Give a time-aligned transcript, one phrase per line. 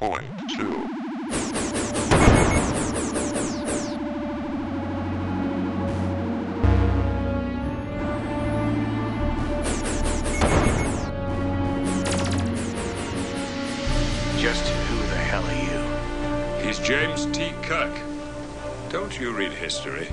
[0.00, 0.40] 1.2.
[14.38, 16.66] Just who the hell are you?
[16.66, 17.52] He's James T.
[17.60, 17.92] Kirk.
[18.88, 20.08] Don't you read history?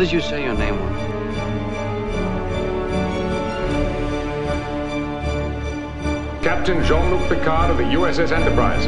[0.00, 0.96] Did you say your name was?
[6.42, 8.86] Captain Jean-Luc Picard of the USS Enterprise.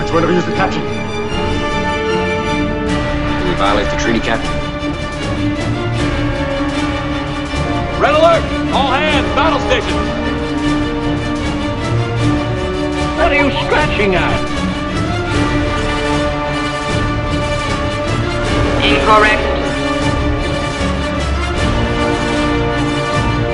[0.00, 0.82] Which one of you is the captain?
[3.38, 4.50] Did we violate the treaty, Captain?
[8.00, 8.42] Red alert!
[8.74, 10.08] All hands, battle stations!
[13.16, 14.53] What are you scratching at?
[18.84, 19.40] Incorrect.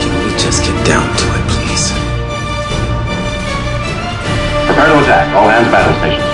[0.00, 1.92] Can we just get down to it, please?
[4.67, 5.33] Prepare to attack.
[5.36, 6.30] All hands battle stations.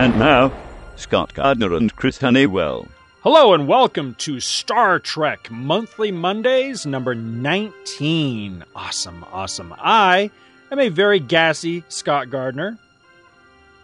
[0.00, 0.50] And now,
[0.96, 2.88] Scott Gardner and Chris Honeywell.
[3.22, 8.64] Hello and welcome to Star Trek Monthly Mondays, number 19.
[8.74, 9.74] Awesome, awesome.
[9.76, 10.30] I
[10.72, 12.78] am a very gassy Scott Gardner.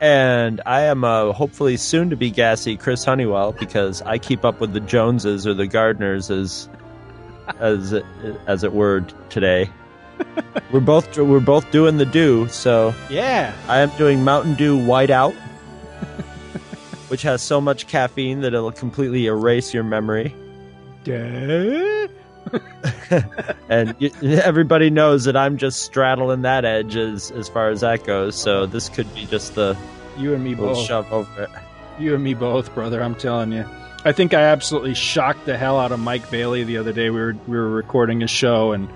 [0.00, 4.59] And I am uh, hopefully soon to be gassy Chris Honeywell because I keep up
[4.59, 6.71] with the Joneses or the Gardners as
[7.59, 8.06] as it,
[8.47, 9.69] as it were today.
[10.72, 12.49] we're both we're both doing the do.
[12.49, 13.53] So Yeah.
[13.69, 15.37] I am doing Mountain Dew Whiteout,
[17.09, 20.34] which has so much caffeine that it'll completely erase your memory.
[21.05, 22.09] Duh.
[23.69, 28.05] And y everybody knows that I'm just straddling that edge as as far as that
[28.05, 28.37] goes.
[28.37, 29.77] So this could be just the
[30.17, 30.78] You and me both.
[30.87, 31.50] shove over it.
[31.99, 33.03] You and me both, brother.
[33.03, 33.65] I'm telling you.
[34.05, 37.11] I think I absolutely shocked the hell out of Mike Bailey the other day.
[37.11, 38.88] We were we were recording a show and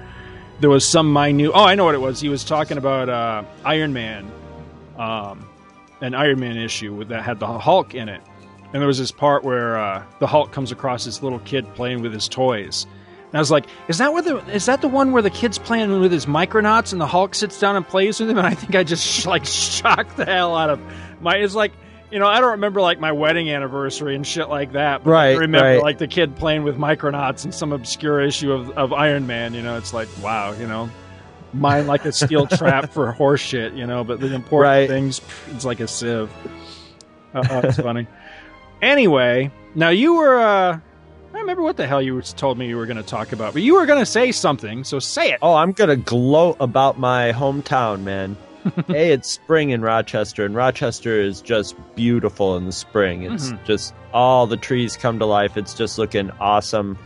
[0.61, 1.51] there was some minute.
[1.53, 2.21] Oh, I know what it was.
[2.21, 4.31] He was talking about uh, Iron Man,
[4.99, 5.49] um,
[6.01, 8.21] an Iron Man issue with, that had the Hulk in it,
[8.73, 12.03] and there was this part where uh, the Hulk comes across this little kid playing
[12.03, 12.87] with his toys.
[13.27, 15.59] And I was like, "Is that where the is that the one where the kid's
[15.59, 18.55] playing with his Micronauts and the Hulk sits down and plays with him?" And I
[18.55, 20.81] think I just like shocked the hell out of
[21.21, 21.37] my.
[21.37, 21.73] It's like
[22.11, 25.05] you know I don't remember like my wedding anniversary and shit like that.
[25.05, 25.81] But I Right, remember right.
[25.83, 29.55] like the kid playing with Micronauts and some obscure issue of, of Iron Man.
[29.55, 30.91] You know, it's like wow, you know,
[31.53, 33.73] mine like a steel trap for horse shit.
[33.75, 34.89] You know, but the important Right.
[34.89, 36.31] things, it's like a sieve.
[37.35, 38.07] Uh, uh, it's funny.
[38.83, 40.39] Anyway, now you were.
[40.41, 40.79] uh
[41.33, 43.63] I remember what the hell you told me you were going to talk about, but
[43.63, 45.39] you were going to say something, so say it.
[45.43, 48.37] Oh, I'm gonna gloat about my hometown, man.
[48.89, 53.23] hey, it's spring in Rochester, and Rochester is just beautiful in the spring.
[53.23, 53.65] It's Mhm.
[53.65, 55.57] just all the trees come to life.
[55.57, 56.99] It's just looking awesome.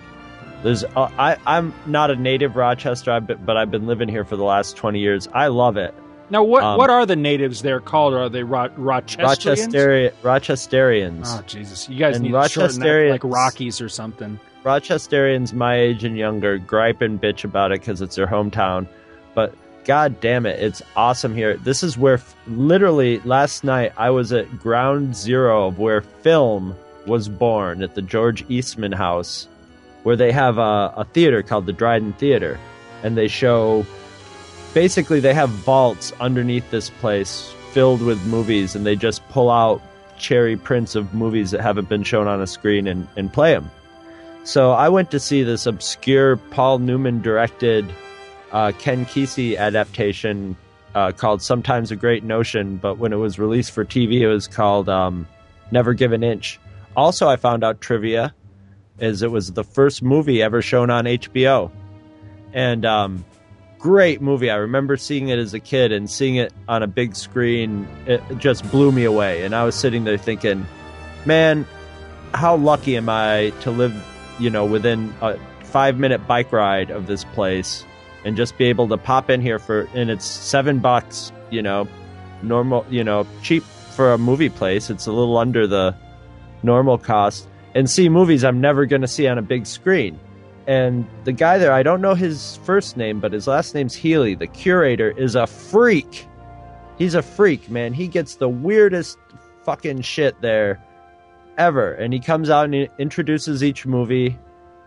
[0.64, 4.24] There's, uh, I, I'm not a native Rochester, I've been, but I've been living here
[4.24, 5.28] for the last 20 years.
[5.32, 5.94] I love it.
[6.30, 8.14] Now, what Um, what are the natives there called?
[8.14, 9.22] Are they Ro- Rochesterians?
[9.22, 11.22] Rochester, Rochesterians.
[11.26, 11.88] Oh Jesus!
[11.88, 14.40] You guys And need to shorten that like Rockies or something.
[14.64, 18.86] Rochesterians my age and younger gripe and bitch about it because it's their hometown.
[19.34, 21.58] But god damn it, it's awesome here.
[21.58, 26.74] This is where, f- literally, last night I was at ground zero of where film
[27.06, 29.46] was born at the George Eastman House,
[30.04, 32.58] where they have a, a theater called the Dryden Theater.
[33.02, 33.84] And they show,
[34.72, 39.82] basically, they have vaults underneath this place filled with movies, and they just pull out
[40.16, 43.70] cherry prints of movies that haven't been shown on a screen and, and play them.
[44.44, 47.92] So I went to see this obscure Paul Newman directed
[48.52, 50.56] uh, Ken Kesey adaptation
[50.94, 54.46] uh, called Sometimes a Great Notion, but when it was released for TV, it was
[54.46, 55.26] called um,
[55.72, 56.60] Never Give an Inch.
[56.96, 58.34] Also, I found out trivia
[58.98, 61.70] as it was the first movie ever shown on HBO,
[62.52, 63.24] and um,
[63.78, 64.50] great movie.
[64.50, 67.86] I remember seeing it as a kid and seeing it on a big screen.
[68.06, 70.66] It just blew me away, and I was sitting there thinking,
[71.26, 71.66] "Man,
[72.34, 73.94] how lucky am I to live,
[74.38, 77.84] you know, within a five minute bike ride of this place,
[78.24, 81.88] and just be able to pop in here for and it's seven bucks, you know,
[82.42, 84.90] normal, you know, cheap for a movie place.
[84.90, 85.94] It's a little under the
[86.62, 90.18] normal cost, and see movies I'm never going to see on a big screen."
[90.66, 94.34] and the guy there, I don't know his first name, but his last name's Healy.
[94.34, 96.26] The curator is a freak.
[96.96, 97.92] He's a freak, man.
[97.92, 99.18] He gets the weirdest
[99.64, 100.82] fucking shit there
[101.58, 101.92] ever.
[101.92, 104.38] And he comes out and introduces each movie.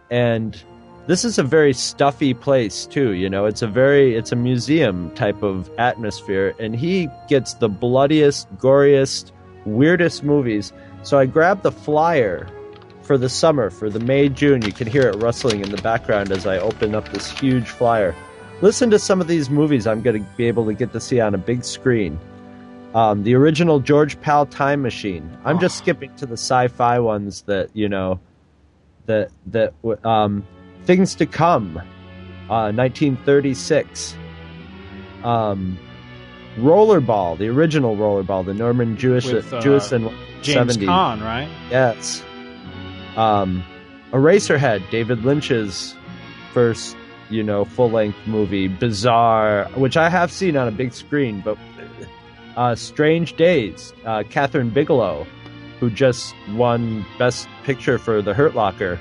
[0.10, 0.62] And
[1.06, 3.12] this is a very stuffy place, too.
[3.12, 6.56] You know, it's a very, it's a museum type of atmosphere.
[6.60, 9.32] And he gets the bloodiest, goriest,
[9.66, 10.74] weirdest movies.
[11.04, 12.48] So I grabbed the flyer
[13.08, 14.62] for the summer, for the May, June.
[14.62, 18.14] You can hear it rustling in the background as I open up this huge flyer.
[18.62, 21.22] Listen to some of these movies I'm going to be able to get to see
[21.22, 22.20] on a big screen.
[22.94, 25.38] Um, the original George Pal Time Machine.
[25.46, 28.20] I'm just skipping to the sci-fi ones that you know,
[29.06, 30.46] that that um,
[30.84, 31.78] things to come,
[32.50, 34.16] uh, 1936.
[35.24, 35.78] Um,
[36.58, 40.12] Rollerball, the original Rollerball, the Norman Jewish With, uh, Jewison
[40.42, 40.88] James 70s.
[40.88, 41.48] Caan, right?
[41.70, 42.24] Yes.
[43.18, 43.64] Um,
[44.12, 45.96] Eraserhead, David Lynch's
[46.54, 46.96] first,
[47.30, 51.58] you know, full length movie, Bizarre, which I have seen on a big screen, but
[52.56, 55.28] uh, Strange Days, uh, Kathryn Bigelow,
[55.80, 59.00] who just won Best Picture for The Hurt Locker,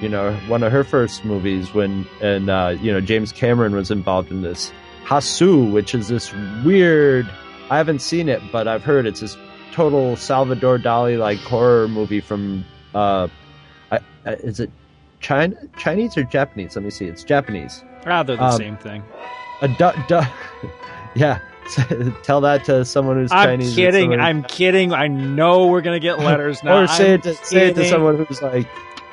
[0.00, 3.90] you know, one of her first movies when, and, uh, you know, James Cameron was
[3.90, 4.72] involved in this.
[5.04, 6.32] Hausu, which is this
[6.64, 7.30] weird,
[7.70, 9.36] I haven't seen it, but I've heard it's this
[9.72, 12.64] total Salvador Dali like horror movie from
[12.94, 13.28] uh,
[14.26, 14.70] I, is it
[15.20, 16.76] China, Chinese or Japanese?
[16.76, 17.06] Let me see.
[17.06, 17.84] It's Japanese.
[18.06, 19.02] Ah, they're the Um, same thing.
[19.62, 20.28] A du- du-
[21.14, 21.38] yeah.
[22.24, 23.30] Tell that to someone who's Chinese.
[23.30, 23.74] I'm Chinese.
[23.76, 24.02] kidding.
[24.10, 24.92] someone- I'm kidding.
[24.92, 26.80] I know we're gonna get letters now.
[26.82, 28.66] or say I'm it to say it to someone who's like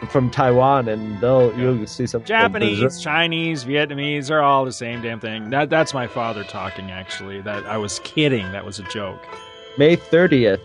[0.10, 5.20] from Taiwan, and they'll you'll see some Japanese, Chinese, Vietnamese, they're all the same damn
[5.20, 5.50] thing.
[5.52, 6.90] That that's my father talking.
[6.90, 8.52] Actually, that I was kidding.
[8.52, 9.22] That was a joke.
[9.78, 10.62] May thirtieth.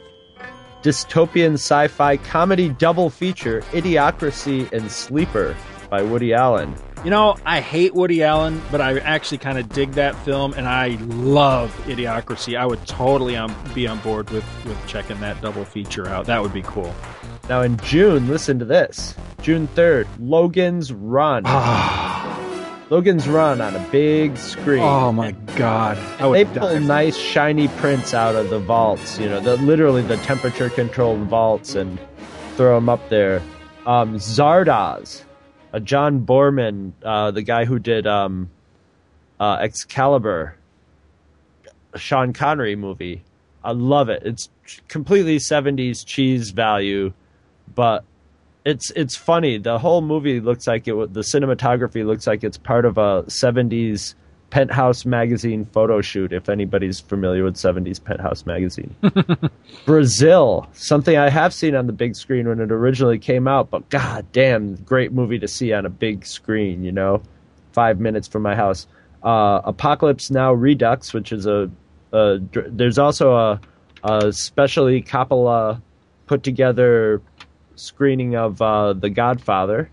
[0.85, 5.57] Dystopian sci-fi comedy double feature Idiocracy and Sleeper
[5.89, 6.75] by Woody Allen.
[7.03, 10.69] You know, I hate Woody Allen, but I actually kind of dig that film, and
[10.69, 12.59] I love Idiocracy.
[12.59, 16.27] I would totally um, be on board with with checking that double feature out.
[16.27, 16.95] That would be cool.
[17.49, 19.15] Now in June, listen to this.
[19.41, 21.45] June 3rd, Logan's Run.
[22.91, 24.83] Logan's Run on a big screen.
[24.83, 25.97] Oh my god!
[26.33, 30.69] They pull nice shiny prints out of the vaults, you know, the, literally the temperature
[30.69, 31.99] controlled vaults and
[32.57, 33.41] throw them up there.
[33.87, 35.23] Um, Zardoz,
[35.73, 38.51] a John Boorman, uh, the guy who did um,
[39.41, 40.57] uh, Excalibur,
[41.97, 43.23] Sean Connery movie.
[43.63, 44.23] I love it.
[44.25, 44.51] It's
[44.89, 47.15] completely 70s cheese value,
[47.75, 48.05] but
[48.65, 49.59] it's it's funny.
[49.59, 51.13] The whole movie looks like it.
[51.13, 54.15] The cinematography looks like it's part of a '70s
[54.51, 56.33] Penthouse magazine photo shoot.
[56.33, 58.95] If anybody's familiar with '70s Penthouse magazine,
[59.85, 63.89] Brazil, something I have seen on the big screen when it originally came out, but
[63.91, 66.83] god damn, great movie to see on a big screen.
[66.85, 67.23] You know,
[67.73, 68.87] five minutes from my house.
[69.23, 71.71] Uh, Apocalypse Now Redux, which is a,
[72.13, 73.61] a there's also a,
[74.05, 75.83] a specially Coppola
[76.27, 77.21] put together
[77.77, 79.91] screening of uh, The Godfather,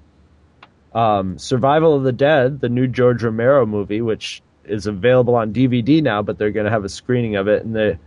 [0.94, 6.02] um, Survival of the Dead, the new George Romero movie, which is available on DVD
[6.02, 7.98] now, but they're going to have a screening of it, and they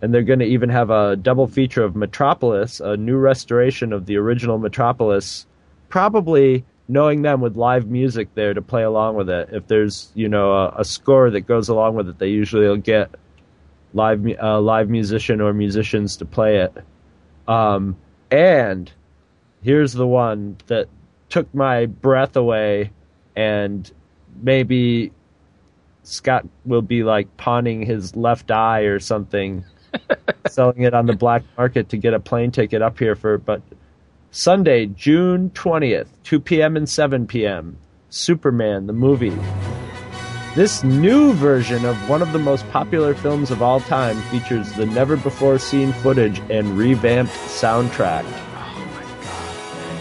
[0.00, 4.06] and they're going to even have a double feature of Metropolis, a new restoration of
[4.06, 5.46] the original Metropolis,
[5.88, 9.48] probably knowing them with live music there to play along with it.
[9.52, 12.76] If there's you know a, a score that goes along with it, they usually will
[12.76, 13.14] get
[13.94, 16.76] live uh, live musician or musicians to play it.
[17.46, 17.96] Um,
[18.30, 18.90] and
[19.62, 20.88] here's the one that
[21.28, 22.90] took my breath away
[23.36, 23.90] and
[24.42, 25.12] maybe
[26.02, 29.64] Scott will be like pawning his left eye or something
[30.48, 33.62] selling it on the black market to get a plane ticket up here for but
[34.34, 36.74] Sunday, June 20th, 2 p.m.
[36.74, 37.76] and 7 p.m.
[38.08, 39.38] Superman the movie.
[40.54, 44.86] This new version of one of the most popular films of all time features the
[44.86, 48.24] never before seen footage and revamped soundtrack.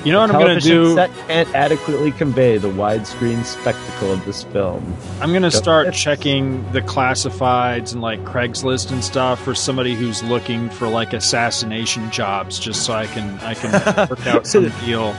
[0.03, 0.95] You know what I'm gonna do?
[0.95, 4.95] set can't adequately convey the widescreen spectacle of this film.
[5.21, 10.23] I'm gonna Don't- start checking the classifieds and like Craigslist and stuff for somebody who's
[10.23, 13.71] looking for like assassination jobs, just so I can I can
[14.09, 15.15] work out some deal.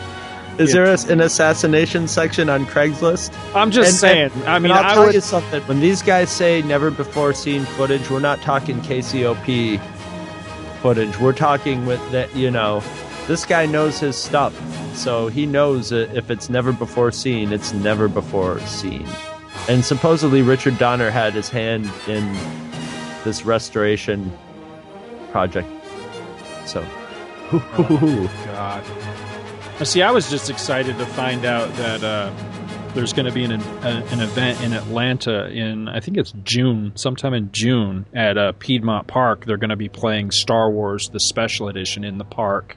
[0.58, 3.32] Is there a, an assassination section on Craigslist?
[3.54, 4.30] I'm just And- saying.
[4.34, 5.14] and- I mean, I'll I tell would.
[5.14, 5.62] you something.
[5.62, 9.80] When these guys say never before seen footage, we're not talking KCOP
[10.82, 11.18] footage.
[11.20, 12.34] We're talking with that.
[12.36, 12.82] You know,
[13.26, 14.54] this guy knows his stuff,
[14.96, 19.06] so he knows that if it's never before seen, it's never before seen.
[19.68, 22.32] And supposedly Richard Donner had his hand in
[23.24, 24.32] this restoration
[25.30, 25.68] project.
[26.66, 26.84] So,
[27.52, 29.86] oh God.
[29.86, 32.32] See, I was just excited to find out that uh,
[32.94, 36.92] there's going to be an, an an event in Atlanta in I think it's June,
[36.94, 39.44] sometime in June at uh, Piedmont Park.
[39.44, 42.76] They're going to be playing Star Wars: The Special Edition in the park.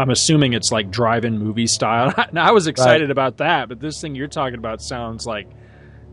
[0.00, 2.14] I'm assuming it's like drive-in movie style.
[2.34, 5.46] I was excited about that, but this thing you're talking about sounds like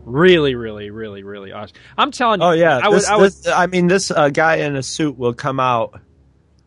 [0.04, 1.76] really, really, really, really awesome.
[1.96, 4.56] I'm telling you, oh yeah, I this, I would, this- I mean, this uh, guy
[4.56, 6.00] in a suit will come out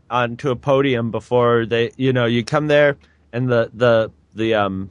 [0.09, 2.97] onto a podium before they, you know, you come there
[3.31, 4.89] and the the the um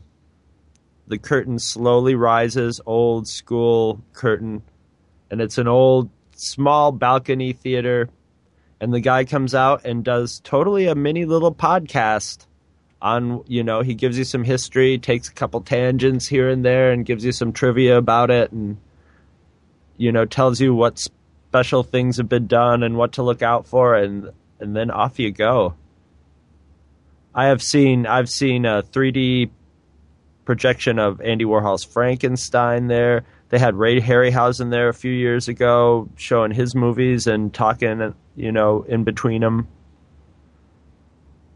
[1.09, 4.63] the curtain slowly rises, old school curtain,
[5.33, 8.09] and it's an old small balcony theater,
[8.81, 12.47] and the guy comes out and does totally a mini little podcast
[13.03, 16.93] on you know he gives you some history takes a couple tangents here and there
[16.93, 18.77] and gives you some trivia about it and
[19.97, 23.67] you know tells you what special things have been done and what to look out
[23.67, 25.75] for and and then off you go.
[27.35, 29.51] I have seen i've seen a 3d
[30.45, 33.25] projection of andy warhol's frankenstein there.
[33.49, 38.53] They had ray harryhausen there a few years ago showing his movies and talking you
[38.53, 39.69] know in between them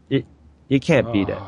[0.09, 0.25] it,
[0.67, 1.41] you can't beat it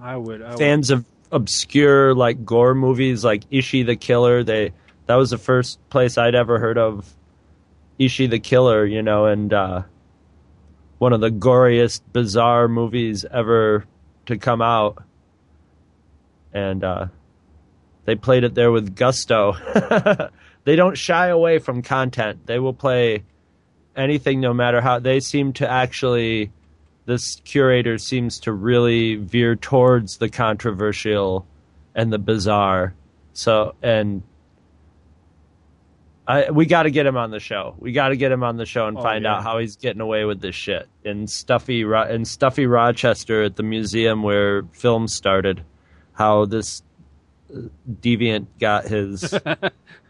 [0.00, 1.04] I would, I would fans of
[1.34, 4.44] obscure like gore movies like Ichi the Killer.
[4.44, 4.72] They
[5.06, 7.14] that was the first place I'd ever heard of
[7.98, 9.82] Ichi the Killer, you know, and uh,
[10.98, 13.84] one of the goriest, bizarre movies ever
[14.26, 15.02] to come out.
[16.52, 17.06] And uh,
[18.04, 19.56] they played it there with gusto.
[20.64, 22.46] they don't shy away from content.
[22.46, 23.24] They will play
[23.96, 24.98] anything, no matter how.
[24.98, 26.52] They seem to actually
[27.06, 31.46] this curator seems to really veer towards the controversial
[31.94, 32.94] and the bizarre.
[33.34, 34.22] So, and
[36.26, 37.74] I, we got to get him on the show.
[37.78, 39.36] We got to get him on the show and Oh, find yeah.
[39.36, 43.62] out how he's getting away with this shit in stuffy in stuffy Rochester at the
[43.62, 45.62] museum where film started.
[46.14, 46.82] How this
[47.54, 47.62] uh,
[48.00, 49.34] deviant got his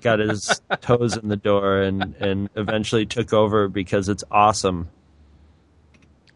[0.00, 4.88] got his toes in the door and and eventually took over because it's awesome.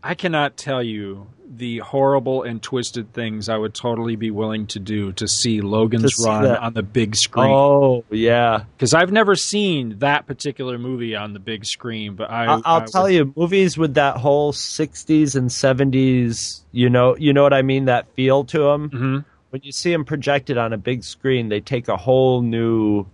[0.04, 4.80] I cannot tell you the horrible and twisted things I would totally be willing to
[4.80, 7.52] do to see Logan's To Run on the big screen.
[7.52, 12.46] Oh yeah, Because I've never seen that particular movie on the big screen, but I,
[12.46, 17.16] I'll, I'll I tell would- you, movies with that whole '60s and '70s, you know,
[17.16, 18.90] you know what I mean, that feel to them.
[18.90, 19.24] Mhm.
[19.50, 23.04] When you see them projected on a big screen, they take a whole new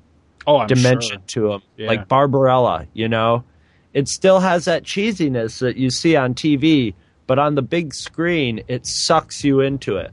[0.46, 1.44] Oh, dimension sure.
[1.44, 1.62] to them.
[1.76, 1.88] Yeah.
[1.88, 3.44] Like Barbarella, you know,
[3.92, 6.94] it still has that cheesiness that you see on TV,
[7.26, 10.12] but on the big screen, it sucks you into it.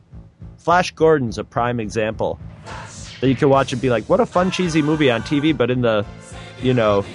[0.57, 2.39] Flash Gordon's a prime example
[3.21, 5.69] that you can watch and be like, "What a fun cheesy movie on TV," but
[5.69, 6.05] in the,
[6.61, 7.05] you know,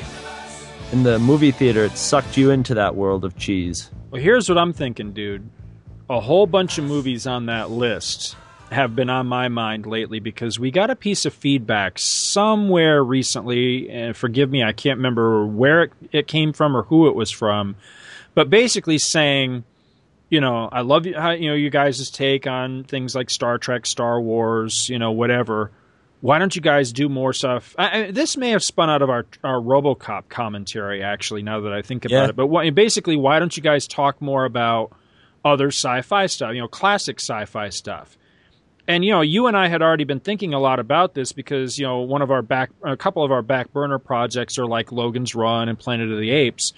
[0.92, 3.90] in the movie theater, it sucked you into that world of cheese.
[4.10, 5.48] Well, here's what I'm thinking, dude.
[6.08, 8.36] A whole bunch of movies on that list
[8.70, 13.90] have been on my mind lately because we got a piece of feedback somewhere recently,
[13.90, 17.30] and forgive me, I can't remember where it, it came from or who it was
[17.30, 17.76] from,
[18.34, 19.64] but basically saying,
[20.28, 23.58] you know, I love you, how, you know, you guys' take on things like Star
[23.58, 25.72] Trek, Star Wars, you know, whatever.
[26.20, 27.74] Why don't you guys do more stuff?
[27.78, 31.42] I, I, this may have spun out of our our RoboCop commentary, actually.
[31.42, 32.28] Now that I think about Yeah.
[32.28, 34.92] it, but why, basically, why don't you guys talk more about
[35.44, 36.52] other sci-fi stuff?
[36.54, 38.16] You know, classic sci-fi stuff.
[38.90, 41.78] And you know, you and I had already been thinking a lot about this because
[41.78, 44.90] you know one of our back, a couple of our back burner projects are like
[44.90, 46.72] Logan's Run and Planet of the Apes.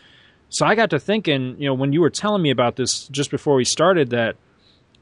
[0.50, 3.30] So I got to thinking, you know, when you were telling me about this just
[3.30, 4.36] before we started, that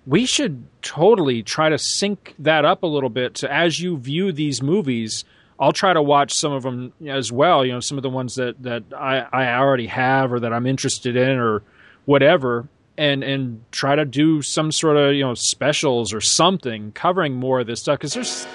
[0.06, 4.30] we should totally try to sync that up a little bit to as you view
[4.30, 5.24] these movies.
[5.58, 7.66] I'll try to watch some of them as well.
[7.66, 10.64] You know, some of the ones that that I, I already have or that I'm
[10.64, 11.64] interested in or
[12.04, 12.68] whatever,
[12.98, 17.60] and and try to do some sort of you know specials or something covering more
[17.60, 18.46] of this stuff because there's,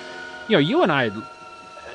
[0.48, 1.12] you know, you and I.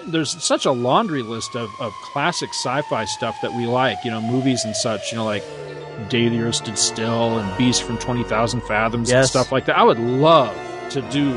[0.07, 4.21] There's such a laundry list of, of classic sci-fi stuff that we like, you know,
[4.23, 5.45] movies and such, you know, like
[6.09, 9.77] Day the Earth Stood Still and Beast from 20,000 Fathoms and stuff like that.
[9.77, 10.57] I would love
[10.91, 11.35] to do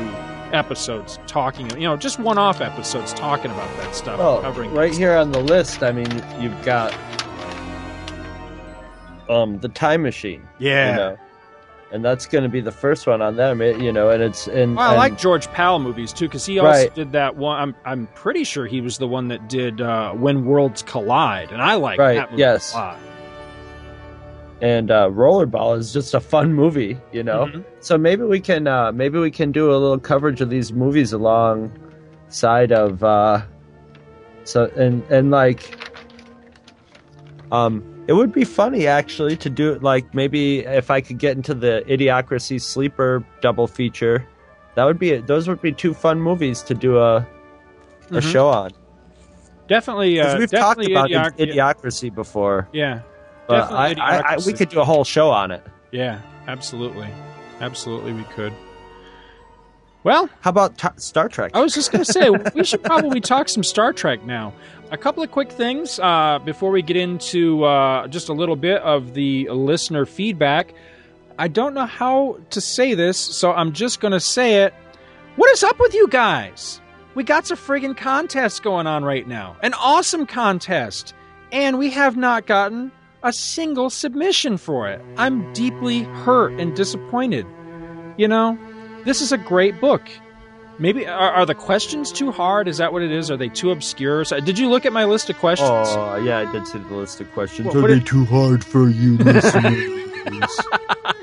[0.52, 4.94] episodes talking, you know, just one off episodes talking about that stuff, Well, covering right
[4.94, 6.92] here on the list, I mean, you've got
[9.28, 10.42] um the Time Machine.
[10.58, 10.90] Yeah.
[10.90, 11.16] you know,
[11.92, 13.62] and that's going to be the first one on them.
[13.62, 16.58] You know, and it's and, Well, I and- like George Pal movies too because he
[16.58, 16.94] also Right.
[16.94, 17.60] did that one.
[17.60, 21.62] I'm I'm pretty sure he was the one that did uh, When Worlds Collide, and
[21.62, 22.72] I like Right, that movie yes.
[22.74, 22.98] a lot.
[24.60, 27.46] and uh, Rollerball is just a fun movie, you know.
[27.46, 27.64] Mhm.
[27.80, 31.12] So maybe we can uh, maybe we can do a little coverage of these movies
[31.12, 33.42] alongside of uh,
[34.44, 35.76] so and and like
[37.52, 41.36] um it would be funny actually to do it like maybe if I could get
[41.36, 44.26] into the Idiocracy sleeper double feature.
[44.74, 45.26] That would be it.
[45.26, 47.26] those would be two fun movies to do a
[48.10, 48.32] a Mhm.
[48.32, 48.70] show on.
[49.68, 52.68] Definitely, Because uh, we've talked about Idioc- Idiocracy before.
[52.72, 53.00] Yeah,
[53.48, 55.62] But I, definitely I, I, we could do a whole show on it.
[55.90, 57.08] yeah, absolutely,
[57.62, 58.52] absolutely, we could.
[60.02, 61.52] Well, How about t- Star Trek?
[61.54, 64.52] I was just going to say we should probably talk some Star Trek now.
[64.94, 68.80] A couple of quick things uh, before we get into uh, just a little bit
[68.82, 70.72] of the listener feedback.
[71.36, 74.72] I don't know how to say this, so I'm just going to say it.
[75.34, 76.80] What is up with you guys?
[77.16, 79.56] We got a friggin' contest going on right now.
[79.64, 81.12] An awesome contest.
[81.50, 82.92] And we have not gotten
[83.24, 85.04] a single submission for it.
[85.16, 87.46] I'm deeply hurt and disappointed.
[88.16, 88.56] You know,
[89.04, 90.08] this is a great book.
[90.78, 92.66] Maybe are, are the questions too hard?
[92.68, 93.30] Is that what it is?
[93.30, 94.24] Are they too obscure?
[94.24, 95.70] So, did you look at my list of questions?
[95.70, 97.66] Oh, yeah, I did see the list of questions.
[97.66, 100.50] What- what Are they did- too hard for you listeners?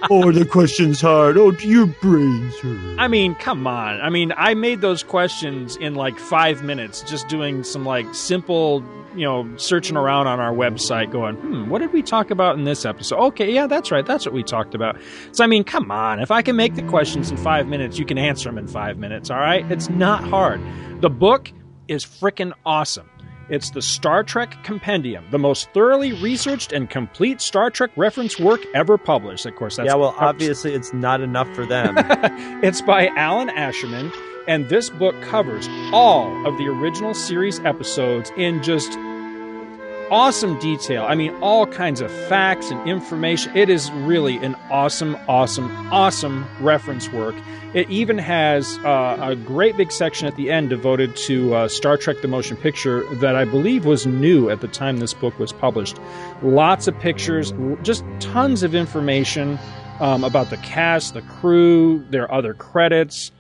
[0.10, 1.38] oh, the question's hard.
[1.38, 3.00] Oh, your brains hurt.
[3.00, 4.00] I mean, come on.
[4.02, 8.84] I mean, I made those questions in like five minutes, just doing some like simple,
[9.16, 12.64] you know, searching around on our website, going, hmm, what did we talk about in
[12.64, 13.20] this episode?
[13.28, 14.06] Okay, yeah, that's right.
[14.06, 14.98] That's what we talked about.
[15.32, 16.20] So, I mean, come on.
[16.20, 18.98] If I can make the questions in five minutes, you can answer them in five
[18.98, 19.70] minutes, all right?
[19.72, 20.62] It's not hard.
[21.02, 21.52] The book
[21.88, 23.10] is freaking awesome.
[23.50, 28.62] It's the Star Trek Compendium, the most thoroughly researched and complete Star Trek reference work
[28.74, 29.46] ever published.
[29.46, 31.96] Of course, that's yeah, well, obviously it's not enough for them.
[32.64, 34.10] it's by Allan Asherman,
[34.48, 38.98] and this book covers all of the original series episodes in just
[40.12, 41.06] awesome detail.
[41.08, 43.56] I mean, all kinds of facts and information.
[43.56, 47.34] It is really an awesome, awesome, awesome reference work.
[47.74, 51.96] It even has uh, a great big section at the end devoted to uh, Star
[51.96, 55.54] Trek the Motion Picture that I believe was new at the time this book was
[55.54, 55.98] published.
[56.42, 59.58] Lots of pictures, just tons of information
[60.02, 63.32] um, about the cast, the crew, their other credits.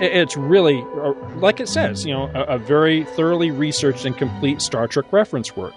[0.00, 4.62] It's really, uh, like it says, you know, a, a very thoroughly researched and complete
[4.62, 5.74] Star Trek reference work.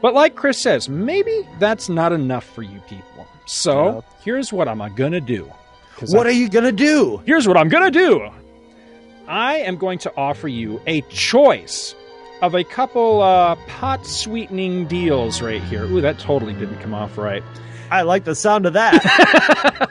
[0.00, 3.26] But like Chris says, maybe that's not enough for you people.
[3.46, 5.50] So here's what I'm gonna do.
[6.08, 7.22] what I- are you gonna do?
[7.24, 8.28] Here's what I'm going to do
[9.28, 11.94] I am going to offer you a choice
[12.42, 15.84] of a couple uh, pot sweetening deals right here.
[15.84, 17.42] Ooh, that totally didn't come off right.
[17.92, 19.00] I like the sound of that.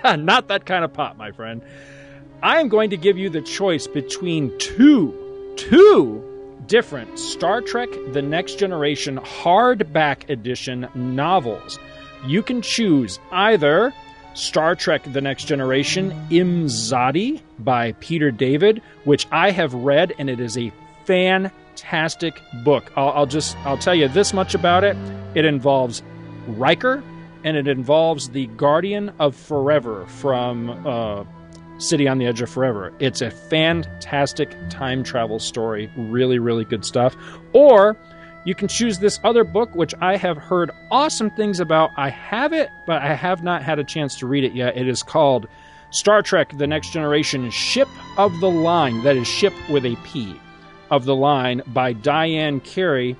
[0.19, 1.61] Not that kind of pot, my friend.
[2.43, 5.13] I am going to give you the choice between two,
[5.57, 6.23] two
[6.65, 11.77] different Star Trek The Next Generation hardback edition novels.
[12.25, 13.93] You can choose either
[14.33, 20.39] Star Trek The Next Generation Imzadi by Peter David, which I have read, and it
[20.39, 20.73] is a
[21.05, 22.91] fantastic book.
[22.95, 24.97] I'll, I'll just I'll tell you this much about it.
[25.35, 26.01] It involves
[26.47, 27.03] Riker,
[27.43, 31.23] and it involves the Guardian of Forever from uh,
[31.81, 32.93] City on the Edge of Forever.
[32.99, 35.91] It's a fantastic time travel story.
[35.97, 37.15] Really, really good stuff.
[37.53, 37.97] Or
[38.45, 41.91] you can choose this other book, which I have heard awesome things about.
[41.97, 44.77] I have it, but I have not had a chance to read it yet.
[44.77, 45.47] It is called
[45.91, 49.03] Star Trek The Next Generation Ship of the Line.
[49.03, 50.39] That is ship with a P
[50.89, 53.15] of the line by Diane Carey.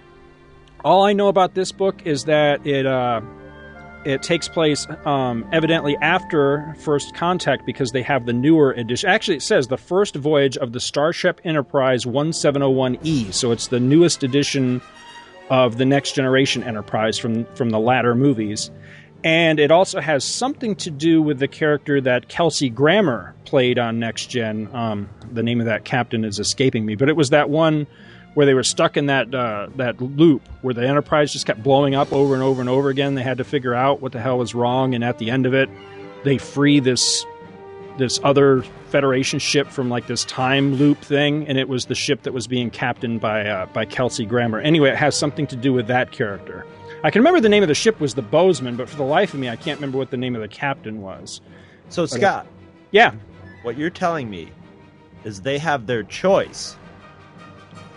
[0.83, 3.21] All I know about this book is that it uh,
[4.05, 9.09] it takes place um, evidently after First Contact because they have the newer edition.
[9.09, 13.33] Actually, it says the first voyage of the Starship Enterprise 1701E.
[13.33, 14.81] So it's the newest edition
[15.49, 18.71] of the Next Generation Enterprise from from the latter movies.
[19.23, 23.99] And it also has something to do with the character that Kelsey Grammer played on
[23.99, 24.67] Next Gen.
[24.73, 27.85] Um, the name of that captain is escaping me, but it was that one
[28.33, 31.95] where they were stuck in that uh, that loop where the Enterprise just kept blowing
[31.95, 33.15] up over and over and over again.
[33.15, 35.53] They had to figure out what the hell was wrong, and at the end of
[35.53, 35.69] it,
[36.23, 37.25] they free this
[37.97, 42.23] this other Federation ship from like this time loop thing, and it was the ship
[42.23, 44.59] that was being captained by uh, by Kelsey Grammer.
[44.59, 46.65] Anyway, it has something to do with that character.
[47.03, 49.33] I can remember the name of the ship was the Bozeman, but for the life
[49.33, 51.41] of me, I can't remember what the name of the captain was.
[51.89, 52.45] so, Scott,
[52.91, 53.13] Yeah,
[53.63, 54.51] what you're telling me
[55.23, 56.75] is they have their choice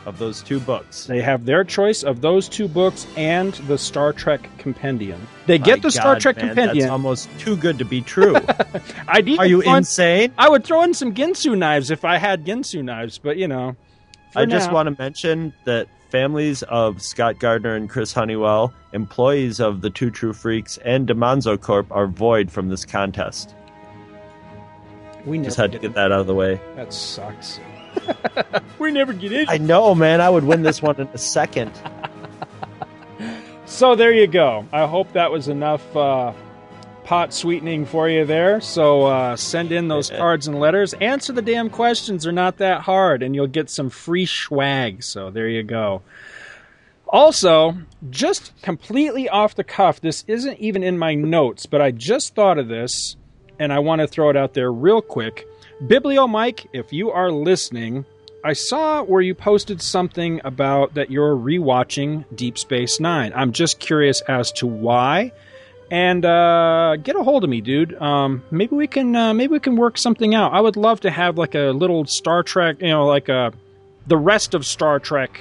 [0.07, 1.07] of those two books.
[1.07, 5.27] They have their choice of those two books and the Star Trek Compendium.
[5.47, 6.79] They get My the Star God, Trek man, Compendium.
[6.79, 8.37] That's almost too good to be true.
[9.09, 10.33] I'd even Are you insane?
[10.39, 13.77] I would throw in some Ginsu knives if I had Ginsu knives, but you know.
[14.37, 19.81] I just want to mention that families of Scott Gardner and Chris Honeywell, employees of
[19.81, 23.55] the Two True Freaks and Demonzo Corp, are void from this contest.
[25.25, 26.61] we Just had to get that out of the way.
[26.77, 27.61] That sucks.
[28.79, 29.49] we never get in.
[29.49, 30.21] I know, man.
[30.21, 31.73] I would win this one in a second.
[33.67, 34.67] So there you go.
[34.73, 36.33] I hope that was enough uh,
[37.05, 38.61] pot sweetening for you there.
[38.61, 40.95] So uh, send in those cards and letters.
[40.95, 42.25] Answer the damn questions.
[42.25, 45.03] They're not that hard, and you'll get some free swag.
[45.03, 46.03] So there you go.
[47.09, 47.77] Also,
[48.11, 52.59] just completely off the cuff, this isn't even in my notes, but I just thought
[52.59, 53.17] of this,
[53.59, 55.47] and I want to throw it out there real quick.
[55.83, 58.05] Biblio Mike, if you are listening,
[58.45, 63.33] I saw where you posted something about that you're rewatching Deep Space Nine.
[63.35, 65.33] I'm just curious as to why.
[65.91, 67.95] And uh, get a hold of me, dude.
[68.01, 70.53] Um, maybe we can uh, maybe we can work something out.
[70.53, 73.53] I would love to have like a little Star Trek, you know, like a
[74.07, 75.41] the rest of Star Trek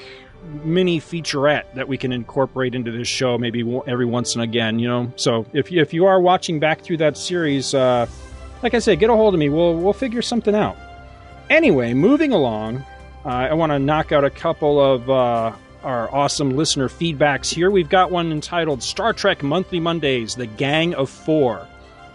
[0.64, 4.80] mini featurette that we can incorporate into this show maybe every once and again.
[4.80, 8.08] You know, so if you, if you are watching back through that series, uh,
[8.64, 9.50] like I said, get a hold of me.
[9.50, 10.78] We'll we'll figure something out.
[11.50, 12.78] Anyway, moving along,
[13.26, 15.52] uh, I want to knock out a couple of uh,
[15.84, 17.70] our awesome listener feedbacks here.
[17.70, 21.68] We've got one entitled Star Trek Monthly Mondays, The Gang of Four.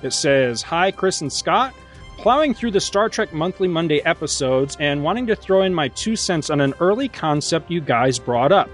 [0.02, 1.74] It says, Hi, Chris and Scott.
[2.16, 6.16] Plowing through the Star Trek Monthly Monday episodes and wanting to throw in my two
[6.16, 8.68] cents on an early concept you guys brought up.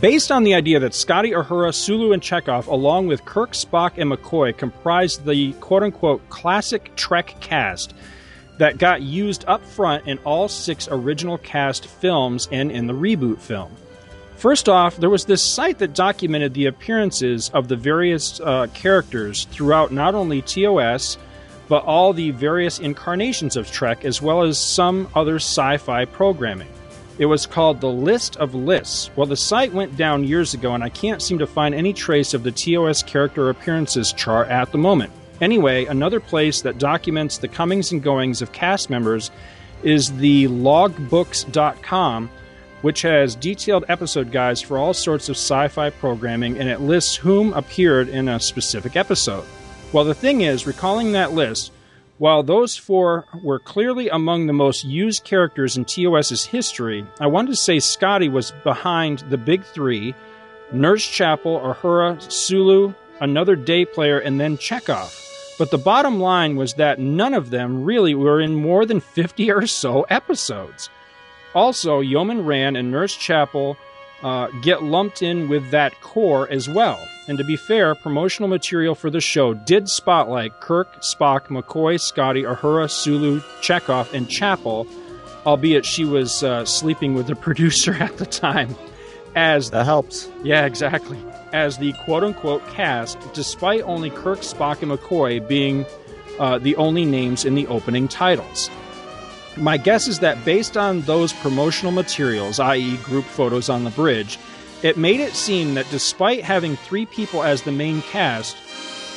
[0.00, 4.10] Based on the idea that Scotty, Uhura, Sulu, and Chekov, along with Kirk, Spock, and
[4.10, 7.94] McCoy, comprised the quote unquote classic Trek cast
[8.58, 13.38] that got used up front in all six original cast films and in the reboot
[13.38, 13.70] film.
[14.36, 19.44] First off, there was this site that documented the appearances of the various uh, characters
[19.52, 21.16] throughout not only TOS,
[21.68, 26.68] but all the various incarnations of Trek, as well as some other sci fi programming.
[27.18, 29.10] It was called the List of Lists.
[29.16, 32.34] Well, the site went down years ago, and I can't seem to find any trace
[32.34, 35.12] of the TOS character appearances chart at the moment.
[35.40, 39.30] Anyway, another place that documents the comings and goings of cast members
[39.82, 42.30] is the logbooks.com,
[42.82, 47.16] which has detailed episode guides for all sorts of sci fi programming and it lists
[47.16, 49.44] whom appeared in a specific episode.
[49.92, 51.72] Well, the thing is, recalling that list,
[52.18, 57.50] while those four were clearly among the most used characters in TOS's history, I wanted
[57.50, 60.14] to say Scotty was behind the big three
[60.72, 65.22] Nurse Chapel, Uhura, Sulu, another day player, and then Chekov.
[65.58, 69.50] But the bottom line was that none of them really were in more than 50
[69.52, 70.90] or so episodes.
[71.54, 73.76] Also, Yeoman Rand and Nurse Chapel
[74.22, 77.00] uh, get lumped in with that core as well.
[77.28, 82.42] And to be fair, promotional material for the show did spotlight Kirk, Spock, McCoy, Scotty,
[82.42, 84.86] Uhura, Sulu, Chekov, and Chapel,
[85.44, 88.74] albeit she was uh, sleeping with the producer at the time.
[89.34, 90.30] As That helps.
[90.42, 91.18] yeah, exactly.
[91.52, 95.84] As the quote unquote cast, despite only Kirk, Spock, and McCoy being
[96.38, 98.70] uh, the only names in the opening titles.
[99.56, 104.38] My guess is that based on those promotional materials, i.e., group photos on the bridge,
[104.82, 108.56] it made it seem that despite having three people as the main cast,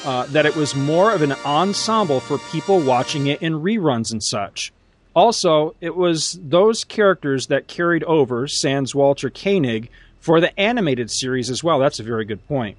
[0.06, 4.24] uh, that it was more of an ensemble for people watching it in reruns and
[4.24, 4.72] such.
[5.13, 11.50] Also, it was those characters that carried over, sans Walter Koenig, for the animated series
[11.50, 11.80] as well.
[11.80, 12.78] That's a very good point.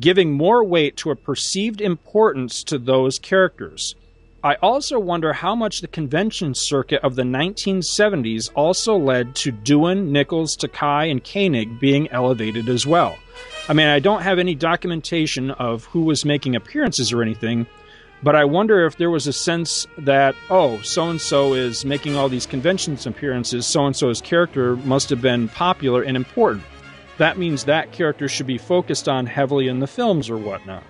[0.00, 3.94] Giving more weight to a perceived importance to those characters.
[4.44, 10.08] I also wonder how much the convention circuit of the 1970s also led to Doohan,
[10.08, 13.16] Nichols, Takei, and Koenig being elevated as well.
[13.70, 17.66] I mean, I don't have any documentation of who was making appearances or anything,
[18.22, 22.14] but I wonder if there was a sense that, oh, so and so is making
[22.14, 26.64] all these conventions appearances, so and so's character must have been popular and important.
[27.16, 30.82] That means that character should be focused on heavily in the films or whatnot.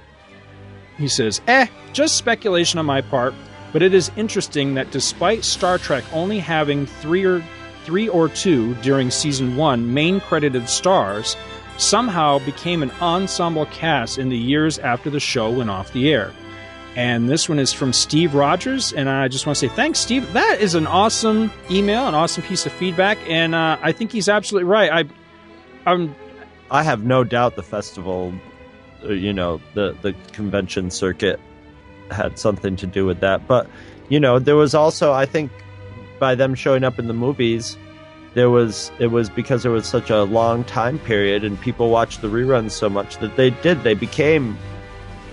[0.98, 3.34] He says, eh, just speculation on my part,
[3.72, 7.42] but it is interesting that despite Star Trek only having three or
[7.84, 11.36] three or two during season one main credited stars,
[11.76, 16.32] somehow became an ensemble cast in the years after the show went off the air.
[16.96, 20.32] And this one is from Steve Rogers, and I just want to say thanks, Steve.
[20.32, 24.28] That is an awesome email, an awesome piece of feedback, and uh, I think he's
[24.28, 24.90] absolutely right.
[24.92, 26.14] I, I'm
[26.70, 28.32] I have no doubt the festival,
[29.12, 31.40] you know, the the convention circuit
[32.10, 33.46] had something to do with that.
[33.46, 33.68] But
[34.08, 35.50] you know, there was also, I think,
[36.18, 37.76] by them showing up in the movies,
[38.34, 42.20] there was it was because there was such a long time period and people watched
[42.20, 44.58] the reruns so much that they did they became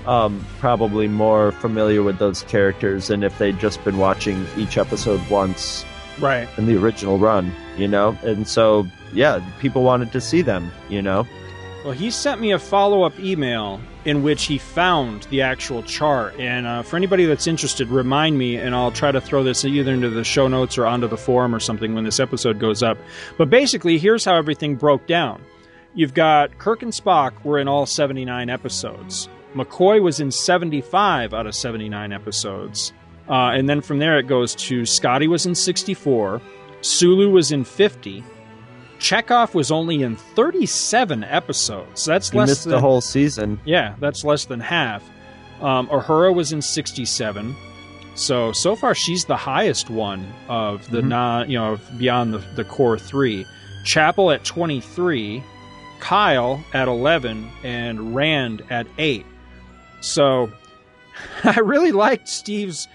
[0.05, 5.21] um, probably more familiar with those characters than if they'd just been watching each episode
[5.29, 5.85] once
[6.19, 6.47] Right.
[6.57, 8.17] in the original run, you know?
[8.23, 11.25] And so, yeah, people wanted to see them, you know?
[11.83, 16.35] Well, he sent me a follow up email in which he found the actual chart.
[16.39, 19.91] And uh, for anybody that's interested, remind me, and I'll try to throw this either
[19.91, 22.99] into the show notes or onto the forum or something when this episode goes up.
[23.37, 25.41] But basically, here's how everything broke down
[25.93, 31.47] you've got Kirk and Spock were in all 79 episodes, McCoy was in 75 out
[31.47, 32.93] of 79 episodes.
[33.27, 36.41] Uh, and then from there, it goes to Scotty was in 64,
[36.81, 38.23] Sulu was in 50.
[39.01, 42.05] Chekov was only in 37 episodes.
[42.05, 43.59] That's He less missed than the whole season.
[43.65, 45.03] yeah, that's less than half.
[45.59, 47.55] Um, Uhura was in 67.
[48.13, 51.07] So so far she's the highest one of the Mhm.
[51.07, 53.45] non you know beyond the, the core three.
[53.85, 55.43] Chapel at 23,
[55.99, 59.25] Kyle at 11, and Rand at 8.
[60.01, 60.51] So
[61.43, 62.87] I really liked Steve's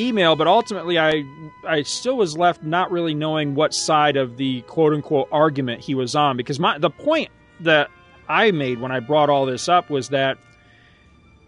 [0.00, 1.24] email, but ultimately I
[1.66, 5.94] I still was left not really knowing what side of the quote unquote argument he
[5.94, 7.90] was on because my the point that
[8.28, 10.38] I made when I brought all this up was that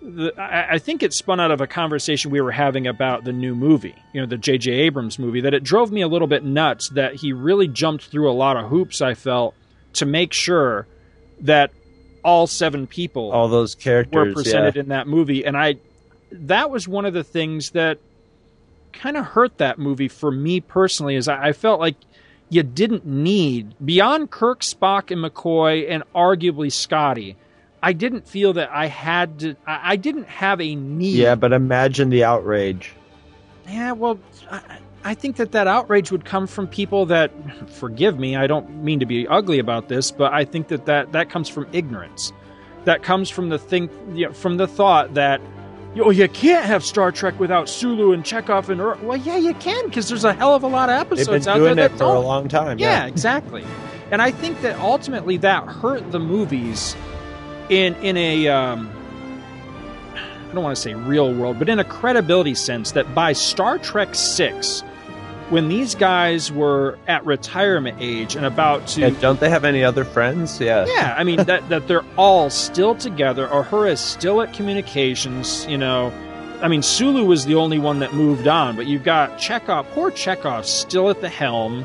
[0.03, 3.33] the, I, I think it spun out of a conversation we were having about the
[3.33, 4.71] new movie, you know, the J.J.
[4.73, 8.29] Abrams movie, that it drove me a little bit nuts that he really jumped through
[8.29, 9.55] a lot of hoops, I felt,
[9.95, 10.87] to make sure
[11.43, 11.71] that
[12.25, 14.15] all seven people All those characters.
[14.15, 14.83] were presented yeah.
[14.83, 15.45] in that movie.
[15.45, 15.77] And I,
[16.33, 17.99] that was one of the things that
[18.93, 21.97] kind of hurt that movie for me personally, is I, I felt like
[22.49, 27.37] you didn't need, beyond Kirk, Spock, and McCoy, and arguably Scotty,
[27.83, 31.17] I didn't feel that I had to, I, I didn't have a need.
[31.17, 32.93] Yeah, but imagine the outrage.
[33.67, 34.19] Yeah, well,
[34.51, 37.33] I, I think that that outrage would come from people that,
[37.71, 41.13] forgive me, I don't mean to be ugly about this, but I think that that,
[41.13, 42.33] that comes from ignorance.
[42.85, 45.41] That comes from the think, you know, from the thought that,
[46.01, 49.55] oh, you can't have Star Trek without Sulu and Chekov and Ur-" well, yeah, you
[49.55, 51.93] can because there's a hell of a lot of episodes been out doing there it
[51.93, 52.25] that for a don't.
[52.25, 52.79] long time.
[52.79, 53.65] Yeah, exactly.
[54.11, 56.97] And I think that ultimately that hurt the movies
[57.69, 58.91] in in a um,
[60.15, 63.79] I don't want to say real world, but in a credibility sense that by Star
[63.79, 64.83] Trek 6
[65.53, 69.85] when these guys were at retirement age and about to Yeah, don't they have any
[69.85, 70.59] other friends?
[70.59, 70.87] Yeah.
[70.87, 73.47] yeah, I mean that that they're all still together.
[73.47, 75.67] Uhura is still at communications.
[75.67, 76.11] You know,
[76.63, 80.11] I mean Sulu was the only one that moved on, but you've got Chekov, poor
[80.11, 81.85] Chekov, still at the helm.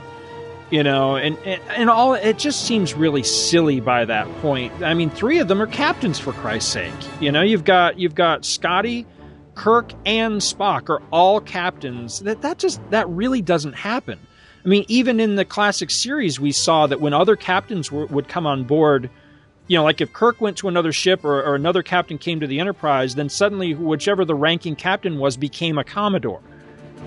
[0.69, 4.73] You know, and, and and all it just seems really silly by that point.
[4.82, 6.93] I mean, three of them are captains for Christ's sake.
[7.21, 9.06] You know, you've got you've got Scotty,
[9.58, 12.20] Kirk, and Spock are all captains.
[12.20, 14.20] That that just that really doesn't happen.
[14.63, 18.28] I mean, even in the classic series, we saw that when other captains were, would
[18.28, 19.10] come on board,
[19.67, 22.48] you know, like if Kirk went to another ship or, or another captain came to
[22.48, 26.41] the Enterprise, then suddenly whichever the ranking captain was became a Commodore.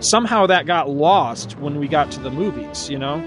[0.00, 3.22] Somehow that got lost when we got to the movies, you know?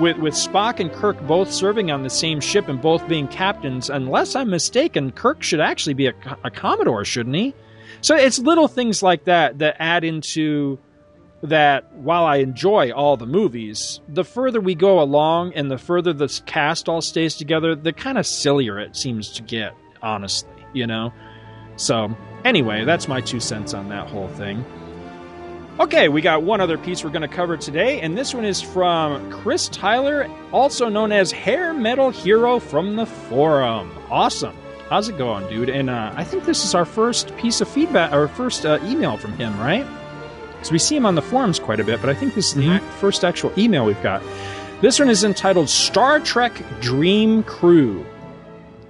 [0.00, 3.88] With, with Spock and Kirk both serving on the same ship and both being captains,
[3.88, 7.54] unless I'm mistaken, Kirk should actually be a, a Commodore, shouldn't he?
[8.04, 10.78] So it's little things like that that add into
[11.42, 16.12] that while I enjoy all the movies, the further we go along and the further
[16.12, 20.86] the cast all stays together, the kind of sillier it seems to get, honestly, you
[20.86, 21.14] know?
[21.76, 22.14] So,
[22.44, 24.66] anyway, that's my two cents on that whole thing.
[25.80, 28.60] Okay, we got one other piece we're going to cover today, and this one is
[28.60, 33.90] from Chris Tyler, also known as Hair Metal Hero from the Forum.
[34.10, 34.54] Awesome.
[34.90, 35.70] How's it going, dude?
[35.70, 39.16] And uh, I think this is our first piece of feedback, our first uh, email
[39.16, 39.86] from him, right?
[40.62, 42.54] So we see him on the forums quite a bit, but I think this is
[42.54, 44.22] the ac- first actual email we've got.
[44.80, 48.04] This one is entitled Star Trek Dream Crew.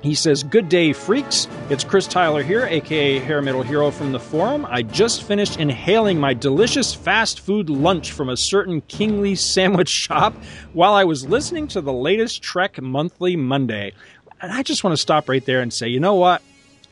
[0.02, 1.48] He says, Good day, freaks.
[1.70, 4.66] It's Chris Tyler here, aka Hair Metal Hero from the forum.
[4.68, 10.34] I just finished inhaling my delicious fast food lunch from a certain Kingly sandwich shop
[10.74, 13.94] while I was listening to the latest Trek Monthly Monday.
[14.44, 16.42] And I just want to stop right there and say, you know what?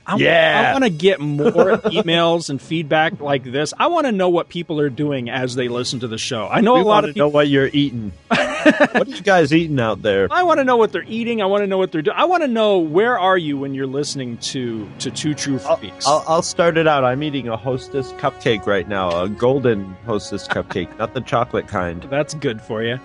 [0.07, 0.69] I, Yeah.
[0.69, 1.45] I want to get more
[1.85, 3.73] emails and feedback like this.
[3.79, 6.49] I want to know what people are doing as they listen to the show.
[6.49, 7.29] I know We a lot of people.
[7.29, 8.13] know what you're eating.
[8.29, 10.29] what are you guys eating out there?
[10.31, 11.41] I want to know what they're eating.
[11.41, 12.17] I want to know what they're doing.
[12.17, 15.77] I want to know where are you when you're listening to to Two True I'll,
[15.77, 16.07] Freaks.
[16.07, 17.05] I'll, I'll start it out.
[17.05, 22.03] I'm eating a Hostess cupcake right now, a golden Hostess cupcake, not the chocolate kind.
[22.11, 22.99] That's good for you.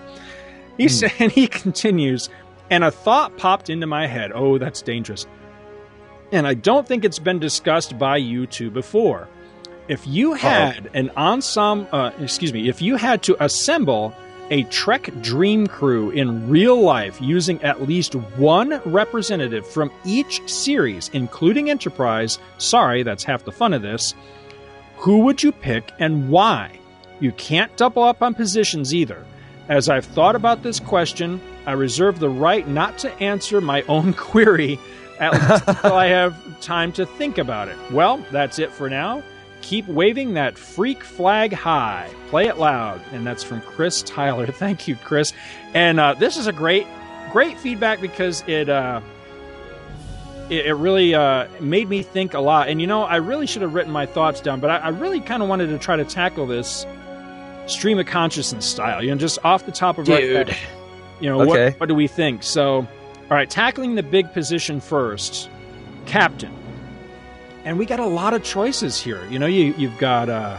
[0.78, 0.88] He hmm.
[0.88, 2.28] said, and he continues,
[2.70, 4.32] and a thought popped into my head.
[4.34, 5.26] Oh, that's dangerous.
[6.32, 9.28] And I don't think it's been discussed by you two before.
[9.88, 14.14] If you had an ensemble, uh, excuse me, if you had to assemble
[14.50, 21.10] a Trek Dream Crew in real life using at least one representative from each series,
[21.12, 24.14] including Enterprise, sorry, that's half the fun of this,
[24.96, 26.78] who would you pick and why?
[27.20, 29.24] You can't double up on positions either.
[29.68, 34.14] As I've thought about this question, I reserve the right not to answer my own
[34.14, 34.78] query
[35.20, 37.76] until I have time to think about it.
[37.92, 39.22] Well, that's it for now.
[39.60, 42.08] Keep waving that freak flag high.
[42.28, 43.02] Play it loud.
[43.12, 44.46] And that's from Chris Tyler.
[44.50, 45.34] Thank you, Chris.
[45.74, 46.86] And uh, this is a great,
[47.32, 48.70] great feedback because it.
[48.70, 49.02] Uh,
[50.48, 52.68] it, really uh, made me think a lot.
[52.68, 55.20] And you know, I really should have written my thoughts down, but I, I really
[55.20, 56.86] kind of wanted to try to tackle this
[57.66, 59.02] stream of consciousness style.
[59.02, 60.48] You know, just off the top of Dude.
[60.48, 60.56] head.
[61.20, 61.70] You know, Okay.
[61.70, 62.42] what, what do we think?
[62.42, 62.86] So, all
[63.30, 65.48] right, tackling the big position first,
[66.06, 66.52] captain.
[67.64, 69.24] And we got a lot of choices here.
[69.28, 70.58] You know, you you've got uh,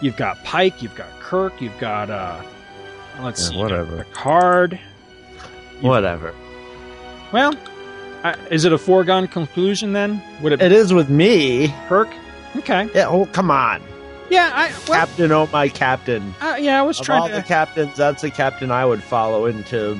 [0.00, 2.42] you've got Pike, you've got Kirk, you've got uh,
[3.20, 4.04] let's Yeah, see, you've whatever.
[4.04, 4.80] Picard.
[5.80, 6.34] Whatever.
[7.32, 7.54] Well,
[8.24, 10.20] uh, is it a foregone conclusion then?
[10.42, 11.72] Would it, It is with me.
[11.88, 12.08] Kirk?
[12.56, 12.88] Okay.
[12.94, 13.06] Yeah.
[13.08, 13.80] Oh, come on,
[14.30, 15.32] Yeah, I well, Captain.
[15.32, 16.34] Oh, my Captain.
[16.40, 17.34] uh, yeah, I was Of trying all to.
[17.34, 19.96] the captains, that's the captain I would follow into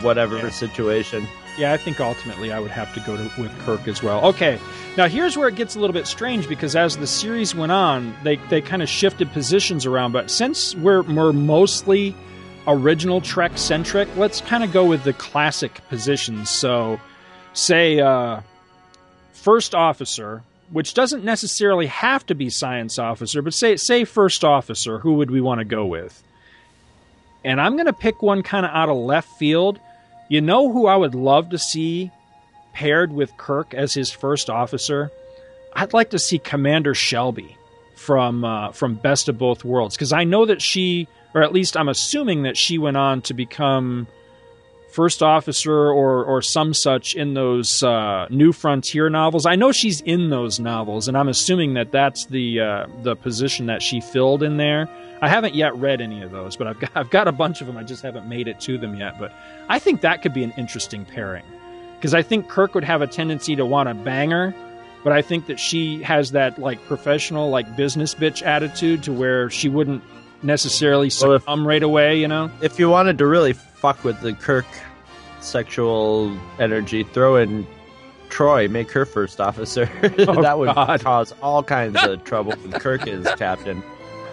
[0.00, 0.48] whatever Yeah.
[0.50, 1.26] situation.
[1.58, 4.24] Yeah, I think ultimately I would have to go to, with Kirk as well.
[4.24, 4.58] Okay,
[4.96, 8.12] now here's where it gets a little bit strange because as the series went on,
[8.24, 10.10] they they kind of shifted positions around.
[10.12, 12.16] But since we're we're mostly
[12.66, 16.50] original Trek centric, let's kind of go with the classic positions.
[16.50, 16.98] So,
[17.52, 18.40] say uh,
[19.32, 24.98] first officer, which doesn't necessarily have to be science officer, but say say first officer,
[24.98, 26.22] who would we want to go with?
[27.44, 29.78] And I'm going to pick one kind of out of left field.
[30.28, 32.10] You know who I would love to see
[32.72, 35.10] paired with Kirk as his first officer?
[35.74, 37.56] I'd like to see Commander Shelby
[37.94, 41.76] from uh, from Best of Both Worlds because I know that she, or at least
[41.76, 44.06] I'm assuming that she went on to become
[44.94, 49.44] first officer or or some such in those uh, New Frontier novels.
[49.44, 53.66] I know she's in those novels, and I'm assuming that that's the uh, the position
[53.66, 54.88] that she filled in there.
[55.20, 57.66] I haven't yet read any of those, but I've got I've got a bunch of
[57.66, 57.76] them.
[57.76, 59.18] I just haven't made it to them yet.
[59.18, 59.32] But
[59.68, 61.44] I think that could be an interesting pairing
[61.96, 64.54] because I think Kirk would have a tendency to want to bang her,
[65.02, 69.50] but I think that she has that like professional, like business bitch attitude to where
[69.50, 70.02] she wouldn't
[70.42, 72.20] necessarily Well, if- right away.
[72.20, 72.50] You know?
[72.62, 73.54] If you wanted to really
[73.84, 74.64] fuck with the Kirk
[75.40, 77.66] sexual energy, throw in
[78.30, 79.86] Troi, make her first officer.
[80.26, 81.00] Oh, that would Oh, God.
[81.02, 83.82] cause all kinds of trouble with Kirk as captain.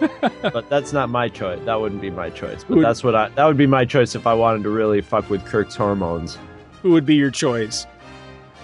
[0.42, 1.60] but that's not my choice.
[1.66, 2.64] That wouldn't be my choice.
[2.64, 3.28] But Would- that's what I.
[3.28, 6.38] That would be my choice if I wanted to really fuck with Kirk's hormones.
[6.80, 7.86] Who would be your choice?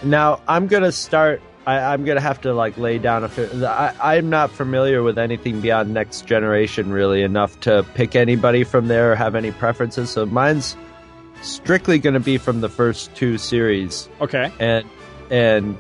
[0.03, 1.43] Now I'm gonna start.
[1.69, 3.29] I, I'm gonna have to like lay down a.
[3.29, 8.65] fi- I, I'm not familiar with anything beyond Next Generation really enough to pick anybody
[8.65, 10.09] from there or have any preferences.
[10.09, 10.77] So mine's
[11.43, 14.51] strictly gonna be from the first two series, Okay.
[14.59, 14.87] and
[15.31, 15.77] and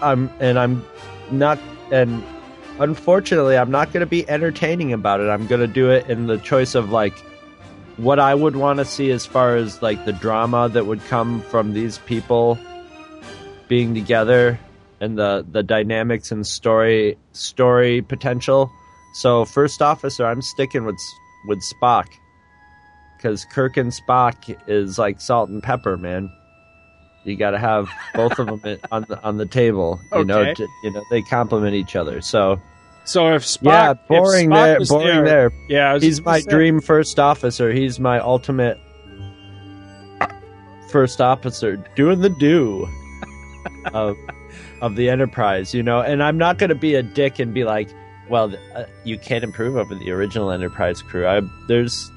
[0.00, 0.84] I'm and I'm
[1.32, 1.58] not
[1.90, 2.22] and
[2.78, 5.28] unfortunately I'm not gonna be entertaining about it.
[5.28, 7.18] I'm gonna do it in the choice of like
[7.96, 11.40] what I would want to see as far as like the drama that would come
[11.42, 12.56] from these people
[13.66, 14.60] being together
[15.00, 18.70] and the the dynamics and story story potential.
[19.14, 20.98] So first officer, I'm sticking with
[21.48, 22.06] with Spock
[23.16, 26.30] because Kirk and Spock is like salt and pepper, man.
[27.24, 29.98] You got to have both of them on the on the table.
[30.12, 30.54] You know, Okay.
[30.54, 32.20] to, you know they complement each other.
[32.20, 32.60] So
[33.04, 35.52] So if Spock, yeah, boring Spock there, boring there.
[35.68, 37.72] Yeah, He's my say- dream first officer.
[37.72, 38.78] He's my ultimate
[40.90, 42.86] first officer, doing the do
[43.92, 44.16] of
[44.80, 45.74] of the Enterprise.
[45.74, 47.88] You know, and I'm not going to be a dick and be like,
[48.28, 52.10] "Well, uh, you can't improve over the original Enterprise crew." I there's,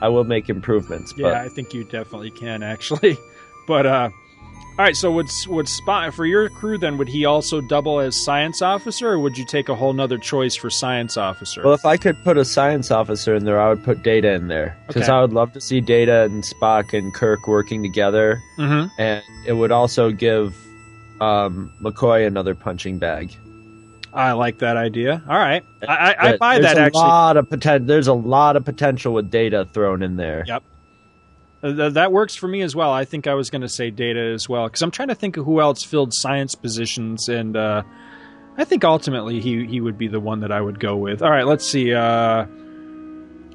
[0.00, 3.16] I will make improvements, Yeah, but I think you definitely can actually.
[3.66, 4.08] But uh
[4.78, 6.96] all right, so would would Spock for your crew then?
[6.96, 10.56] Would he also double as science officer, or would you take a whole nother choice
[10.56, 11.62] for science officer?
[11.62, 14.48] Well, if I could put a science officer in there, I would put Data in
[14.48, 15.12] there because Okay.
[15.12, 19.52] I would love to see Data and Spock and Kirk working together, hmm and it
[19.52, 20.56] would also give
[21.20, 23.36] um, McCoy another punching bag.
[24.12, 25.22] I like that idea.
[25.28, 27.00] All right, I, I, I buy there's that a actually.
[27.00, 30.44] Lot of poten- there's a lot of potential with Data thrown in there.
[30.48, 30.62] Yep.
[31.62, 32.90] Uh, th- that works for me as well.
[32.90, 35.36] I think I was going to say data as well because I'm trying to think
[35.36, 37.82] of who else filled science positions, and uh,
[38.56, 41.22] I think ultimately he he would be the one that I would go with.
[41.22, 41.94] All right, let's see.
[41.94, 42.46] Uh,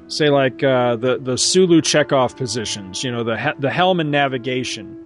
[0.08, 3.04] say like uh, the the Sulu Chekov positions.
[3.04, 5.02] You know the he- the helm and navigation.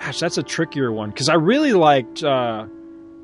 [0.00, 2.66] Gosh, that's a trickier one because I really liked uh,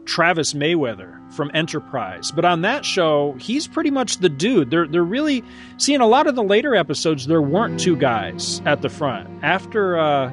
[0.04, 2.30] Travis Mayweather from Enterprise.
[2.30, 4.70] But on that show, he's pretty much the dude.
[4.70, 5.42] They're they're really
[5.78, 7.26] seeing a lot of the later episodes.
[7.26, 9.98] There weren't two guys at the front after.
[9.98, 10.32] Uh,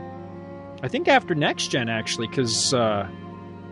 [0.81, 3.07] I think after Next Gen actually, because uh,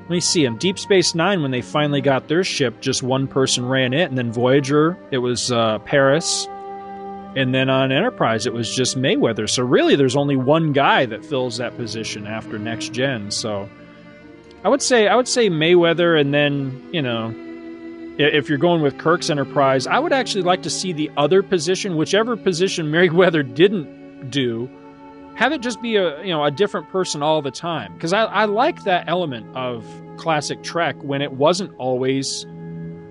[0.01, 0.45] let me see.
[0.45, 4.09] In Deep Space Nine, when they finally got their ship, just one person ran it,
[4.09, 6.47] and then Voyager, it was uh, Paris,
[7.36, 9.49] and then on Enterprise, it was just Mayweather.
[9.49, 13.32] So really, there's only one guy that fills that position after Next Gen.
[13.32, 13.69] So
[14.63, 17.34] I would say I would say Mayweather, and then you know,
[18.17, 21.95] if you're going with Kirk's Enterprise, I would actually like to see the other position,
[21.95, 24.69] whichever position Mayweather didn't do,
[25.36, 27.93] have it just be a you know a different person all the time.
[27.93, 29.86] Because I, I like that element of
[30.17, 32.45] classic Trek when it wasn't always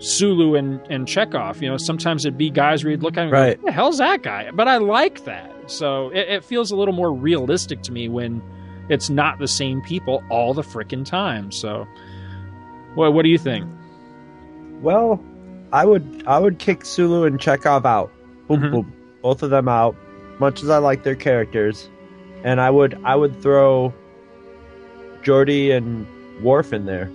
[0.00, 1.60] Sulu and, and Chekov.
[1.60, 3.62] You know, sometimes it'd be guys where you'd look at him and go, Right.
[3.64, 4.50] The hell's that guy?
[4.50, 5.70] But I like that.
[5.70, 8.42] So it, it feels a little more realistic to me when
[8.88, 11.52] it's not the same people all the frickin' time.
[11.52, 11.86] So,
[12.96, 13.64] what what do you think?
[14.80, 15.22] Well,
[15.72, 18.10] I would I would kick Sulu and Chekov out.
[18.48, 18.70] Boom, Mhm.
[18.72, 18.92] boom.
[19.22, 19.94] Both of them out.
[20.40, 21.88] Much as I like their characters,
[22.42, 23.92] and I would I would throw
[25.22, 26.06] Geordi and
[26.42, 27.10] Worf in there.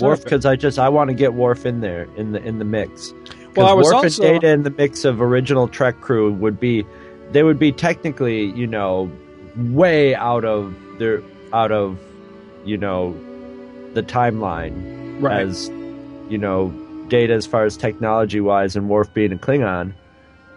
[0.00, 2.64] Worf because I just I want to get Worf in there in the in the
[2.64, 3.12] mix.
[3.56, 6.60] Well, I was Worf also- and Data in the mix of original Trek crew would
[6.60, 6.84] be
[7.32, 9.10] they would be technically you know
[9.56, 11.22] way out of their
[11.52, 11.98] out of
[12.64, 13.12] you know
[13.94, 15.40] the timeline right.
[15.40, 15.68] as
[16.28, 16.70] you know
[17.08, 19.92] data as far as technology wise and Worf being a Klingon.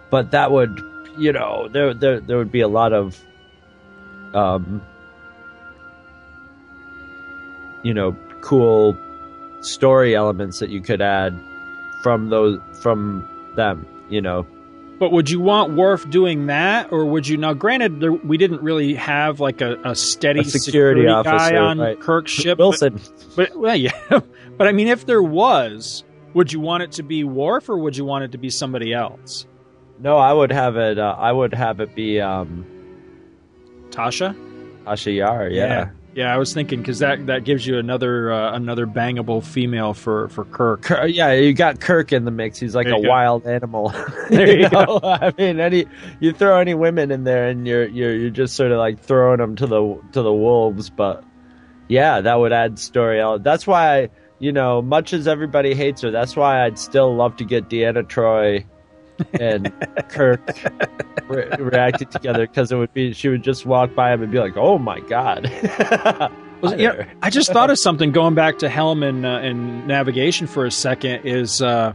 [0.10, 0.80] But that would
[1.18, 3.20] you know there there there would be a lot of
[4.34, 4.82] um
[7.84, 8.98] you know cool
[9.66, 11.34] story elements that you could add
[12.02, 14.46] from those from them you know
[15.00, 17.36] But would you want Worf doing that, or would you?
[17.36, 21.58] Now, granted, there, we didn't really have like a, a steady A security guy officer,
[21.58, 22.00] on right.
[22.00, 22.58] Kirk's ship.
[22.58, 23.02] Wilson
[23.36, 23.92] But, well, yeah.
[24.58, 26.04] but I mean, if there was,
[26.34, 28.94] would you want it to be Worf, or would you want it to be somebody
[28.94, 29.46] else?
[30.00, 32.66] no I would have it uh, I would have it be um
[33.90, 34.36] Tasha?
[34.86, 35.66] Asha Yar yeah.
[35.68, 40.30] Yeah, I was thinking because that that gives you another uh, another bangable female for
[40.30, 40.84] for Kirk.
[40.84, 42.60] Kirk, yeah, you got Kirk in the mix.
[42.60, 43.10] He's like There a go.
[43.10, 43.94] wild animal.
[44.30, 45.00] There you know?
[45.04, 45.86] I mean, any
[46.20, 49.38] you throw any women in there, and you're you're you're just sort of like throwing
[49.40, 50.90] them to the to the wolves.
[50.90, 51.24] But
[51.88, 53.22] yeah, that would add story.
[53.40, 54.10] That's why
[54.40, 58.04] you know, much as everybody hates her, that's why I'd still love to get Deanna
[58.04, 58.66] Troi
[59.40, 59.72] and
[60.10, 60.42] Kirk
[61.28, 64.40] re- reacted together because it would be she would just walk by him and be
[64.40, 65.44] like, "Oh my god."
[66.62, 67.06] Was- Hi yeah.
[67.22, 70.72] I just thought of something going back to Helm and, uh, and navigation for a
[70.72, 71.92] second is uh,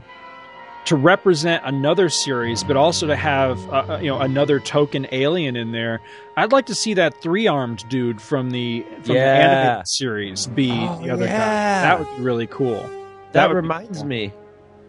[0.84, 5.56] to represent another series, but also to have uh, uh, you know another token alien
[5.56, 6.00] in there.
[6.36, 9.34] I'd like to see that three armed dude from the from the Yeah.
[9.34, 11.32] animated series be Oh, the other guy.
[11.36, 12.88] That would be really cool.
[13.32, 14.06] That, would be reminds cool.
[14.06, 14.32] me.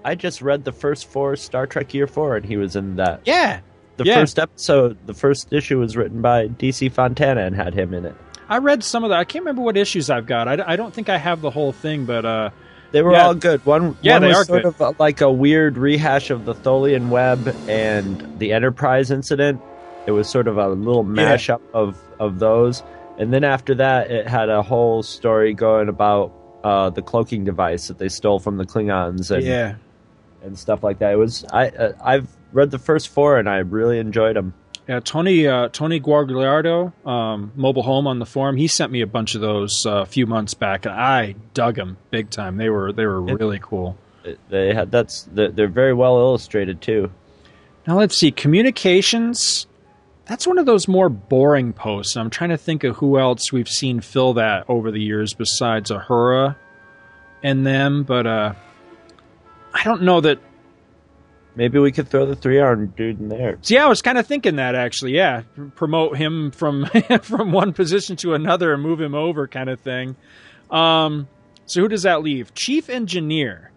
[0.04, 3.22] I just read the first four Star Trek Year Four, and he was in that.
[3.26, 3.60] Yeah,
[3.98, 4.16] The Yeah.
[4.16, 8.16] first episode, the first issue was written by DC Fontana and had him in it.
[8.48, 9.20] I read some of that.
[9.20, 10.48] I can't remember what issues I've got.
[10.48, 12.50] I, I don't think I have the whole thing, but uh,
[12.92, 13.26] They were Yeah.
[13.28, 13.64] all good.
[13.68, 14.68] One, Yeah, one they was are sort good.
[14.70, 19.62] of a- like a weird rehash of the Tholian Web and the Enterprise incident.
[20.08, 21.36] It was sort of a little Yeah.
[21.36, 22.82] mashup of of those,
[23.20, 26.32] and then after that, it had a whole story going about
[26.64, 29.76] uh, the cloaking device that they stole from the Klingons and yeah,
[30.44, 31.14] and stuff like that.
[31.14, 34.54] It was I uh, I've read the first four and I really enjoyed them.
[34.88, 39.08] Yeah, Tony uh, Tony Guagliardo, um, Mobile Home on the forum, he sent me a
[39.08, 42.58] bunch of those uh, a few months back, and I dug them big time.
[42.58, 43.98] They were they were It- really cool.
[44.50, 47.12] They had that's they're they're very well illustrated too.
[47.88, 49.68] Now let's see, communications.
[50.26, 52.16] That's one of those more boring posts.
[52.16, 55.90] I'm trying to think of who else we've seen fill that over the years besides
[55.90, 56.56] Uhura
[57.42, 58.54] and them, but uh,
[59.74, 60.40] I don't know that
[61.60, 63.58] Maybe we could throw the three armed dude in there.
[63.64, 65.14] See, I was kind of thinking that actually.
[65.14, 65.42] Yeah,
[65.76, 66.86] promote him from
[67.22, 70.16] from one position to another and move him over, kind of thing.
[70.72, 71.28] Um,
[71.66, 72.54] so who does that leave?
[72.54, 73.72] Chief engineer.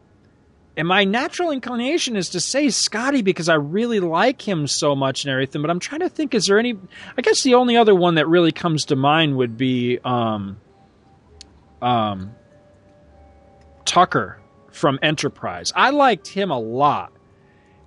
[0.76, 5.24] And my natural inclination is to say Scotty because I really like him so much
[5.24, 5.60] and everything.
[5.60, 6.74] But I'm trying to think: is there any?
[7.16, 10.58] I guess the only other one that really comes to mind would be um,
[11.80, 12.34] um,
[13.84, 14.41] Tucker
[14.72, 15.72] from Enterprise.
[15.74, 17.12] I liked him a lot.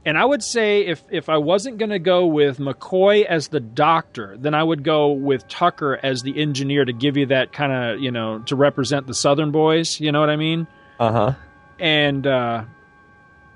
[0.05, 3.59] And I would say if if I wasn't going to go with McCoy as the
[3.59, 7.71] doctor, then I would go with Tucker as the engineer to give you that kind
[7.71, 9.99] of you know to represent the Southern boys.
[9.99, 10.67] You know what I mean?
[10.99, 11.33] Uh huh.
[11.79, 12.65] And uh,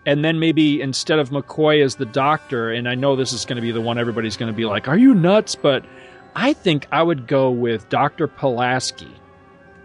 [0.08, 3.58] and then maybe instead of McCoy as the doctor, and I know this is going
[3.58, 5.86] to be the one everybody's going to be like, "Are you nuts?" But
[6.36, 9.12] I think I would go with Doctor Pulaski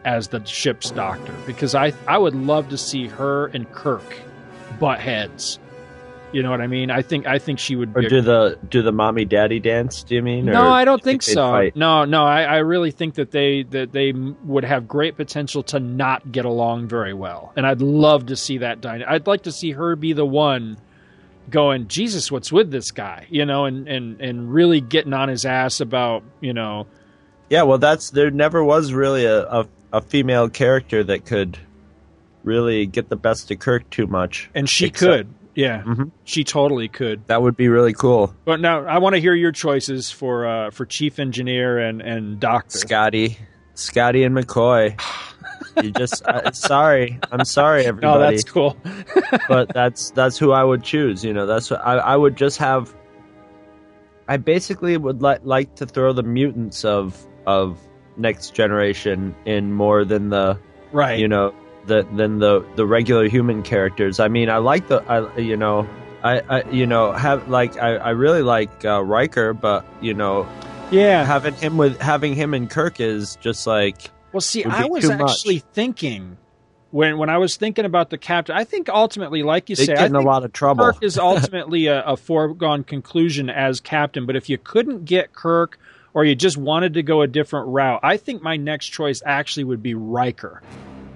[0.04, 4.04] as the ship's doctor because I I would love to see her and Kirk
[4.78, 5.58] butt heads.
[6.32, 6.90] You know what I mean?
[6.90, 7.96] I think I think she would.
[7.96, 10.02] Or a- do the do the mommy daddy dance?
[10.02, 10.46] Do you mean?
[10.46, 11.52] no, I don't do you think so.
[11.52, 11.76] fight?
[11.76, 15.78] No, no, I, I really think that they that they would have great potential to
[15.78, 18.80] not get along very well, and I'd love to see that.
[18.80, 20.76] Dyna- I'd like to see her be the one
[21.50, 23.28] going, Jesus, what's with this guy?
[23.30, 26.88] You know, and and and really getting on his ass about you know,
[27.48, 31.58] Yeah, well, that's there never was really a, a, a female character that could
[32.42, 34.50] really get the best of Kirk too much.
[34.54, 36.10] and she Except- could, yeah, Mhm.
[36.24, 37.26] she totally could.
[37.28, 38.34] That would be really cool.
[38.44, 42.38] But now I want to hear your choices for uh, for chief engineer and and
[42.40, 42.76] doctor.
[42.78, 43.38] Scotty,
[43.74, 45.00] Scotty and McCoy.
[45.82, 48.36] You just uh, sorry, I'm sorry, No, everybody.
[48.36, 48.76] that's cool.
[49.48, 51.24] but that's that's who I would choose.
[51.24, 52.94] You know, that's what I, I would just have.
[54.28, 57.16] I basically would li- like to throw the mutants of
[57.46, 57.78] of
[58.16, 60.58] next generation in more than the
[60.92, 61.18] right.
[61.18, 61.54] you know
[61.86, 64.20] the than the the regular human characters.
[64.20, 65.88] I mean, I like the I you know.
[66.22, 70.48] I, I you know have like I, I really like uh, Riker, but you know
[70.90, 71.24] yeah.
[71.24, 75.16] having him with having him and Kirk is just like Well, see, I was too
[75.16, 75.30] much.
[75.30, 76.38] actually thinking
[76.90, 78.56] when when I was thinking about the captain.
[78.56, 80.84] I think ultimately, like you they say, I in a lot of trouble.
[80.84, 84.26] Kirk is ultimately a, a foregone conclusion as captain.
[84.26, 85.78] But if you couldn't get Kirk,
[86.14, 89.64] or you just wanted to go a different route, I think my next choice actually
[89.64, 90.62] would be Riker.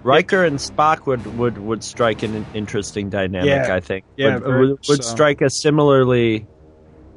[0.02, 3.74] Riker and Spock would, would, would strike an interesting dynamic, Yeah.
[3.74, 4.04] I think.
[4.16, 5.10] Yeah, would, very would, would so.
[5.10, 6.46] strike a similarly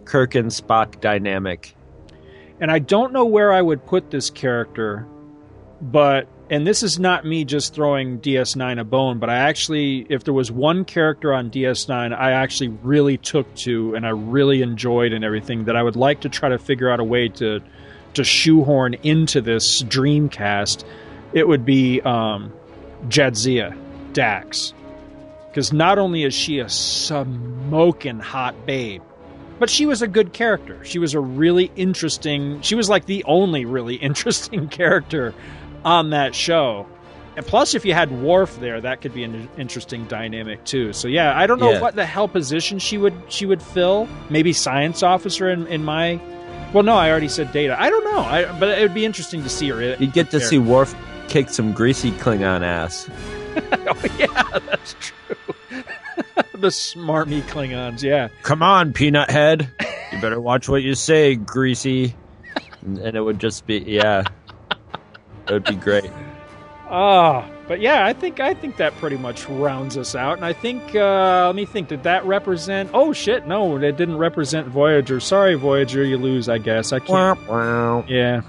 [0.05, 1.75] Kirk and Spock dynamic.
[2.59, 5.07] And I don't know where I would put this character,
[5.82, 10.25] but and this is not me just throwing DS9 a bone, but I actually, if
[10.25, 15.13] there was one character on DS9 I actually really took to and I really enjoyed
[15.13, 17.61] and everything that I would like to try to figure out a way to
[18.15, 20.83] to shoehorn into this Dreamcast,
[21.31, 22.51] it would be um,
[23.07, 23.73] Jadzia
[24.11, 24.73] Dax.
[25.47, 29.01] Because not only is she a smoking hot babe,
[29.57, 30.83] but she was a good character.
[30.83, 32.61] She was a really interesting.
[32.61, 35.33] She was like the only really interesting character
[35.86, 36.88] on that show.
[37.38, 40.91] And plus, if you had Worf there, that could be an interesting dynamic too.
[40.93, 41.82] So yeah, I don't know Yeah.
[41.82, 44.07] what the hell position she would she would fill.
[44.29, 46.19] Maybe science officer in, in my.
[46.73, 47.79] Well, no, I already said data.
[47.79, 48.19] I don't know.
[48.19, 49.95] I, but it would be interesting to see her.
[49.95, 50.93] You'd get to see Worf
[51.29, 53.09] kick some greasy Klingon ass.
[53.55, 55.36] oh yeah, that's true.
[56.53, 58.27] the smarmy Klingons, yeah.
[58.43, 59.69] Come on, peanut head.
[60.11, 62.15] You better watch what you say, greasy.
[62.84, 64.23] And it would just be, yeah.
[65.47, 66.09] It would be great.
[66.89, 70.35] Ah, but yeah, I think I think that pretty much rounds us out.
[70.35, 71.87] And I think uh, let me think.
[71.87, 72.89] Did that represent?
[72.93, 75.19] Oh shit, no, it didn't represent Voyager.
[75.21, 76.49] Sorry, Voyager, you lose.
[76.49, 77.39] I guess I can't.
[78.09, 78.41] Yeah,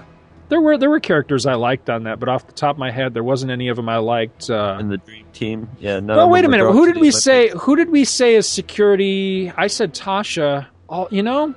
[0.49, 2.91] there were there were characters I liked on that, but off the top of my
[2.91, 4.51] head, there wasn't any of them I liked.
[4.51, 5.69] Uh, And the Dream Team.
[5.79, 7.51] Yeah, oh of wait a minute, who did we say?
[7.51, 9.53] Who did we say is security?
[9.57, 10.67] I said Tasha.
[10.89, 11.55] Oh, you know.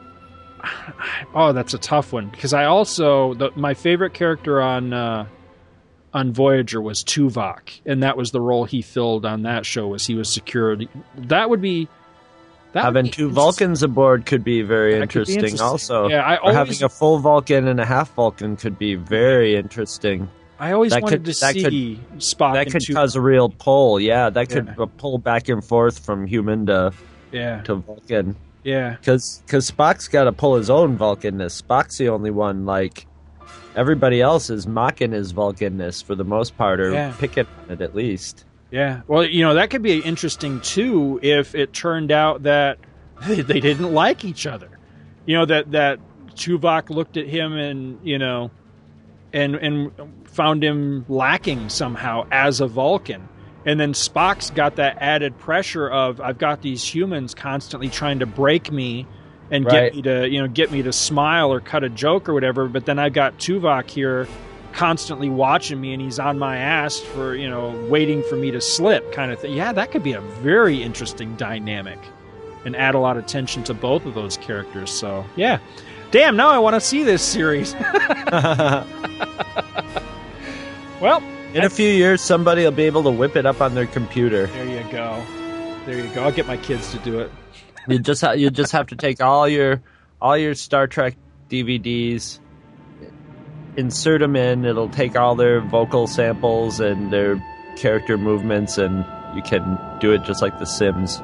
[1.34, 5.28] Oh, that's a tough one because I also the, my favorite character on uh,
[6.14, 9.88] on Voyager was Tuvok, and that was the role he filled on that show.
[9.88, 10.88] Was he was security?
[11.18, 11.90] That would be
[12.72, 15.62] that would Having be two Vulcans aboard could be very could be interesting, interesting.
[15.62, 16.08] also.
[16.08, 20.30] Yeah, I or having a full Vulcan and a half Vulcan could be very interesting.
[20.58, 22.54] I always that wanted could- to that could- see Spock.
[22.54, 22.94] that could Tuvok.
[22.96, 24.00] cause a real pull.
[24.00, 24.84] Yeah, that could Yeah.
[24.84, 26.94] uh, pull back and forth from human to,
[27.34, 28.38] yeah, to Vulcan.
[28.66, 31.62] Yeah, Because Spock's got to pull his own Vulcanness.
[31.62, 33.08] Spock's the only one, like,
[33.76, 37.14] everybody else is mocking his Vulcanness for the most part, or Yeah.
[37.18, 38.44] picking it at least.
[38.72, 39.02] yeah.
[39.08, 42.78] Well, you know that could be interesting too if it turned out that
[43.28, 44.70] they didn't like each other.
[45.26, 46.00] You know that that
[46.36, 48.52] Tuvok looked at him and you know,
[49.32, 49.92] and and
[50.26, 53.28] found him lacking somehow as a Vulcan.
[53.66, 58.26] And then Spock's got that added pressure of I've got these humans constantly trying to
[58.26, 59.08] break me
[59.52, 59.92] and Right.
[59.92, 62.68] get me to you know get me to smile or cut a joke or whatever.
[62.68, 64.28] But then I've got Tuvok here
[64.74, 68.62] constantly watching me and he's on my ass for you know waiting for me to
[68.62, 69.54] slip kind of thing.
[69.54, 71.98] Yeah, that could be a very interesting dynamic
[72.66, 74.90] and add a lot of tension to both of those characters.
[74.92, 75.60] So yeah,
[76.12, 76.36] damn.
[76.36, 77.74] Now I want to see this series.
[81.02, 81.22] well,
[81.56, 84.48] In a few years, somebody will be able to whip it up on their computer.
[84.48, 85.24] there you go.
[85.86, 86.24] There you go.
[86.26, 87.32] I'll get my kids to do it.
[87.88, 89.82] You just ha- you just have to take all your
[90.22, 91.16] all your Star Trek
[91.50, 92.40] DVDs,
[93.78, 94.66] insert them in.
[94.66, 97.42] It'll take all their vocal samples and their
[97.78, 101.22] character movements, and you can do it just like The Sims.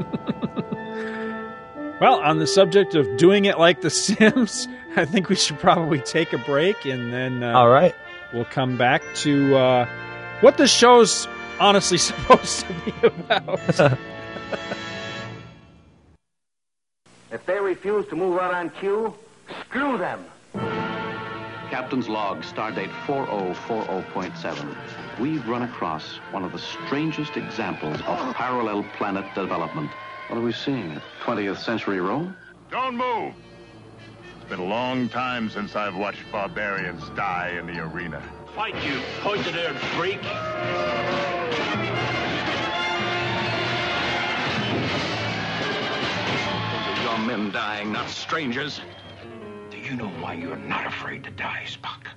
[2.00, 4.66] Well, on the subject of doing it like The Sims,
[4.96, 7.94] I think we should probably take a break and then uh, All right.
[8.34, 9.88] We'll come back to uh,
[10.40, 11.28] what the show's
[11.60, 13.98] honestly supposed to be about.
[17.34, 19.12] If they refuse to move out on cue,
[19.66, 20.24] screw them.
[21.68, 25.18] Captain's log, stardate 4040.7.
[25.18, 29.90] We've run across one of the strangest examples of parallel planet development.
[30.28, 31.00] What are we seeing?
[31.24, 32.36] 20th century Rome?
[32.70, 33.34] Don't move!
[34.44, 38.22] It's been a long time since I've watched barbarians die in the arena.
[38.54, 40.20] Fight, you poison-haired freak!
[40.20, 40.30] Those
[46.98, 48.82] are your men dying, not strangers.
[49.70, 52.08] Do you know why you're not afraid to die, Spock?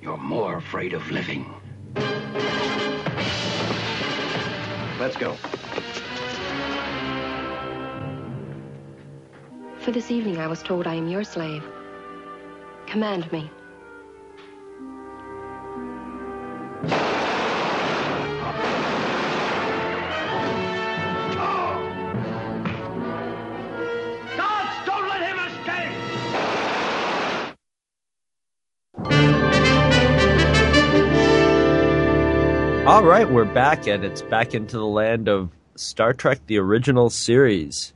[0.00, 1.44] You're more afraid of living.
[4.98, 5.36] Let's go.
[9.82, 11.64] For this evening, I was told I am your slave.
[12.86, 13.50] Command me.
[24.36, 25.92] Guards, don't let him escape!
[32.86, 37.10] All right, we're back, and it's back into the land of Star Trek the original
[37.10, 37.92] series.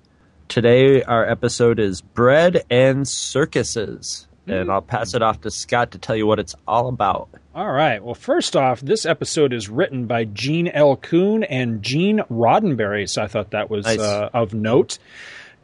[0.48, 5.98] Today, our episode is Bread and Circuses, and I'll pass it off to Scott to
[5.98, 7.28] tell you what it's all about.
[7.54, 8.02] All right.
[8.02, 10.96] Well, first off, this episode is written by Gene L.
[10.96, 13.98] Coon and Gene Roddenberry, so I thought that was Nice.
[13.98, 14.98] uh, of note.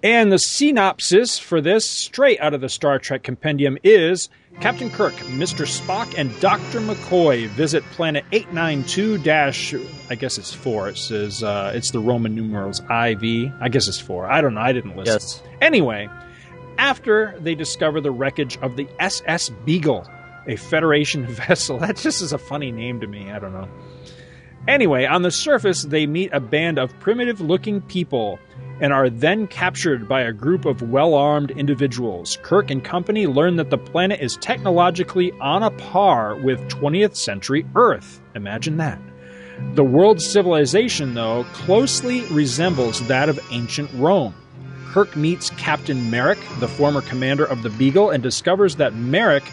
[0.02, 4.28] And the synopsis for this, straight out of the Star Trek Compendium, is
[4.60, 5.64] Captain Kirk, Mr.
[5.64, 6.80] Spock, and Dr.
[6.80, 9.74] McCoy visit planet 892 dash.
[10.10, 10.88] I guess it's four.
[10.88, 13.52] It says uh, it's the Roman numerals IV.
[13.60, 14.28] I guess it's four.
[14.28, 14.60] I don't know.
[14.60, 15.14] I didn't listen.
[15.14, 15.42] Yes.
[15.60, 16.08] Anyway,
[16.78, 20.04] after they discover the wreckage of the SS Beagle,
[20.48, 21.78] a Federation vessel.
[21.78, 23.30] That just is a funny name to me.
[23.30, 23.68] I don't know.
[24.68, 28.38] Anyway, on the surface, they meet a band of primitive looking people
[28.82, 32.36] and are then captured by a group of well armed individuals.
[32.42, 37.64] Kirk and company learn that the planet is technologically on a par with 20th century
[37.76, 38.20] Earth.
[38.34, 39.00] Imagine that.
[39.74, 44.34] The world's civilization, though, closely resembles that of ancient Rome.
[44.88, 49.44] Kirk meets Captain Merik, the former commander of the Beagle, and discovers that Merik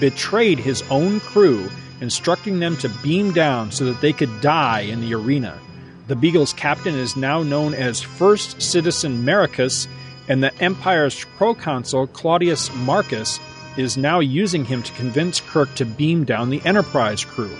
[0.00, 1.68] betrayed his own crew,
[2.00, 5.60] instructing them to beam down so that they could die in the arena.
[6.08, 9.86] The Beagle's captain is now known as First Citizen Merikus,
[10.26, 13.38] and the Empire's proconsul, Claudius Marcus,
[13.76, 17.54] is now using him to convince Kirk to beam down the Enterprise crew.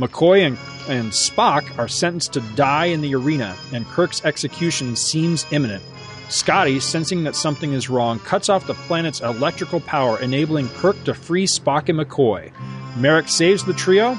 [0.00, 5.46] McCoy and, and Spock are sentenced to die in the arena, and Kirk's execution seems
[5.52, 5.84] imminent.
[6.28, 11.14] Scotty, sensing that something is wrong, cuts off the planet's electrical power, enabling Kirk to
[11.14, 12.50] free Spock and McCoy.
[12.96, 14.18] Merik saves the trio,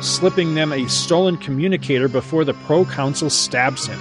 [0.00, 3.98] slipping them a stolen communicator before the proconsul stabs him.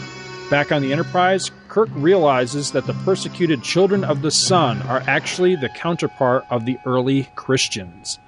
[0.50, 5.56] Back on the Enterprise, Kirk realizes that the persecuted children of the sun are actually
[5.56, 8.20] the counterpart of the early Christians.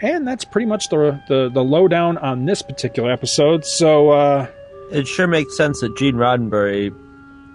[0.00, 3.64] And that's pretty much the the, the lowdown on this particular episode.
[3.64, 4.46] So uh,
[4.90, 6.90] It sure makes sense that Gene Roddenberry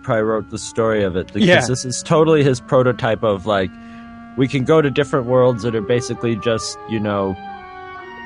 [0.03, 1.65] probably wrote the story of it because Yeah.
[1.67, 3.69] this is totally his prototype of like
[4.37, 7.35] we can go to different worlds that are basically just you know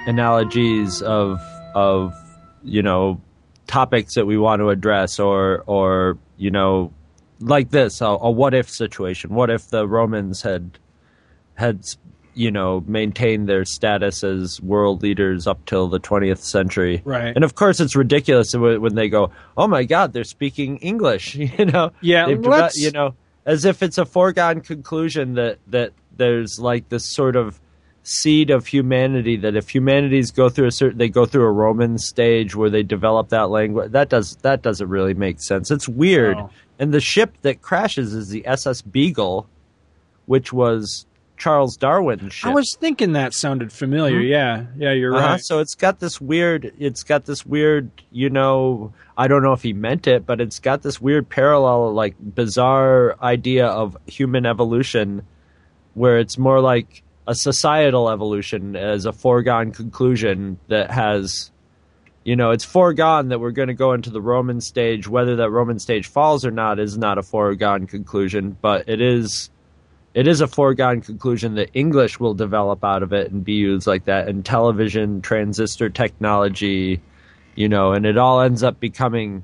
[0.08, 1.40] analogies of
[1.76, 2.14] of
[2.64, 3.20] you know
[3.68, 6.92] topics that we want to address or or you know
[7.40, 9.34] like this a, a what if situation.
[9.34, 10.78] What if the romans had
[11.56, 11.84] had
[12.34, 17.02] you know maintained their status as world leaders up till the 20th century?
[17.04, 17.36] Right.
[17.36, 21.66] and of course it's ridiculous when they go oh my god they're speaking english you
[21.66, 21.92] know?
[22.02, 27.36] Yeah, you know as if it's a foregone conclusion that that there's like this sort
[27.36, 27.60] of
[28.04, 31.98] seed of humanity that if humanities go through a certain they go through a roman
[32.00, 36.36] stage where they develop that language that does that doesn't really make sense it's weird
[36.36, 36.50] No.
[36.80, 39.48] and the ship that crashes is the ss beagle
[40.26, 41.06] which was
[41.38, 44.20] charles darwin's ship I was thinking that sounded familiar.
[44.20, 45.26] Yeah, yeah, you're uh-huh.
[45.26, 45.42] right.
[45.42, 46.72] So it's got this weird.
[46.78, 47.90] It's got this weird.
[48.12, 51.94] You know, I don't know if he meant it, but it's got this weird parallel,
[51.94, 55.24] like bizarre idea of human evolution,
[55.96, 61.52] where it's more like a societal evolution as a foregone conclusion that has.
[62.24, 65.08] You know, it's foregone that we're going to go into the Roman stage.
[65.08, 69.50] Whether that Roman stage falls or not is not a foregone conclusion, but it is
[70.14, 73.88] it is a foregone conclusion that English will develop out of it and be used
[73.88, 77.02] like that, and television, transistor technology,
[77.56, 79.44] you know, and it all ends up becoming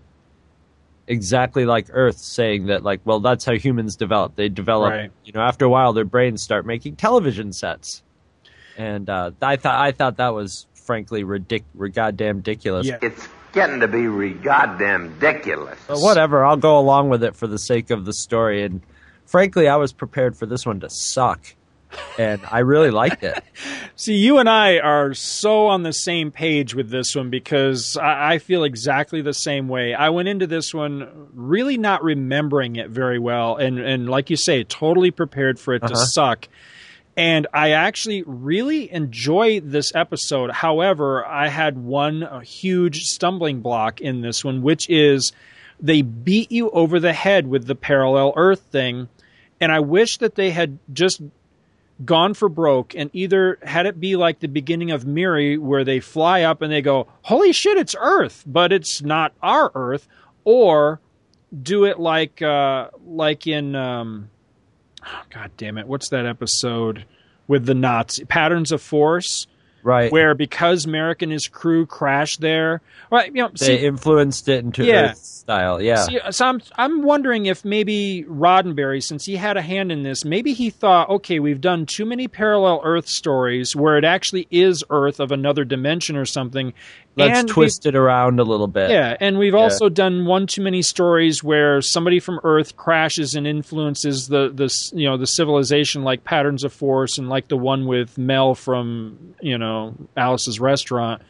[1.08, 4.36] exactly like Earth, saying that, like, well, that's how humans develop.
[4.36, 5.12] They develop, Right.
[5.24, 8.03] you know, after a while, their brains start making television sets.
[8.78, 12.88] and uh, I thought I thought that was frankly ridic- goddamn ridiculous.
[13.01, 15.80] It's getting to be re- goddamn ridiculous.
[15.88, 18.64] But whatever, I'll go along with it for the sake of the story.
[18.64, 18.82] And
[19.26, 21.55] frankly, I was prepared for this one to suck,
[22.20, 23.44] and I really liked it.
[23.96, 28.34] See, you and I are so on the same page with this one because I,
[28.34, 29.94] I feel exactly the same way.
[29.94, 34.36] I went into this one really not remembering it very well, and and like you
[34.38, 36.06] say, totally prepared for it to Uh-huh.
[36.06, 36.48] suck.
[37.16, 40.52] And I actually really enjoy this episode.
[40.52, 45.32] However, I had one huge stumbling block in this one, which is
[45.80, 49.10] they beat you over the head with the parallel Earth thing.
[49.60, 51.20] And I wish that they had just
[52.06, 56.00] gone for broke and either had it be like the beginning of Miri, where they
[56.00, 60.08] fly up and they go, Holy shit, it's Earth, but it's not our Earth,
[60.43, 61.00] or
[61.62, 64.30] do it like uh, like in um,
[65.06, 67.06] oh, God damn it, what's that episode
[67.48, 69.48] with the Nazi patterns of force?
[69.88, 70.12] Right.
[70.12, 73.34] Where because Merik and his crew crashed there, right?
[73.34, 75.12] You know, They see, influenced it into Yeah.
[75.12, 75.82] Earth style.
[75.82, 76.04] Yeah.
[76.04, 80.26] See, so I'm I'm wondering if maybe Roddenberry, since he had a hand in this,
[80.26, 84.84] maybe he thought, okay, we've done too many parallel Earth stories where it actually is
[84.90, 86.74] Earth of another dimension or something.
[87.18, 88.89] Let's and twist it around a little bit.
[88.91, 89.59] Yeah, and we've Yeah.
[89.59, 94.70] also done one too many stories where somebody from Earth crashes and influences the the
[94.97, 99.34] you know the civilization like Patterns of Force and like the one with Mel from
[99.41, 101.22] you know Alice's Restaurant.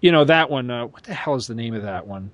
[0.00, 0.70] You know that one.
[0.70, 2.30] Uh, what the hell is the name of that one?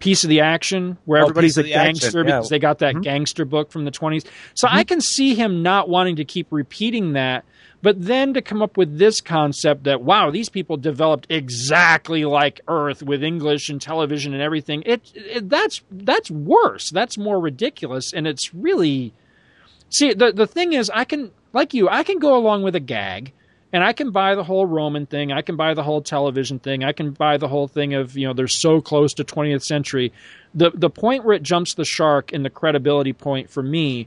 [0.00, 2.24] Piece of the Action, where Oh, everybody's a gangster yeah.
[2.24, 2.26] Mm-hmm.
[2.26, 4.26] because they got that gangster book from the 20s.
[4.52, 7.44] So I can see him not wanting to keep repeating that,
[7.84, 12.62] but then to come up with this concept that wow, these people developed exactly like
[12.66, 14.82] Earth with English and television and everything.
[14.86, 16.90] It, it that's that's worse.
[16.90, 19.12] That's more ridiculous, and it's really
[19.90, 22.80] see the the thing is I can like you I can go along with a
[22.80, 23.32] gag.
[23.70, 25.32] And I can buy the whole Roman thing.
[25.32, 26.84] I can buy the whole television thing.
[26.84, 30.12] I can buy the whole thing of you know they're so close to 20th century.
[30.54, 34.06] The the point where it jumps the shark and the credibility point for me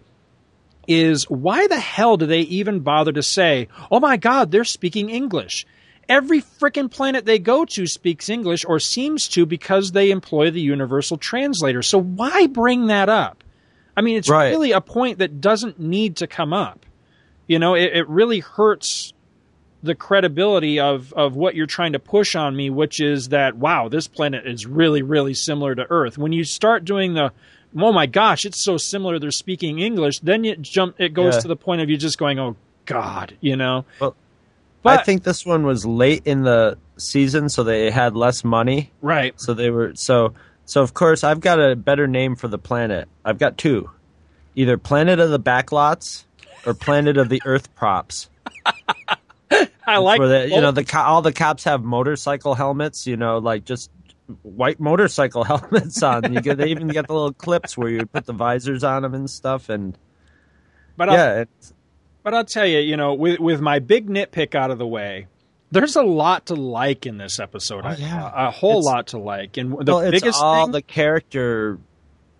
[0.87, 5.09] is why the hell do they even bother to say, "Oh my God, they're speaking
[5.09, 5.65] English"?
[6.09, 10.61] Every frickin' planet they go to speaks English or seems to because they employ the
[10.61, 11.81] universal translator.
[11.81, 13.43] So why bring that up?
[13.95, 14.49] I mean, it's Right.
[14.49, 16.85] really a point that doesn't need to come up.
[17.47, 19.11] You know, it, it really hurts
[19.83, 23.89] the credibility of of what you're trying to push on me, which is that wow,
[23.89, 26.17] this planet is really really similar to Earth.
[26.17, 27.31] When you start doing the
[27.77, 31.41] oh my gosh, it's so similar they're speaking English, then it jump it goes Yeah.
[31.41, 32.55] to the point of you just going, "Oh
[32.85, 33.85] god," you know.
[33.99, 34.15] Well,
[34.83, 38.91] But- I think this one was late in the season, so they had less money.
[39.01, 39.33] Right.
[39.39, 40.33] So they were so
[40.65, 40.81] so.
[40.81, 43.07] Of course, I've got a better name for the planet.
[43.25, 43.89] I've got two,
[44.55, 46.23] either Planet of the Backlots
[46.65, 48.29] or Planet of the Earth Props.
[49.87, 53.07] I like where the, you know the all the cops have motorcycle helmets.
[53.07, 53.89] You know, like just
[54.43, 56.33] white motorcycle helmets on.
[56.33, 59.13] You get they even get the little clips where you put the visors on them
[59.13, 59.69] and stuff.
[59.69, 59.97] And
[60.95, 61.73] But I'll, yeah, it's,
[62.23, 65.27] but I'll tell you, you know, with with my big nitpick out of the way,
[65.71, 67.85] there's a lot to like in this episode.
[67.85, 68.47] I yeah.
[68.47, 70.71] a whole It's- lot to like, and the well, it's biggest all thing.
[70.73, 71.79] the character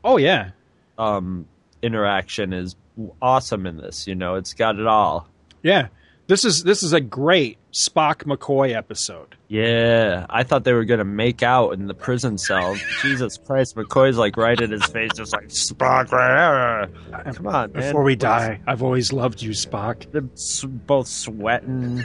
[0.03, 0.51] oh yeah,
[0.97, 1.45] um,
[1.81, 2.75] interaction is
[3.21, 4.07] awesome in this.
[4.07, 5.27] You know, it's got it all.
[5.63, 5.88] yeah.
[6.28, 9.38] This is this is a great Spock McCoy episode.
[9.47, 12.75] Yeah, I thought they were gonna make out in the prison cell.
[13.01, 16.11] Jesus Christ, McCoy's like right in his face, just like Spock.
[16.11, 17.82] rah, rah." Come on, man.
[17.82, 20.11] Before we die, I've always loved you, Spock.
[20.11, 22.03] They're both sweating.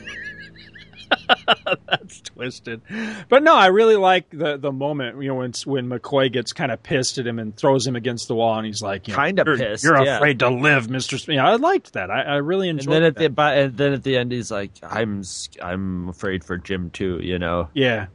[1.89, 2.81] That's twisted.
[3.29, 6.71] But no, I really like the the moment you know when when McCoy gets kind
[6.73, 9.59] of pissed at him and throws him against the wall, and he's like, Kinda "You're-
[9.59, 10.17] pissed, You're yeah.
[10.17, 11.19] afraid to live, Mister.
[11.19, 12.11] Sp-" Yeah, I liked that.
[12.11, 13.21] I, I really And enjoyed then at that.
[13.21, 15.23] the but and then at the end, he's like, "I'm
[15.63, 17.69] I'm afraid for Jim too." You know.
[17.75, 18.07] Yeah.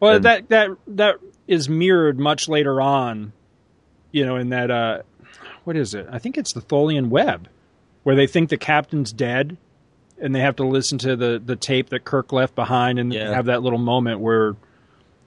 [0.00, 3.32] Well, And- that that that is mirrored much later on,
[4.12, 5.02] you know, in that uh
[5.64, 6.06] what is it?
[6.10, 7.48] I think it's the Tholian web
[8.02, 9.56] where they think the captain's dead
[10.20, 13.32] and they have to listen to the the tape that Kirk left behind and Yeah.
[13.34, 14.56] have that little moment where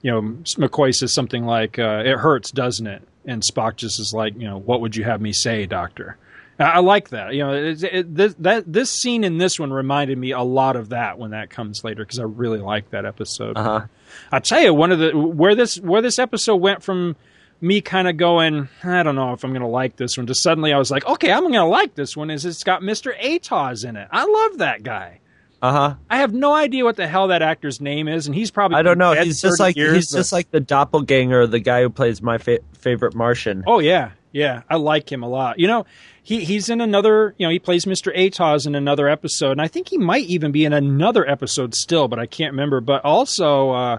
[0.02, 3.02] you know McCoy says something like uh, it hurts, doesn't it?
[3.26, 6.18] And Spock just is like, you know, what would you have me say, doctor?
[6.58, 7.32] I I like that.
[7.34, 10.76] You know, it, it, this, that this scene in this one reminded me a lot
[10.76, 13.56] of that when that comes later because I really like that episode.
[13.56, 13.86] Uh huh.
[14.30, 17.16] I'll tell you one of the where this where this episode went from
[17.64, 20.42] me kind of going, I don't know if I'm going to like this one, Just
[20.42, 22.30] suddenly I was like, okay, I'm going to like this one.
[22.30, 23.18] Is it's got Mr.
[23.18, 24.06] Atoz in it?
[24.10, 25.20] I love that guy.
[25.62, 25.94] Uh huh.
[26.10, 28.82] I have no idea what the hell that actor's name is, and he's probably I
[28.82, 29.14] don't know.
[29.14, 32.36] He's just like years, he's but- just like the doppelganger, the guy who plays my
[32.36, 33.64] fa- favorite Martian.
[33.66, 35.58] oh yeah, Yeah, I like him a lot.
[35.58, 35.86] You know,
[36.22, 37.34] he he's in another.
[37.38, 38.14] You know, he plays Mr.
[38.14, 42.08] Atoz in another episode, and I think he might even be in another episode still,
[42.08, 42.82] but I can't remember.
[42.82, 43.98] But also, uh,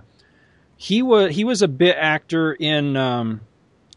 [0.77, 3.41] he was he was a bit actor in um,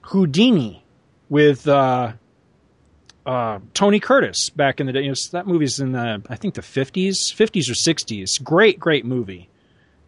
[0.08, 0.84] Houdini
[1.28, 2.12] with uh,
[3.26, 5.02] uh, Tony Curtis back in the day.
[5.02, 8.38] You know, that movie's in the I think the fifties, fifties or sixties.
[8.38, 9.50] Great, great movie,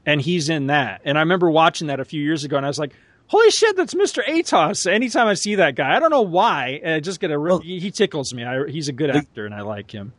[0.06, 1.02] and he's in that.
[1.04, 2.94] And I remember watching that a few years ago, and I was like,
[3.26, 4.24] "Holy shit, that's Mr.
[4.26, 7.58] Atoz!" Anytime I see that guy, I don't know why, I just get a real,
[7.58, 8.44] he tickles me.
[8.44, 10.14] I, he's a good actor, and I like him.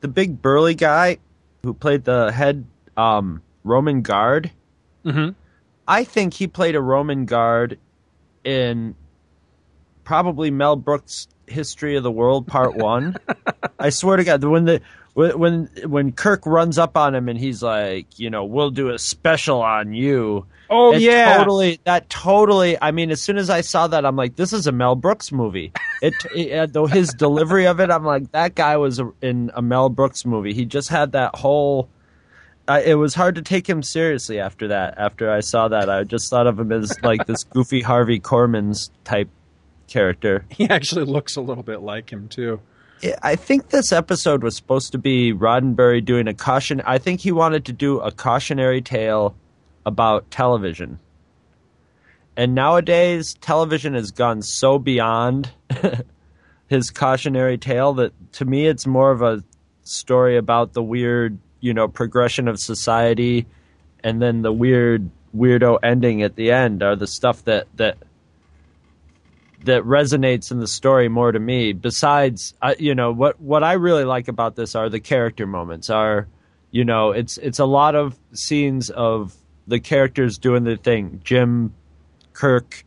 [0.00, 1.18] The big burly guy
[1.62, 2.64] who played the head
[2.96, 4.50] um, Roman guard.
[5.04, 5.30] Mm-hmm.
[5.86, 7.78] I think he played a Roman guard
[8.44, 8.94] in
[10.10, 13.14] probably Mel Brooks' History of the World Part One.
[13.78, 14.80] I swear to God, when the
[15.14, 18.98] when when Kirk runs up on him and he's like, you know, we'll do a
[18.98, 20.46] special on you.
[20.68, 21.78] Oh it yeah, totally.
[21.84, 22.76] That totally.
[22.82, 25.30] I mean, as soon as I saw that, I'm like, this is a Mel Brooks
[25.30, 25.72] movie.
[26.02, 29.90] It, it though his delivery of it, I'm like, that guy was in a Mel
[29.90, 30.54] Brooks movie.
[30.54, 31.88] He just had that whole.
[32.66, 34.98] Uh, it was hard to take him seriously after that.
[34.98, 38.90] After I saw that, I just thought of him as like this goofy Harvey Korman's
[39.04, 39.28] type
[39.90, 40.44] character.
[40.56, 42.60] He actually looks a little bit like him too.
[43.22, 46.82] I think this episode was supposed to be Roddenberry doing a caution.
[46.84, 49.34] I think he wanted to do a cautionary tale
[49.86, 50.98] about television.
[52.36, 55.50] And nowadays, television has gone so beyond
[56.68, 59.42] his cautionary tale that to me, it's more of a
[59.82, 63.46] story about the weird, you know, progression of society,
[64.04, 67.98] and then the weird, weirdo ending at the end are the stuff that that
[69.64, 71.72] that resonates in the story more to me.
[71.72, 75.90] Besides, uh, you know, what what I really like about this are the character moments.
[75.90, 76.28] Are
[76.70, 79.34] you know, it's it's a lot of scenes of
[79.66, 81.20] the characters doing their thing.
[81.24, 81.74] Jim,
[82.32, 82.84] Kirk,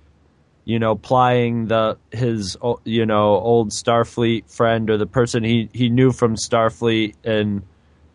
[0.66, 5.90] you know, plying the his you know old Starfleet friend or the person he he
[5.90, 7.64] knew from Starfleet and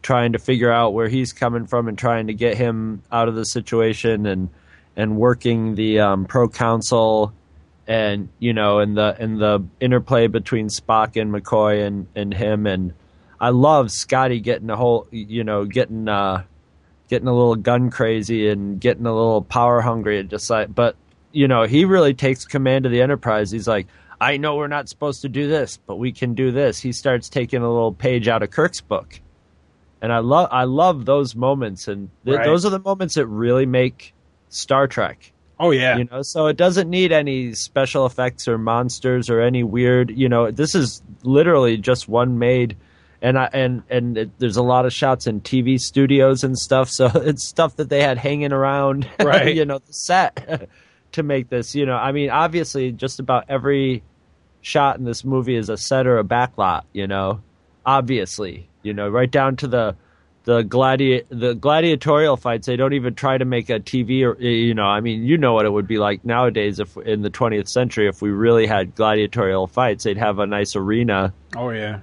[0.02, 3.34] trying to figure out where he's coming from and trying to get him out of
[3.34, 4.48] the situation and
[4.96, 7.32] and working the um, proconsul
[7.88, 12.66] and you know and the and the interplay between Spock and McCoy and and him
[12.66, 12.92] and
[13.40, 16.44] I love Scotty getting a whole you know getting uh
[17.08, 20.94] getting a little gun crazy and getting a little power hungry and just like but
[21.32, 23.50] you know he really takes command of the enterprise.
[23.50, 23.86] He's like
[24.20, 26.78] I know we're not supposed to do this but we can do this.
[26.78, 29.18] He starts taking a little page out of Kirk's book.
[30.02, 32.44] And I love I love those moments and th- Right.
[32.44, 34.12] those are the moments that really make
[34.50, 39.28] Star Trek Oh yeah, you know so it doesn't need any special effects or monsters
[39.28, 42.76] or any weird you know this is literally just one made
[43.20, 46.88] and I and and it, there's a lot of shots in TV studios and stuff
[46.98, 49.54] so it's stuff that they had hanging around Right.
[49.54, 50.68] you know the set
[51.12, 54.02] to make this you know I mean obviously just about every
[54.60, 57.40] shot in this movie is a set or a backlot you know
[57.84, 59.96] obviously you know right down to the
[60.48, 64.72] the gladi the gladiatorial fights they don't even try to make a TV or you
[64.72, 67.68] know I mean you know what it would be like nowadays if in the 20th
[67.68, 72.00] century if we really had gladiatorial fights they'd have a nice arena oh yeah.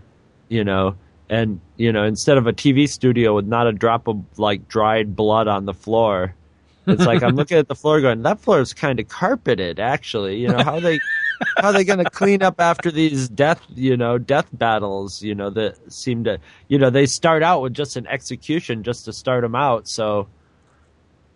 [0.48, 0.96] you know
[1.28, 5.16] and you know instead of a TV studio with not a drop of like dried
[5.16, 6.36] blood on the floor
[6.86, 10.38] it's like I'm looking at the floor going that floor is kind of carpeted actually
[10.38, 11.00] you know how they
[11.58, 15.36] how are they going to clean up after these death you know death battles you
[15.36, 19.14] know that seem to you know they start out with just an execution just to
[19.14, 20.28] start them out so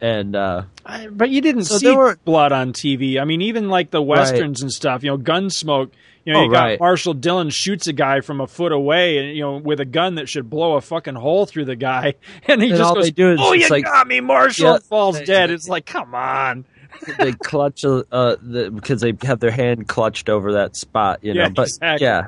[0.01, 3.19] and uh I, but you didn't So see were- blood on TV.
[3.21, 5.03] I mean, even like the westerns and stuff.
[5.03, 5.91] You know, Gunsmoke.
[6.25, 6.79] You know, Oh, you got right.
[6.79, 10.15] Marshal Dillon shoots a guy from a foot away, and you know, with a gun
[10.15, 12.13] that should blow a fucking hole through the guy,
[12.47, 14.75] and he And just goes, do "Oh, you like- got me, Marshall!" Yeah.
[14.75, 15.49] and falls dead.
[15.51, 16.65] It's like, come on.
[17.19, 21.43] they clutch uh the, because they have their hand clutched over that spot you know
[21.43, 22.05] Yeah, but exactly.
[22.05, 22.27] yeah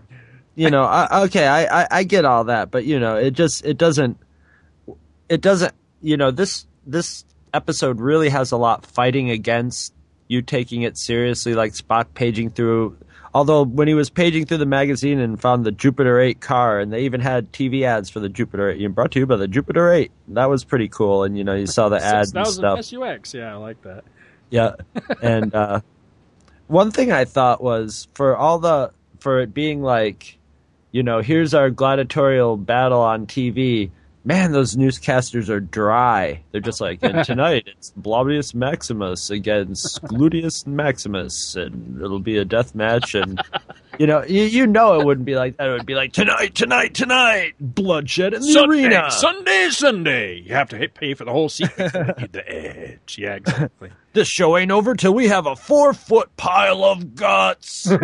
[0.56, 3.66] you know I, okay I, I i get all that but you know it just
[3.66, 4.18] it doesn't
[5.30, 9.94] it doesn't you know this this episode really has a lot fighting against
[10.28, 12.98] you taking it seriously like Spock paging through
[13.34, 16.92] although when he was paging through the magazine and found the Jupiter 8 car and
[16.92, 19.48] they even had TV ads for the Jupiter 8 you brought to you by the
[19.48, 22.46] Jupiter 8 that was pretty cool and you know you saw the ads that and
[22.46, 23.34] was stuff SUX.
[23.34, 24.04] Yeah, I like that.
[24.52, 24.74] Yeah.
[25.22, 25.82] And uh,
[26.68, 30.38] one thing I thought was for all the for it being like,
[30.92, 33.90] you know, here's our gladiatorial battle on TV.
[34.24, 36.44] Man, those newscasters are dry.
[36.52, 42.46] They're just like, and tonight it's Blobius Maximus against Gluteus Maximus, and it'll be a
[42.46, 43.16] death match.
[43.16, 43.42] And
[44.00, 45.68] you know, you, you know, it wouldn't be like that.
[45.68, 49.12] It would be like tonight, tonight, tonight, bloodshed in the Sunday, arena.
[49.12, 50.36] Sunday, Sunday.
[50.40, 51.70] You have to hit, pay for the whole need
[52.32, 53.18] the edge.
[53.18, 53.92] Yeah, exactly.
[54.14, 57.90] This show ain't over till we have a four foot pile of guts.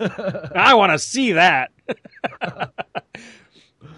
[0.00, 1.72] I want to see that.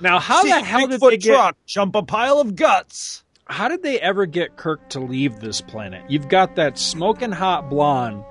[0.00, 1.34] now, how See the hell did they get?
[1.34, 3.22] truck jump a pile of guts?
[3.44, 6.10] How did they ever get Kirk to leave this planet?
[6.10, 8.24] You've got that smoking hot blonde.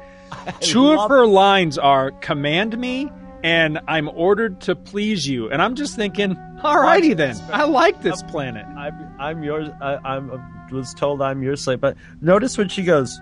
[0.60, 3.12] Two of her lines are "Command me"
[3.43, 7.38] and "I'm ordered to please you," and I'm just thinking, alrighty then.
[7.52, 8.66] I like this planet.
[8.66, 9.70] I'm, I'm yours.
[9.82, 10.30] I, I'm
[10.72, 13.20] was told I'm your slave, but notice when she goes,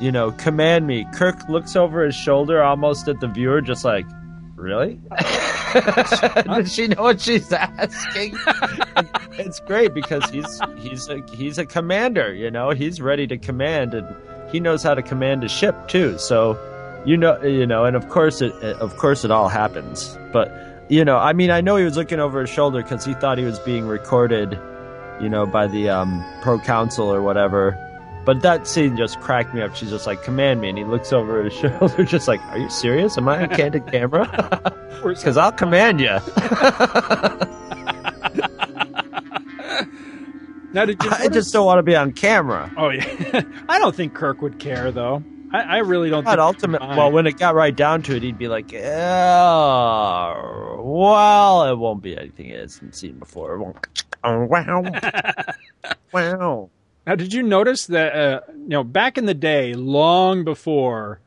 [0.00, 1.06] you know, command me.
[1.14, 4.06] Kirk looks over his shoulder, almost at the viewer, just like,
[4.56, 5.00] really?
[6.44, 8.36] Does she know what she's asking?
[9.36, 12.32] It's great because he's he's a he's a commander.
[12.32, 14.06] You know, he's ready to command, and
[14.54, 16.16] he knows how to command a ship too.
[16.18, 16.56] So,
[17.04, 18.52] you know, you know, and of course it
[18.86, 20.50] of course it all happens, but.
[20.90, 23.38] You know, I mean, I know he was looking over his shoulder because he thought
[23.38, 24.60] he was being recorded
[25.20, 27.78] you know, by the um, proconsul or whatever.
[28.24, 29.74] But that scene just cracked me up.
[29.76, 32.70] She's just like, "Command me," and he looks over his shoulder, just like, "Are you
[32.70, 33.18] serious?
[33.18, 34.72] Am I on candid camera?
[35.04, 36.18] Because I'll command you."
[40.74, 42.70] Now, did you I just don't want to be on camera.
[42.76, 45.22] Oh yeah, I don't think Kirk would care though.
[45.52, 46.24] I, I really don't.
[46.24, 46.98] But think ultimate, he'd mind.
[46.98, 52.02] well, when it got right down to it, he'd be like, "Oh, well, it won't
[52.02, 53.86] be anything it hasn't seen before." It won't.
[54.26, 54.82] Oh, wow,
[56.12, 56.70] wow.
[57.06, 61.20] Now, did you notice that uh, you know back in the day, long before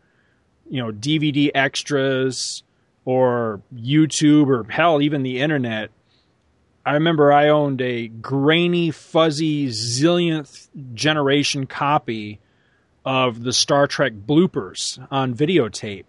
[0.67, 2.63] you know DVD extras
[3.05, 5.91] or YouTube or hell, even the internet?
[6.87, 12.39] I remember I owned a grainy, fuzzy, zillionth generation copy
[13.03, 16.05] of the Star Trek bloopers on videotape.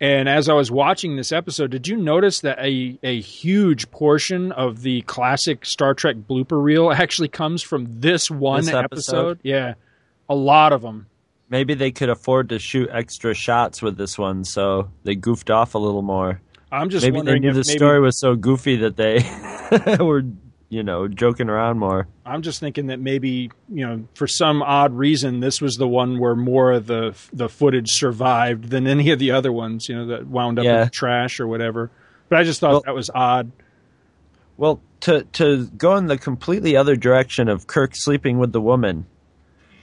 [0.00, 4.52] And as I was watching this episode, did you notice that a, a huge portion
[4.52, 8.84] of the classic Star Trek blooper reel actually comes from this one This episode?
[8.84, 9.38] episode?
[9.42, 9.74] Yeah,
[10.28, 11.08] a lot of them.
[11.48, 15.74] Maybe they could afford to shoot extra shots with this one, so they goofed off
[15.74, 16.40] a little more.
[16.72, 19.18] I'm just maybe wondering if the maybe, story was so goofy that they
[20.04, 20.22] were,
[20.70, 22.08] you know, joking around more.
[22.24, 26.18] I'm just thinking that maybe you know for some odd reason this was the one
[26.18, 29.88] where more of the the footage survived than any of the other ones.
[29.88, 30.84] You know that wound up Yeah.
[30.84, 31.90] in trash or whatever.
[32.30, 33.52] But I just thought Well- that was odd.
[34.56, 39.04] Well, to to go in the completely other direction of Kirk sleeping with the woman,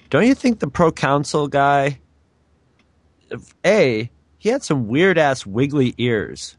[0.10, 2.00] don't you think the proconsul guy?
[3.66, 4.10] A,
[4.40, 6.56] he had some weird ass wiggly ears.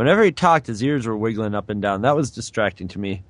[0.00, 2.00] Whenever he talked, his ears were wiggling up and down.
[2.00, 3.22] That was distracting to me.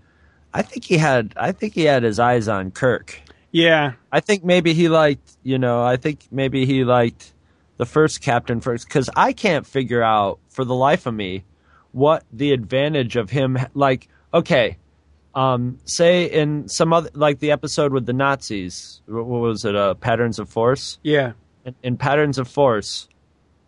[0.54, 3.20] I think he had I think he had his eyes on Kirk.
[3.50, 7.32] Yeah, I think maybe he liked, you know, I think maybe he liked
[7.76, 11.42] the first captain first because I can't figure out for the life of me
[11.90, 14.06] what the advantage of him like.
[14.32, 14.76] Okay,
[15.34, 19.74] um, say in some other like the episode with the Nazis, what what was it?
[19.74, 21.00] Uh, Patterns of Force.
[21.02, 21.32] yeah.
[21.64, 23.08] In, in Patterns of Force,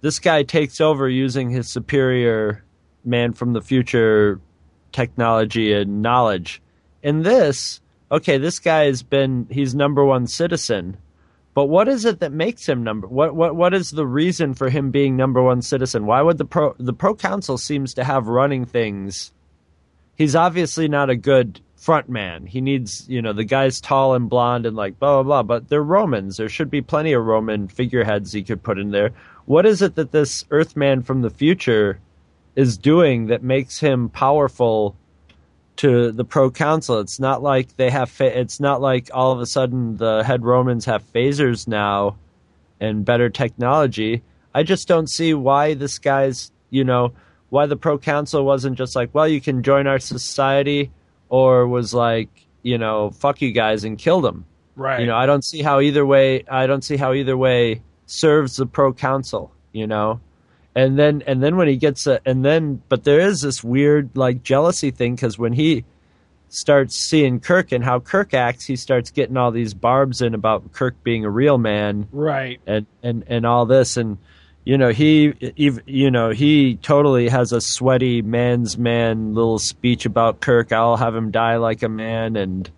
[0.03, 2.62] this guy takes over using his superior
[3.05, 4.40] man from the future
[4.92, 6.62] technology and knowledge.
[7.03, 7.80] In this,
[8.11, 10.96] okay, this guy has been he's number one citizen.
[11.55, 14.70] But what is it that makes him number what what what is the reason for
[14.70, 16.07] him being number one citizen?
[16.07, 19.32] Why would the pro the proconsul seems to have running things?
[20.16, 22.46] He's obviously not a good front man.
[22.46, 25.68] He needs, you know, the guy's tall and blonde and like blah blah blah, but
[25.68, 26.36] they're Romans.
[26.36, 29.11] There should be plenty of Roman figureheads he could put in there.
[29.44, 31.98] What is it that this Earthman from the future
[32.55, 34.96] is doing that makes him powerful
[35.76, 37.00] to the proconsul.
[37.00, 38.11] It's not like they have.
[38.11, 42.16] Fa- it's not like all of a sudden the head Romans have phasers now
[42.80, 44.22] and better technology.
[44.55, 46.50] I just don't see why this guy's.
[46.70, 47.12] You know
[47.50, 50.90] why the proconsul wasn't just like, well, you can join our society,
[51.28, 52.28] or was like,
[52.62, 54.44] you know, fuck you guys and kill them.
[54.74, 55.00] Right.
[55.00, 56.44] You know, I don't see how either way.
[56.50, 59.53] I don't see how either way serves the proconsul.
[59.72, 60.20] You know,
[60.74, 64.16] and then and then when he gets a and then but there is this weird
[64.16, 65.84] like jealousy thing because when he
[66.52, 70.72] starts seeing Kirk and how Kirk acts, he starts getting all these barbs in about
[70.72, 72.08] Kirk being a real man.
[72.12, 72.60] Right.
[72.66, 73.96] and and and all this.
[73.96, 74.18] And
[74.64, 80.06] you know he ev- you know he totally has a sweaty man's man little speech
[80.06, 80.72] about Kirk.
[80.72, 82.36] I'll have him die like a man.
[82.36, 82.70] And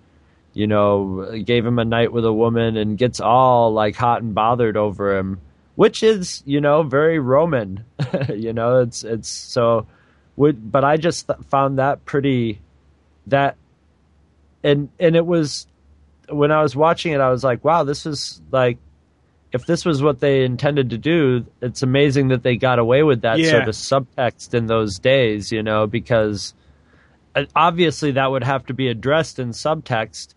[0.52, 4.34] you know gave him a night with a woman and gets all like hot and
[4.34, 5.40] bothered over him
[5.76, 7.84] which is you know very roman
[8.34, 9.86] you know it's it's so
[10.36, 12.60] would but I just th- found that pretty
[13.26, 13.56] that
[14.62, 15.66] and and it was
[16.28, 18.78] when I was watching it I was like wow this is like
[19.52, 23.20] if this was what they intended to do, it's amazing that they got away with
[23.22, 23.50] that Yeah.
[23.52, 26.54] sort of subtext in those days, you know, because
[27.36, 30.34] uh, obviously that would have to be addressed in subtext.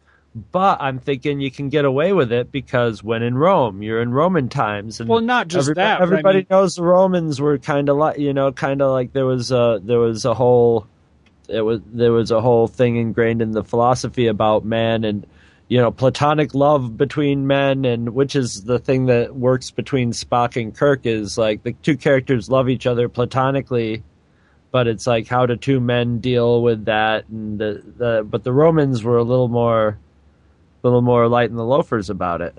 [0.52, 4.12] But I'm thinking you can get away with it because when in Rome, you're in
[4.12, 7.42] Roman times, and Well, not just everybo- that, but I Everybody mean- knows the Romans
[7.42, 10.36] were kind of like you know, kind of like there was a there was a
[10.36, 10.86] whole
[11.50, 15.26] it was there was a whole thing ingrained in the philosophy about man and
[15.70, 20.62] you know platonic love between men and which is the thing that works between Spock
[20.62, 24.04] and Kirk is like the two characters love each other platonically
[24.72, 28.52] but it's like how do two men deal with that and the, the but the
[28.54, 29.98] Romans were a little more
[30.84, 32.56] little more light in the loafers about it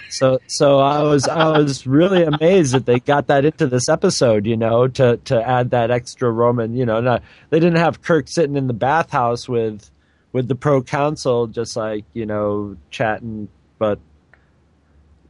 [0.10, 4.46] so so I was I was really amazed that they got that into this episode,
[4.46, 8.28] you know, to to add that extra Roman, you know, not, they didn't have Kirk
[8.28, 9.90] sitting in the bathhouse with
[10.32, 13.48] with the proconsul just like, you know, chatting,
[13.78, 13.98] but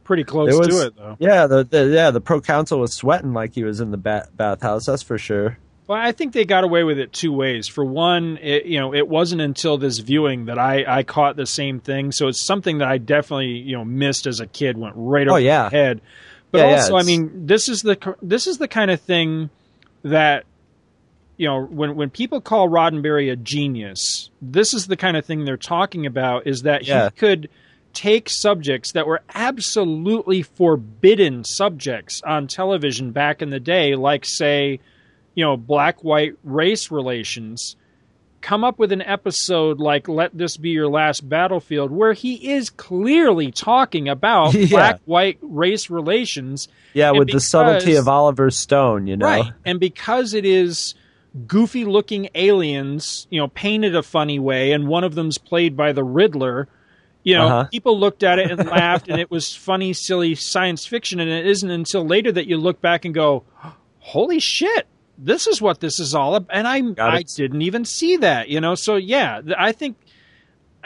[0.03, 1.15] Pretty close was, to it though.
[1.19, 4.85] Yeah, the, the yeah, the proconsul was sweating like he was in the ba- bathhouse,
[4.85, 5.57] that's for sure.
[5.87, 7.67] Well, I think they got away with it two ways.
[7.67, 11.45] For one, it, you know, it wasn't until this viewing that I, I caught the
[11.45, 12.11] same thing.
[12.13, 14.77] So it's something that I definitely you know missed as a kid.
[14.77, 15.63] Went right Oh, over yeah.
[15.63, 16.01] my head.
[16.51, 19.49] But Yeah, yeah, also, I mean, this is the this is the kind of thing
[20.03, 20.45] that
[21.35, 25.43] you know when when people call Roddenberry a genius, this is the kind of thing
[25.45, 26.47] they're talking about.
[26.47, 27.05] Is that Yeah.
[27.05, 27.49] he could
[27.93, 34.79] take subjects that were absolutely forbidden subjects on television back in the day, like say,
[35.35, 37.75] you know, black white race relations,
[38.41, 42.69] come up with an episode like Let This Be Your Last Battlefield, where he is
[42.69, 44.67] clearly talking about Yeah.
[44.67, 46.67] black white race relations.
[46.93, 49.25] Yeah, And with the subtlety of Oliver Stone, you know.
[49.25, 49.51] Right.
[49.65, 50.93] And because it is
[51.47, 55.91] goofy looking aliens, you know, painted a funny way, and one of them's played by
[55.93, 56.67] the Riddler,
[57.23, 57.63] you know, Uh-huh.
[57.71, 61.19] people looked at it and laughed, and it was funny, silly science fiction.
[61.21, 63.43] And it isn't until later that you look back and go,
[63.99, 64.85] holy shit.
[65.17, 68.59] This is what this is all about, and I, I didn't even see that, you
[68.59, 68.75] know.
[68.75, 69.97] So yeah, I think,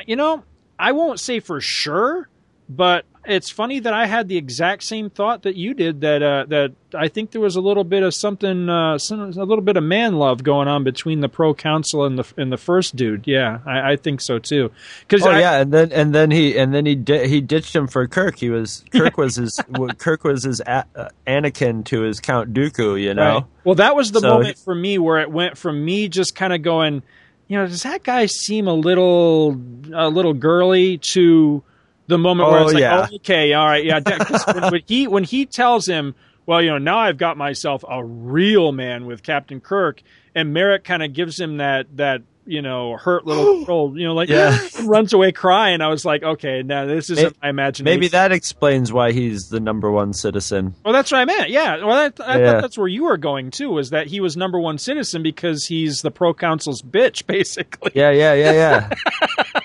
[0.06, 0.44] you know,
[0.78, 2.30] I won't say for sure,
[2.68, 6.02] but it's funny that I had the exact same thought that you did.
[6.02, 9.44] That uh, that I think there was a little bit of something, uh, some, a
[9.44, 12.96] little bit of man love going on between the proconsul and the and the first
[12.96, 13.28] dude.
[13.28, 14.72] Yeah, I, I think so too.
[15.02, 17.88] Because Oh yeah, and then and then he and then he di- he ditched him
[17.88, 18.38] for Kirk.
[18.38, 19.60] He was Kirk was his
[19.98, 23.02] Kirk was his a, uh, Anakin to his Count Dooku.
[23.02, 23.34] You know.
[23.36, 23.44] Right.
[23.64, 26.54] Well, that was the So moment for me where it went from me just kind
[26.54, 27.04] of going,
[27.48, 29.60] you know, does that guy seem a little
[29.94, 31.64] a little girly to
[32.08, 33.08] the moment where Oh, it's like, yeah.
[33.12, 34.00] oh, okay, all right, yeah.
[34.00, 37.38] that- 'cause when, when he when he tells him, well, you know, now I've got
[37.38, 40.02] myself a real man with Captain Kirk,
[40.34, 44.14] and Merik kind of gives him that that you know hurt little girl, you know,
[44.14, 44.58] like Yeah.
[44.84, 45.82] runs away crying.
[45.82, 47.84] I was like, okay, now this isn't my imagination.
[47.94, 50.74] Maybe that explains why he's the number one citizen.
[50.84, 51.50] Well, that's what I meant.
[51.50, 51.84] Yeah.
[51.86, 52.52] Well, that, I Yeah.
[52.54, 53.70] thought that's where you were going too.
[53.70, 57.92] Was that he was number one citizen because he's the proconsul's bitch, basically.
[57.96, 58.90] Yeah, yeah, yeah, yeah.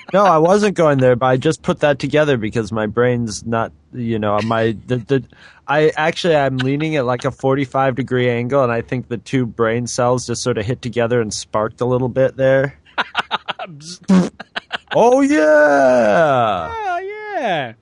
[0.12, 3.72] no, I wasn't going there, but I just put that together because my brain's not,
[3.93, 5.24] you know, my the, the
[5.68, 9.47] I actually I'm leaning at like a 45 degree angle, and I think the two
[9.47, 12.78] brain cells just sort of hit together and sparked a little bit there.
[14.95, 17.72] oh yeah, Oh yeah.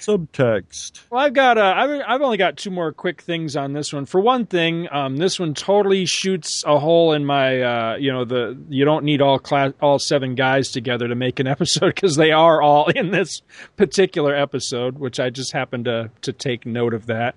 [0.00, 1.00] Subtext.
[1.10, 1.58] Well, I've got.
[1.58, 4.06] Uh, I've, I've only got two more quick things on this one.
[4.06, 7.60] For one thing, um, this one totally shoots a hole in my.
[7.60, 11.40] Uh, you know, the you don't need all class, all seven guys together to make
[11.40, 13.42] an episode because they are all in this
[13.76, 17.36] particular episode, which I just happened to to take note of that.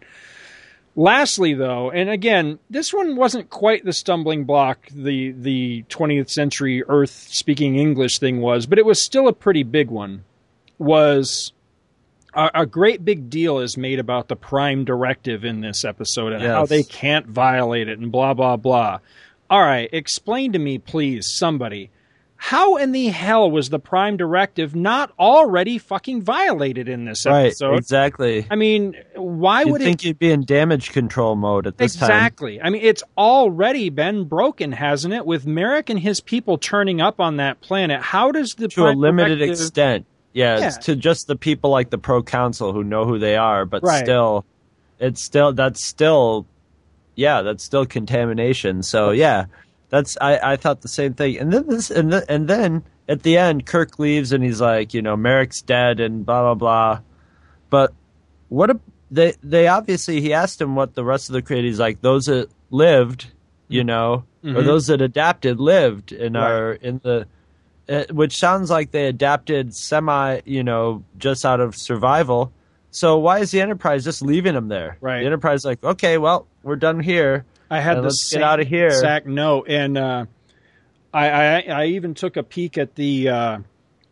[0.95, 6.83] Lastly, though, and again, this one wasn't quite the stumbling block the the 20th century
[6.87, 10.23] Earth speaking English thing was, but it was still a pretty big one.
[10.77, 11.51] Was
[12.35, 16.43] a, a great big deal is made about the prime directive in this episode and
[16.43, 18.99] how they can't violate it and blah blah blah.
[19.49, 21.89] All right, explain to me, please, somebody.
[22.35, 27.45] How in the hell was the prime directive not already fucking violated in this Right,
[27.47, 27.75] episode?
[27.77, 28.45] exactly.
[28.51, 31.95] I mean, why You'd would it think you'd be in damage control mode at this
[31.95, 32.09] time.
[32.09, 32.61] exactly.
[32.61, 35.25] I mean, it's already been broken, hasn't it?
[35.25, 38.83] With Merik and his people turning up on that planet, how does the to a
[38.87, 40.05] Prime limited Directive- extent.
[40.33, 40.81] Yeah, it's Yeah.
[40.81, 44.03] to just the people like the proconsul who know who they are, but Right.
[44.03, 44.45] still,
[44.99, 46.45] it's still that's still,
[47.15, 48.81] yeah, that's still contamination.
[48.83, 49.45] So yeah,
[49.89, 51.37] that's I, I thought the same thing.
[51.37, 54.93] And then this and then and then at the end, Kirk leaves and he's like,
[54.93, 56.99] you know, Merik's dead and blah blah blah.
[57.69, 57.93] But
[58.49, 58.79] what a,
[59.11, 62.49] they they obviously he asked him what the rest of the creators like those that
[62.71, 63.31] lived,
[63.67, 64.65] you know, or Mhm.
[64.65, 66.49] those that adapted lived and Right.
[66.51, 67.27] are in the
[67.89, 72.51] uh, which sounds like they adapted semi, you know, just out of survival.
[72.91, 74.97] So why is the Enterprise just leaving them there?
[75.01, 75.19] Right.
[75.21, 77.45] The Enterprise is like, okay, well, we're done here.
[77.69, 78.87] I had and the let's get out of here.
[78.87, 80.25] exact note, and uh,
[81.11, 83.59] I, I I even took a peek at the uh,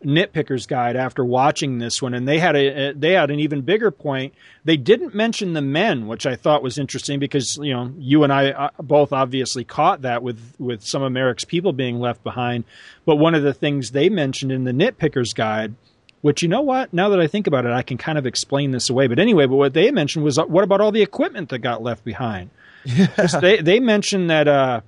[0.04, 3.90] nitpickers guide after watching this one, and they had a they had an even bigger
[3.90, 4.34] point.
[4.64, 8.32] They didn't mention the men, which I thought was interesting because you know you and
[8.32, 12.64] I uh, both obviously caught that with with some of Merik's people being left behind.
[13.04, 15.74] But one of the things they mentioned in the nitpickers guide.
[16.20, 16.92] Which you know what?
[16.92, 19.08] Now that I think about it, I can kind of explain this away.
[19.08, 21.82] But anyway, but what they mentioned was uh, what about all the equipment that got
[21.82, 22.50] left behind?
[23.40, 24.82] they they mentioned that uh,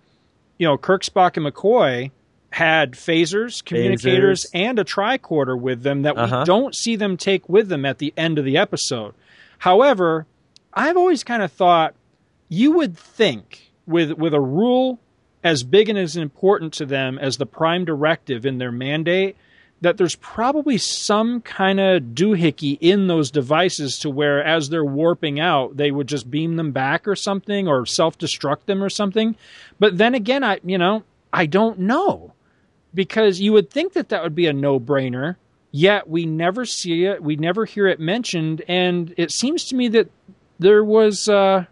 [0.58, 2.12] you know Kirk, Spock, and McCoy
[2.54, 4.50] had phasers, communicators, Phasers.
[4.54, 6.38] and a tricorder with them that Uh-huh.
[6.40, 9.12] we don't see them take with them at the end of the episode.
[9.58, 10.26] However,
[10.72, 11.94] I've always kind of thought
[12.48, 14.98] you would think with with a rule
[15.42, 19.36] as big and as important to them as the prime directive in their mandate
[19.80, 25.38] that there's probably some kind of doohickey in those devices to where as they're warping
[25.40, 29.36] out they would just beam them back or something or self-destruct them or something
[29.78, 31.02] but then again i you know
[31.32, 32.32] i don't know
[32.94, 35.36] because you would think that that would be a no-brainer
[35.72, 39.88] yet we never see it we never hear it mentioned and it seems to me
[39.88, 40.08] that
[40.60, 41.64] there was uh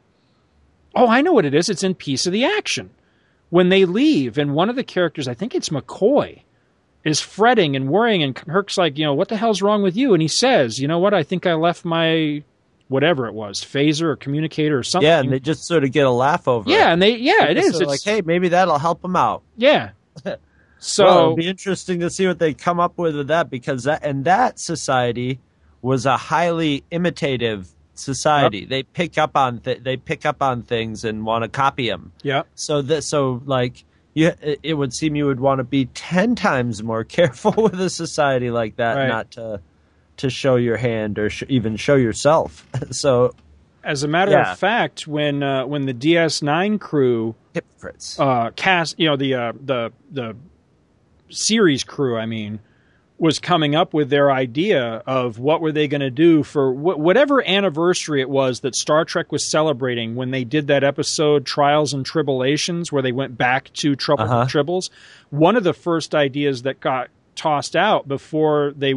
[0.95, 2.91] oh i know what it is it's in piece of the action.
[3.51, 6.41] When they leave and one of the characters i think it's mccoy
[7.05, 10.15] is fretting and worrying and kirk's like you know what the hell's wrong with you?
[10.15, 11.13] And he says you know what?
[11.15, 12.43] I think i left my
[12.89, 16.07] whatever it was phaser or communicator or something Yeah, and they just sort of get
[16.07, 16.73] a laugh over it.
[16.73, 17.71] yeah and they yeah They're is.
[17.73, 19.43] sort of it's like, hey, maybe that'll help them out.
[19.57, 19.91] yeah
[20.83, 23.85] so well, it'll be interesting to see what they come up with with that because
[23.85, 25.39] that and that society
[25.81, 28.65] was a highly imitative society.
[28.65, 32.13] They pick up on th- they pick up on things and want to copy them.
[32.23, 33.85] yeah So that so like
[34.15, 37.81] you, it it would seem you would want to be ten times more careful with
[37.81, 39.09] a society like that, Right.
[39.09, 39.61] not to
[40.19, 42.67] to show your hand or sh- even show yourself.
[42.91, 43.35] so
[43.85, 44.53] as a matter Yeah.
[44.53, 48.19] of fact when uh, when the ds9 crew hypocrites.
[48.21, 50.37] uh, cast, you know, the uh, the the
[51.33, 52.61] series crew, I mean,
[53.19, 56.99] was coming up with their idea of what were they going to do for wh-
[56.99, 61.93] whatever anniversary it was that Star Trek was celebrating when they did that episode Trials
[61.93, 64.47] and Tribble-ations, where they went back to Trouble Uh-huh.
[64.47, 64.91] Tribbles.
[65.31, 68.95] One of the first ideas that got tossed out before they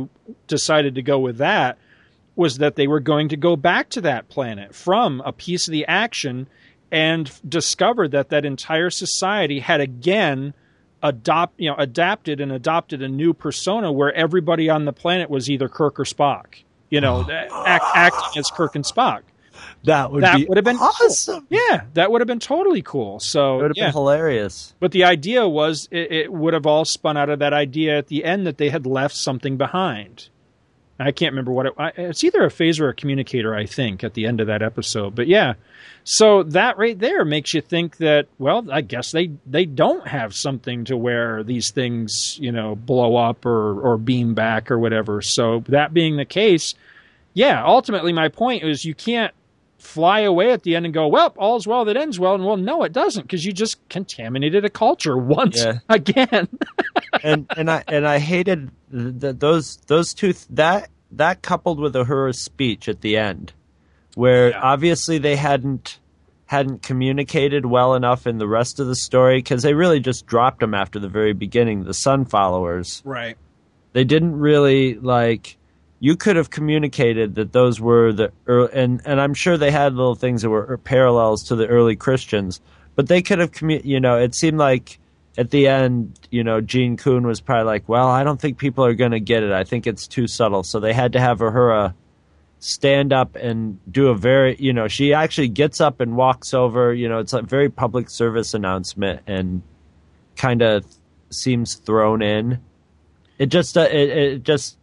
[0.47, 1.77] decided to go with that
[2.35, 5.71] was that they were going to go back to that planet from a piece of
[5.71, 6.47] the action
[6.91, 10.53] and discovered that that entire society had again
[11.03, 15.49] adopt you know adapted and adopted a new persona where everybody on the planet was
[15.49, 17.63] either Kirk or Spock you know oh.
[17.65, 19.21] act, acting as Kirk and Spock
[19.83, 21.45] that would that be would have been awesome.
[21.49, 23.85] yeah that would have been totally cool so It would have yeah.
[23.85, 24.73] been hilarious.
[24.79, 28.07] But the idea was it, it would have all spun out of that idea at
[28.07, 30.29] the end that they had left something behind.
[30.99, 31.73] I can't remember what it.
[31.77, 34.61] I- It's either a phaser or a communicator, I think, at the end of that
[34.61, 35.13] episode.
[35.15, 35.55] But yeah,
[36.05, 38.27] so that right there makes you think that.
[38.39, 43.15] Well, I guess they they don't have something to where these things you know blow
[43.17, 45.21] up or or beam back or whatever.
[45.21, 46.75] So that being the case,
[47.33, 47.63] yeah.
[47.65, 49.33] Ultimately, my point is you can't
[49.85, 52.35] fly away at the end and go, well, all's well that ends well.
[52.35, 55.79] And well, no, it doesn't because you just contaminated a culture once Yeah.
[55.89, 56.47] again.
[57.23, 61.79] and and I and I hated th- th- those those two th- that that coupled
[61.79, 63.53] with Uhura's speech at the end,
[64.15, 65.99] where obviously they hadn't
[66.47, 70.59] hadn't communicated well enough in the rest of the story because they really just dropped
[70.59, 71.83] them after the very beginning.
[71.85, 73.37] The Sun followers, right.
[73.93, 75.57] they didn't really like.
[75.99, 79.93] You could have communicated that those were the early, and and I'm sure they had
[79.93, 82.61] little things that were parallels to the early Christians,
[82.95, 84.99] but they could have commu- You know, it seemed like
[85.37, 88.85] at the end, you know, Gene Coon was probably like, "Well, I don't think people
[88.85, 89.51] are going to get it.
[89.51, 91.93] I think it's too subtle." So they had to have Uhura
[92.59, 96.93] stand up and do a very, you know, she actually gets up and walks over.
[96.93, 99.61] You know, it's a very public service announcement and
[100.35, 100.85] kind of
[101.29, 102.59] seems thrown in.
[103.37, 104.77] It just, uh, it, it just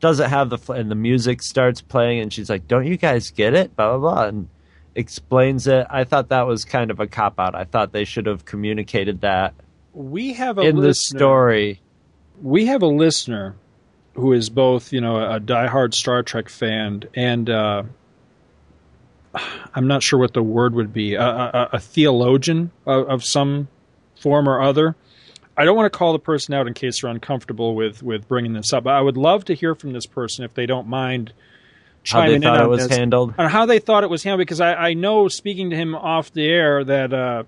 [0.00, 3.30] doesn't have the, fl- and the music starts playing, and she's like, "Don't you guys
[3.30, 4.48] get it?" Blah blah blah, and
[4.94, 5.86] explains it.
[5.90, 7.54] I thought that was kind of a cop out.
[7.54, 9.54] I thought they should have communicated that
[9.92, 11.80] We have a in the story.
[12.42, 13.56] we have a listener
[14.14, 17.82] who is both, you know, a diehard Star Trek fan and uh,
[19.74, 23.66] I'm not sure what the word would be, a, a, a theologian of, of some
[24.20, 24.94] form or other.
[25.56, 28.52] I don't want to call the person out in case they're uncomfortable with with bringing
[28.52, 31.32] this up, but I would love to hear from this person if they don't mind
[32.06, 33.34] How they chiming in thought on it was this handled.
[33.38, 36.32] on how they thought it was handled because I, I know speaking to him off
[36.32, 37.44] the air that uh,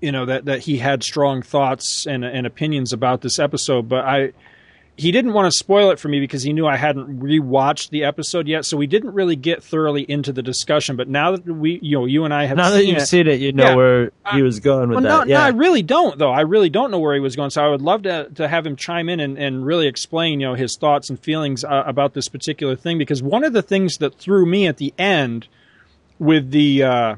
[0.00, 4.04] you know that that he had strong thoughts and and opinions about this episode, but
[4.04, 4.32] I
[4.96, 8.04] he didn't want to spoil it for me because he knew I hadn't rewatched the
[8.04, 10.96] episode yet, so we didn't really get thoroughly into the discussion.
[10.96, 13.06] But now that we, you know, you and I have now that seen you've it,
[13.06, 13.74] seen it, you know Yeah.
[13.74, 15.26] where he was going with well, that.
[15.28, 16.30] no, yeah, no, I really don't, though.
[16.30, 17.50] I really don't know where he was going.
[17.50, 20.48] So I would love to to have him chime in and, and really explain, you
[20.48, 22.98] know, his thoughts and feelings uh, about this particular thing.
[22.98, 25.48] Because one of the things that threw me at the end
[26.18, 27.16] with the, uh,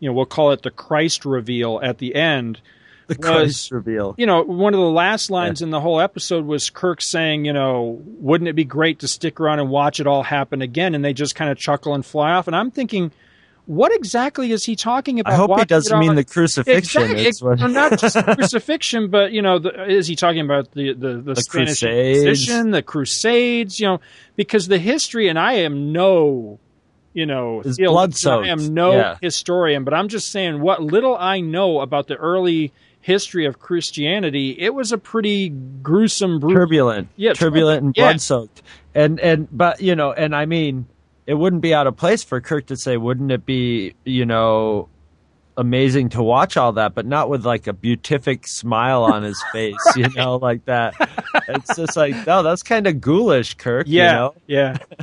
[0.00, 2.60] you know, we'll call it the Christ reveal at the end.
[3.08, 4.14] The was- reveal.
[4.18, 7.52] You know, one of the last lines in the whole episode was Kirk saying, you
[7.52, 10.94] know, wouldn't it be great to stick around and watch it all happen again?
[10.94, 12.46] And they just kind of chuckle and fly off.
[12.46, 13.12] And I'm thinking,
[13.66, 15.32] what exactly is he talking about?
[15.32, 17.02] I hope he doesn't mean the crucifixion.
[17.02, 17.26] Exactly.
[17.26, 20.92] is what- Well, not just crucifixion, but you know, the, is he talking about the
[20.94, 22.18] the, the, The Spanish Crusades.
[22.18, 23.78] Inquisition, the Crusades?
[23.78, 24.00] You know,
[24.36, 26.58] because the history, and I am no,
[27.12, 27.62] you know.
[27.64, 29.16] I am no Yeah.
[29.22, 32.72] historian, but I'm just saying what little I know about the early
[33.02, 34.56] history of Christianity.
[34.58, 38.62] It was a pretty gruesome, brutal, turbulent, Yeah, turbulent and blood soaked.
[38.94, 40.86] And and but you know, and I mean,
[41.26, 44.88] it wouldn't be out of place for Kirk to say, wouldn't it be, you know,
[45.56, 49.76] amazing to watch all that, but not with like a beatific smile on his face,
[49.96, 50.94] you know, like that.
[51.48, 53.86] It's just like, no, that's kind of ghoulish, Kirk.
[53.88, 54.34] Yeah, you know?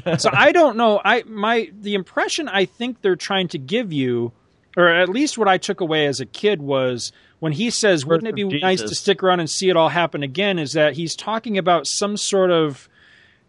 [0.06, 0.16] yeah.
[0.18, 1.02] so I don't know.
[1.04, 4.32] I my the impression I think they're trying to give you,
[4.78, 8.28] or at least what I took away as a kid was when he says, "Wouldn't
[8.28, 10.94] it be of nice to stick around and see it all happen again?" Is that
[10.94, 12.88] he's talking about some sort of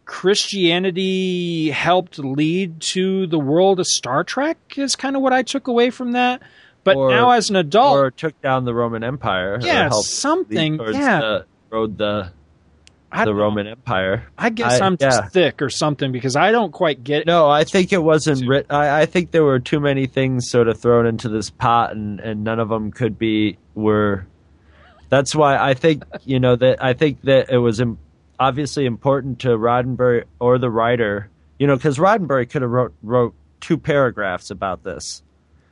[0.04, 4.58] Christianity helped lead to the world of Star Trek?
[4.76, 6.42] Is kind of what I took away from that.
[6.82, 9.58] But Or- now, as an adult, Or took down the Roman Empire.
[9.60, 11.20] Yeah, something, yeah.
[11.20, 12.32] The, rode the
[13.12, 14.24] I the Roman Empire.
[14.38, 15.28] I guess I- am just yeah.
[15.28, 17.26] thick or something because I don't quite get.
[17.26, 20.68] No, I think it wasn't writ I, I think there were too many things sort
[20.68, 24.26] of thrown into this pot, and, and none of them could be were.
[25.08, 27.98] That's why I think you know that I think that it was Im-
[28.38, 31.28] obviously important to Roddenberry or the writer,
[31.58, 35.22] you know, because Roddenberry could have wrote wrote two paragraphs about this.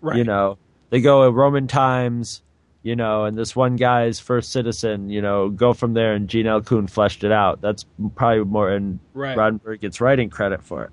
[0.01, 0.19] Right.
[0.19, 0.59] You know,
[0.91, 2.43] they go Roman times,
[2.83, 6.47] you know, and this one guy's first citizen, you know, go from there, and Gene
[6.47, 6.61] L.
[6.61, 7.61] Coon fleshed it out.
[7.61, 7.85] That's
[8.15, 9.37] probably more, and Right.
[9.37, 10.91] Roddenberry gets writing credit for it.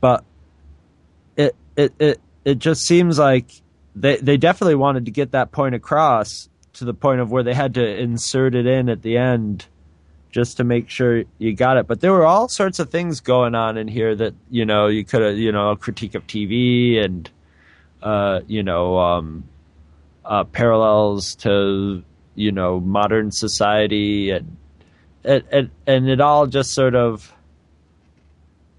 [0.00, 0.24] But
[1.36, 3.50] it it it it just seems like
[3.94, 7.54] they they definitely wanted to get that point across to the point of where they
[7.54, 9.66] had to insert it in at the end
[10.30, 11.86] just to make sure you got it.
[11.86, 15.04] But there were all sorts of things going on in here that you know you
[15.04, 17.28] could have you know a critique of TV and
[18.02, 19.44] uh, you know um,
[20.26, 22.02] uh, parallels to
[22.34, 24.56] you know modern society and
[25.24, 27.32] and and, and it all just sort of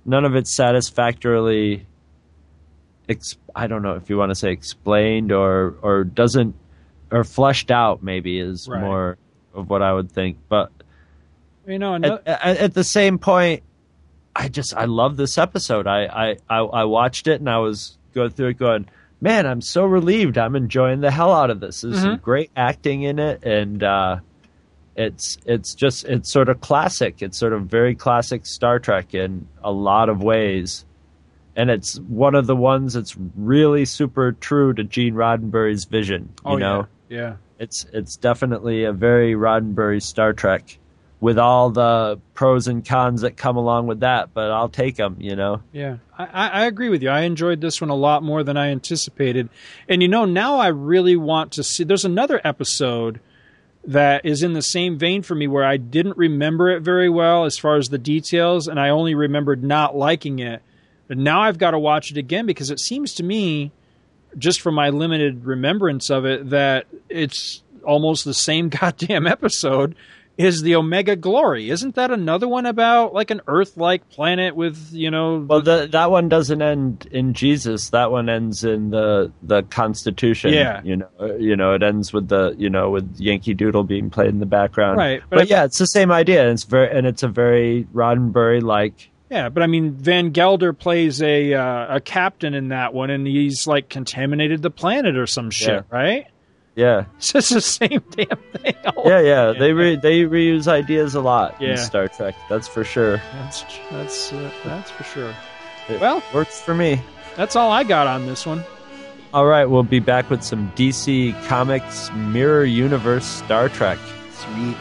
[0.06, 1.86] none of it satisfactorily
[3.56, 6.56] I don't know if you want to say explained or or doesn't
[7.12, 8.82] or fleshed out maybe is Right.
[8.82, 9.18] more
[9.54, 10.72] of what I would think but
[11.66, 13.64] You know, another, at, at, at the same point,
[14.36, 15.88] I just I love this episode.
[15.88, 18.88] I, I I I watched it and I was going through it, going,
[19.22, 20.38] man, I'm so relieved.
[20.38, 21.82] I'm enjoying the hell out of this.
[21.82, 22.22] There's some Mhm.
[22.22, 24.18] great acting in it, and uh,
[24.96, 27.22] it's it's just it's sort of classic.
[27.22, 30.86] It's sort of very classic Star Trek in a lot of ways.
[31.56, 36.30] And it's one of the ones that's really super true to Gene Roddenberry's vision.
[36.46, 37.34] You oh know, yeah, yeah.
[37.58, 40.78] it's it's definitely a very Roddenberry Star Trek,
[41.20, 44.34] with all the pros and cons that come along with that.
[44.34, 45.62] But I'll take them, you know.
[45.72, 47.10] Yeah, I, I agree with you.
[47.10, 49.50] I enjoyed this one a lot more than I anticipated.
[49.90, 51.84] And you know, now I really want to see.
[51.84, 53.20] There's another episode
[53.86, 57.46] that is in the same vein for me where I didn't remember it very well
[57.46, 60.62] as far as the details, and I only remembered not liking it.
[61.08, 63.72] But now I've got to watch it again because it seems to me,
[64.38, 69.96] just from my limited remembrance of it, that it's almost the same goddamn episode
[70.38, 71.70] is the Omega Glory.
[71.70, 75.46] Isn't that another one about like an Earth-like planet with you know?
[75.48, 77.90] Well, the, that one doesn't end in Jesus.
[77.90, 80.54] That one ends in the the Constitution.
[80.54, 80.82] Yeah.
[80.84, 84.10] you know, uh, you know, it ends with the you know with Yankee Doodle being
[84.10, 84.98] played in the background.
[84.98, 86.44] Right, but but, I- yeah, it's the same idea.
[86.44, 89.10] And it's very and it's a very Roddenberry like.
[89.30, 93.28] Yeah, but I mean, Van Gelder plays a uh, a captain in that one, and
[93.28, 95.82] he's like contaminated the planet or some shit, Yeah.
[95.90, 96.28] right?
[96.78, 98.76] Yeah, It's just the same damn thing.
[99.04, 99.54] yeah, yeah.
[99.58, 101.72] They re, they reuse ideas a lot Yeah.
[101.72, 102.36] in Star Trek.
[102.50, 103.18] That's for sure.
[103.34, 105.34] That's that's uh, that's for sure.
[105.90, 107.02] It Well- works for me.
[107.36, 108.64] That's all I got on this one.
[109.34, 113.98] All right, we'll be back with some DC Comics Mirror Universe Star Trek.
[114.32, 114.78] Sweet.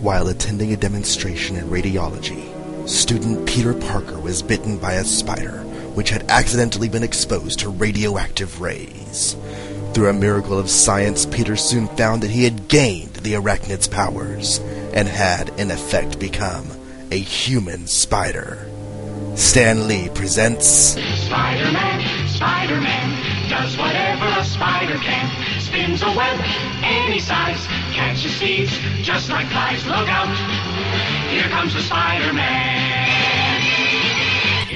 [0.00, 2.42] While attending a demonstration in radiology,
[2.86, 5.60] student Peter Parker was bitten by a spider
[5.94, 9.36] which had accidentally been exposed to radioactive rays.
[9.92, 14.58] Through a miracle of science, Peter soon found that he had gained the arachnid's powers
[14.94, 16.66] and had, in effect, become
[17.10, 18.66] a human spider.
[19.34, 25.61] Stan Lee presents Spider-Man, Spider-Man, does whatever a spider can.
[25.72, 26.38] Spins a web
[26.82, 29.86] any size, catches thieves just like flies.
[29.86, 30.28] Look out,
[31.30, 32.38] here comes the Spider-Man.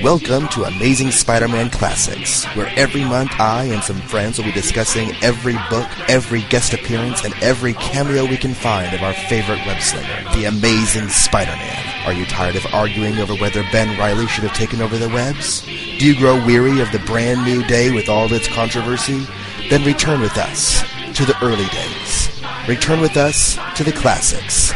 [0.02, 5.12] Welcome to Amazing Spider-Man Classics, where every month I and some friends will be discussing
[5.20, 9.82] every book, every guest appearance, and every cameo we can find of our favorite web
[9.82, 12.06] slinger, the Amazing Spider-Man.
[12.06, 15.60] Are you tired of arguing over whether Ben Reilly should have taken over the webs?
[15.66, 19.26] Do you grow weary of the brand new day with all its controversy?
[19.70, 20.82] Then return with us
[21.14, 22.30] to the early days.
[22.68, 24.72] Return with us to the classics.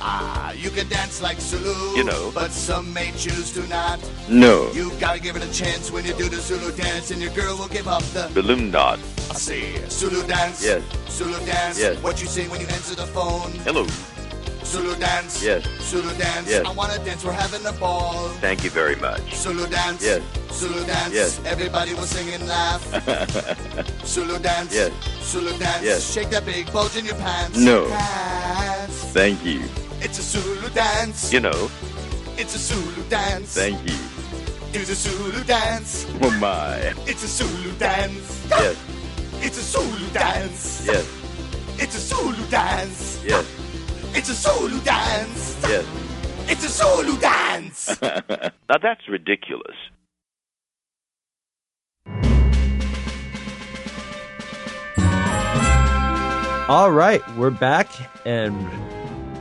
[0.01, 1.97] Ah, you can dance like Zulu.
[1.97, 2.31] You know.
[2.35, 3.99] But some may choose to not.
[4.29, 4.71] No.
[4.73, 7.57] You gotta give it a chance when you do the Zulu dance, and your girl
[7.57, 8.29] will give up the.
[8.35, 8.99] Balloon knot.
[9.31, 10.63] I say, Zulu dance.
[10.63, 10.83] Yes.
[11.09, 11.79] Zulu dance.
[11.81, 11.97] Yes.
[12.03, 13.51] What you say when you answer the phone?
[13.65, 13.87] Hello.
[14.67, 15.43] Zulu dance.
[15.43, 15.65] Yes.
[15.81, 16.51] Zulu dance.
[16.51, 16.67] Yes.
[16.67, 17.25] I wanna dance.
[17.25, 18.29] We're having a ball.
[18.41, 19.23] Thank you very much.
[19.35, 20.05] Zulu dance.
[20.05, 20.23] Yes.
[20.53, 21.15] Zulu dance.
[21.15, 21.41] Yes.
[21.45, 22.83] Everybody will sing and laugh.
[24.05, 24.75] Zulu dance.
[24.75, 24.93] Yes.
[25.23, 25.85] Zulu dance.
[25.85, 26.13] Yes.
[26.13, 27.57] Shake that big bulge in your pants.
[27.57, 27.89] No.
[27.89, 29.05] Dance.
[29.13, 29.63] Thank you.
[30.01, 31.33] It's a Zulu dance.
[31.33, 31.71] You know.
[32.37, 33.55] It's a Zulu dance.
[33.55, 33.97] Thank you.
[34.73, 36.07] Do the Zulu dance.
[36.23, 36.77] Oh my.
[37.07, 38.47] It's a Zulu dance.
[38.51, 38.77] Yes.
[39.41, 40.85] It's a Zulu dance.
[40.85, 41.07] Yes.
[41.79, 43.23] It's a Zulu dance.
[43.25, 43.56] Yes.
[44.15, 45.61] It's a Zulu dance.
[45.63, 45.87] Yes.
[46.49, 48.01] It's a Zulu dance.
[48.03, 49.77] now that's ridiculous.
[56.69, 57.89] All right, we're back
[58.27, 58.57] and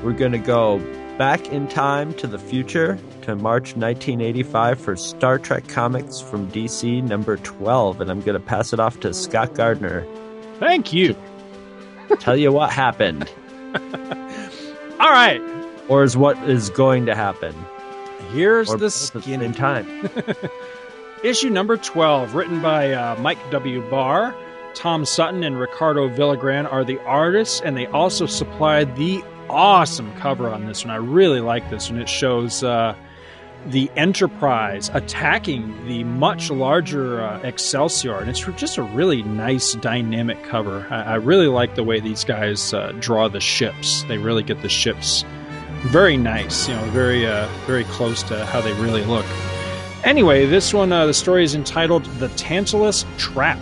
[0.04, 0.78] we're going to go
[1.18, 7.02] back in time to the future to March 1985 for Star Trek Comics from DC
[7.02, 8.02] number 12.
[8.02, 10.06] And I'm going to pass it off to Scott Gardner.
[10.60, 11.16] Thank you.
[12.20, 13.28] Tell you what happened,
[15.00, 15.42] All right.
[15.88, 17.54] or is what is going to happen.
[18.32, 20.10] Here's Or the both at the skin in time.
[21.24, 23.82] Issue number 12, written by uh, Mike W.
[23.90, 24.36] Barr,
[24.74, 30.50] Tom Sutton, and Ricardo Villagran are the artists, and they also supplied the awesome cover
[30.50, 30.94] on this one.
[30.94, 32.00] I really like this one.
[32.00, 32.96] It shows uh,
[33.66, 40.44] the Enterprise attacking the much larger uh, Excelsior, and it's just a really nice, dynamic
[40.44, 40.88] cover.
[40.90, 44.04] I, I really like the way these guys uh, draw the ships.
[44.04, 45.26] They really get the ships
[45.88, 49.26] very nice, you know, very, uh, very close to how they really look.
[50.04, 53.60] Anyway, this one, uh, the story is entitled The Tantalus Trap.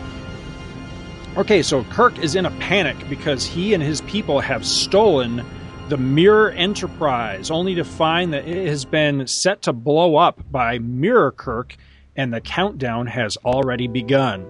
[1.35, 5.45] Okay, so Kirk is in a panic because he and his people have stolen
[5.89, 10.80] the Mirror Enterprise, only to find that it has been set to blow up by
[10.80, 11.76] Mirror Kirk,
[12.15, 14.45] and the countdown has already begun.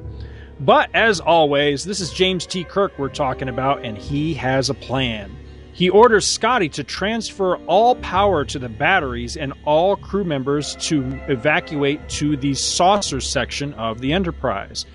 [0.60, 2.64] But as always, this is James T.
[2.64, 5.35] Kirk we're talking about, and he has a plan.
[5.73, 11.19] He orders Scotty to transfer all power to the batteries and all crew members to
[11.27, 14.85] evacuate to the saucer section of the Enterprise.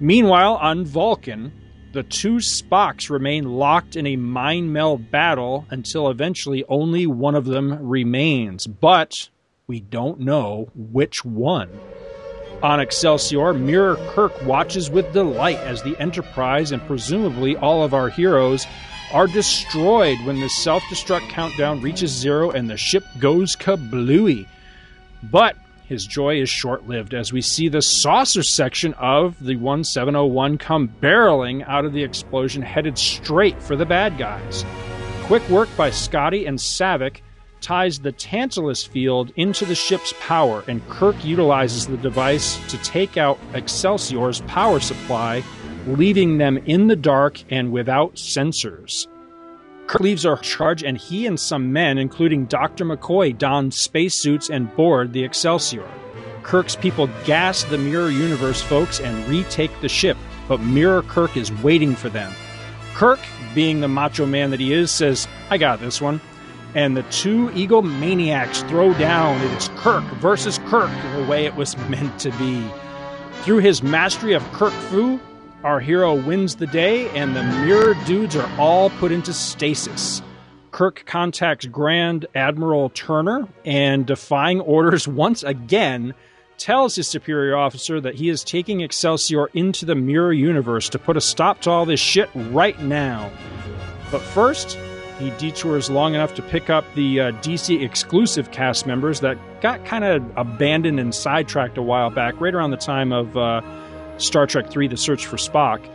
[0.00, 1.52] Meanwhile, on Vulcan,
[1.92, 7.44] the two Spocks remain locked in a mind meld battle until eventually only one of
[7.44, 9.28] them remains, but
[9.66, 11.70] we don't know which one.
[12.62, 18.08] On Excelsior, Mirror Kirk watches with delight as the Enterprise and presumably all of our
[18.08, 18.66] heroes
[19.12, 24.46] are destroyed when the self destruct countdown reaches zero and the ship goes kablooey.
[25.22, 25.56] But
[25.86, 30.92] his joy is short lived as we see the saucer section of the 1701 come
[31.00, 34.64] barreling out of the explosion, headed straight for the bad guys.
[35.22, 37.20] Quick work by Scotty and Saavik
[37.60, 43.16] ties the Tantalus field into the ship's power, and Kirk utilizes the device to take
[43.16, 45.42] out Excelsior's power supply,
[45.86, 49.06] leaving them in the dark and without sensors.
[49.86, 52.84] Kirk leaves our charge, and he and some men, including Dr.
[52.84, 55.88] McCoy, don spacesuits and board the Excelsior.
[56.42, 60.16] Kirk's people gas the Mirror Universe folks and retake the ship,
[60.48, 62.32] but Mirror Kirk is waiting for them.
[62.94, 63.20] Kirk,
[63.54, 66.20] being the macho man that he is, says, I got this one.
[66.74, 69.40] And the two Eagle maniacs throw down.
[69.40, 72.64] It is Kirk versus Kirk, the way it was meant to be.
[73.42, 75.20] Through his mastery of Kirk Fu,
[75.64, 80.22] our hero wins the day, and the mirror dudes are all put into stasis.
[80.70, 86.14] Kirk contacts Grand Admiral Turner and, defying orders once again,
[86.58, 91.16] tells his superior officer that he is taking Excelsior into the mirror universe to put
[91.16, 93.30] a stop to all this shit right now.
[94.10, 94.78] But first,
[95.18, 99.84] he detours long enough to pick up the uh, DC exclusive cast members that got
[99.84, 103.62] kind of abandoned and sidetracked a while back, right around the time of uh,
[104.18, 105.86] Star Trek III The Search for Spock.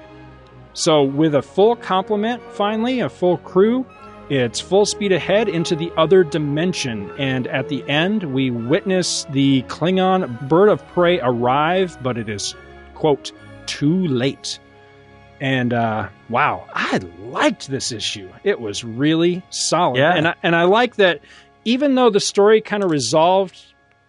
[0.73, 3.85] So, with a full complement, finally, a full crew,
[4.29, 9.63] it's full speed ahead into the other dimension, and at the end, we witness the
[9.63, 12.55] Klingon bird of prey arrive, but it is,
[12.95, 13.33] quote,
[13.65, 14.59] too late.
[15.41, 18.29] And uh, wow, I liked this issue.
[18.45, 20.13] It was really solid, Yeah.
[20.15, 21.19] and I, and I like that
[21.65, 23.59] even though the story kind of resolved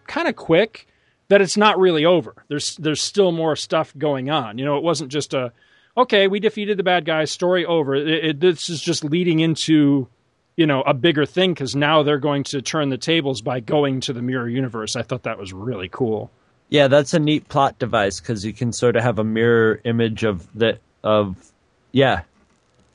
[0.07, 0.87] kind of quick,
[1.33, 2.45] that it's not really over.
[2.49, 4.59] There's there's still more stuff going on.
[4.59, 5.51] You know, it wasn't just a
[5.97, 7.95] okay, we defeated the bad guys, story over.
[7.95, 10.09] It, it, this is just leading into
[10.57, 14.01] you know a bigger thing because now they're going to turn the tables by going
[14.03, 14.95] to the mirror universe.
[14.95, 16.31] I thought that was really cool.
[16.69, 20.25] Yeah, that's a neat plot device because you can sort of have a mirror image
[20.25, 21.51] of the of
[21.93, 22.25] yeah,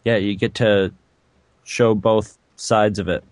[0.05, 0.17] yeah.
[0.17, 0.93] You get to
[1.63, 3.23] show both sides of it,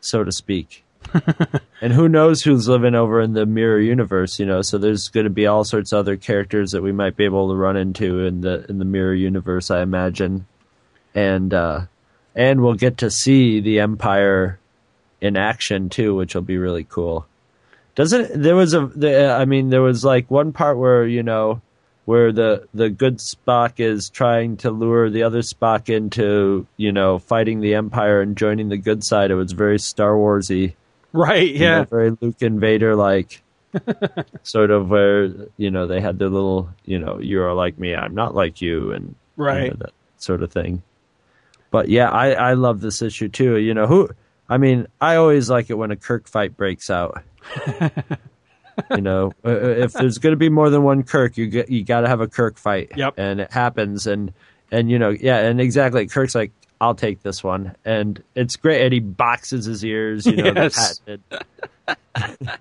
[0.00, 0.84] so to speak.
[1.80, 4.38] and who knows who's living over in the mirror universe?
[4.38, 7.16] You know, so there's going to be all sorts of other characters that we might
[7.16, 9.70] be able to run into in the in the mirror universe.
[9.70, 10.46] I imagine,
[11.14, 11.82] and uh,
[12.34, 14.58] and we'll get to see the Empire
[15.20, 17.26] in action too, which will be really cool.
[17.94, 21.60] Doesn't there was a the, I mean there was like one part where you know
[22.04, 27.18] where the the good Spock is trying to lure the other Spock into you know
[27.18, 29.30] fighting the Empire and joining the good side.
[29.30, 30.74] It was very Star Warsy,
[31.12, 31.54] Right?
[31.54, 31.84] Yeah.
[31.84, 33.42] very Luke and Vader like.
[34.42, 37.94] sort of where you know they had their little you know you are like me
[37.94, 39.78] I'm not like you and you know, Right.
[39.78, 40.82] that sort of thing.
[41.70, 43.58] But yeah, I I love this issue too.
[43.58, 44.08] You know who
[44.48, 47.22] I mean I always like it when a Kirk fight breaks out.
[48.90, 51.70] you know, uh, uh, if there's going to be more than one Kirk, you get,
[51.70, 52.92] you got to have a Kirk fight.
[52.96, 53.14] Yep.
[53.18, 54.32] And it happens, and
[54.72, 56.06] and you know, yeah, and exactly.
[56.06, 58.82] Kirk's like, I'll take this one, and it's great.
[58.82, 60.24] And he boxes his ears.
[60.26, 60.98] You know, the Yes.
[61.00, 62.50] patented-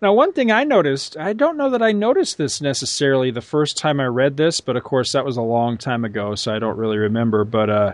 [0.00, 3.78] Now, one thing I noticed, I don't know that I noticed this necessarily the first
[3.78, 6.58] time I read this, but of course that was a long time ago, so I
[6.58, 7.44] don't really remember.
[7.44, 7.92] But uh,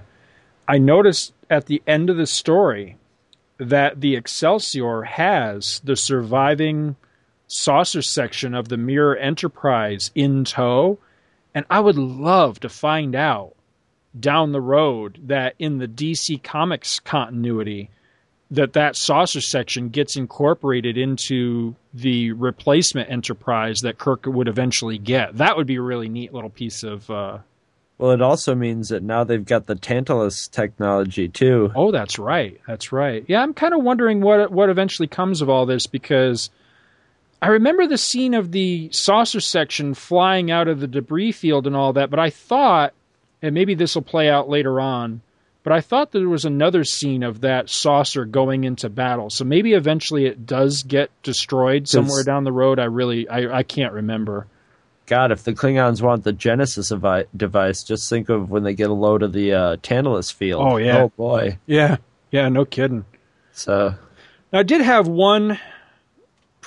[0.66, 2.96] I noticed at the end of the story
[3.58, 6.96] that the Excelsior has the surviving
[7.46, 10.98] saucer section of the Mirror Enterprise in tow,
[11.54, 13.54] and I would love to find out
[14.18, 17.90] down the road that in the DC Comics continuity
[18.50, 25.36] that that saucer section gets incorporated into the replacement enterprise that Kirk would eventually get.
[25.36, 27.10] That would be a really neat little piece of.
[27.10, 27.38] Uh,
[27.98, 31.70] well, it also means that now they've got the Tantalus technology too.
[31.74, 32.58] oh, that's right.
[32.66, 33.24] That's right.
[33.28, 36.48] Yeah, I'm kind of wondering what what eventually comes of all this because
[37.42, 41.76] I remember the scene of the saucer section flying out of the debris field and
[41.76, 42.94] all that, but I thought,
[43.42, 45.22] and maybe this will play out later on.
[45.62, 49.28] But I thought there was another scene of that saucer going into battle.
[49.28, 52.78] So maybe eventually it does get destroyed somewhere down the road.
[52.78, 54.46] I really, I, I can't remember.
[55.06, 56.92] God, if the Klingons want the Genesis
[57.36, 60.62] device, just think of when they get a load of the uh, Tantalus field.
[60.66, 61.02] Oh, yeah.
[61.02, 61.58] Oh boy.
[61.66, 61.96] Yeah,
[62.30, 63.04] yeah, no kidding.
[63.52, 63.94] So
[64.52, 65.58] Now, I did have one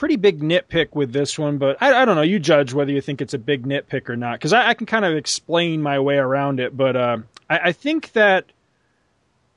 [0.01, 2.23] pretty big nitpick with this one, but I, I don't know.
[2.23, 4.87] You judge whether you think it's a big nitpick or not, because I, I can
[4.87, 6.75] kind of explain my way around it.
[6.75, 7.17] But uh,
[7.47, 8.45] I, I think that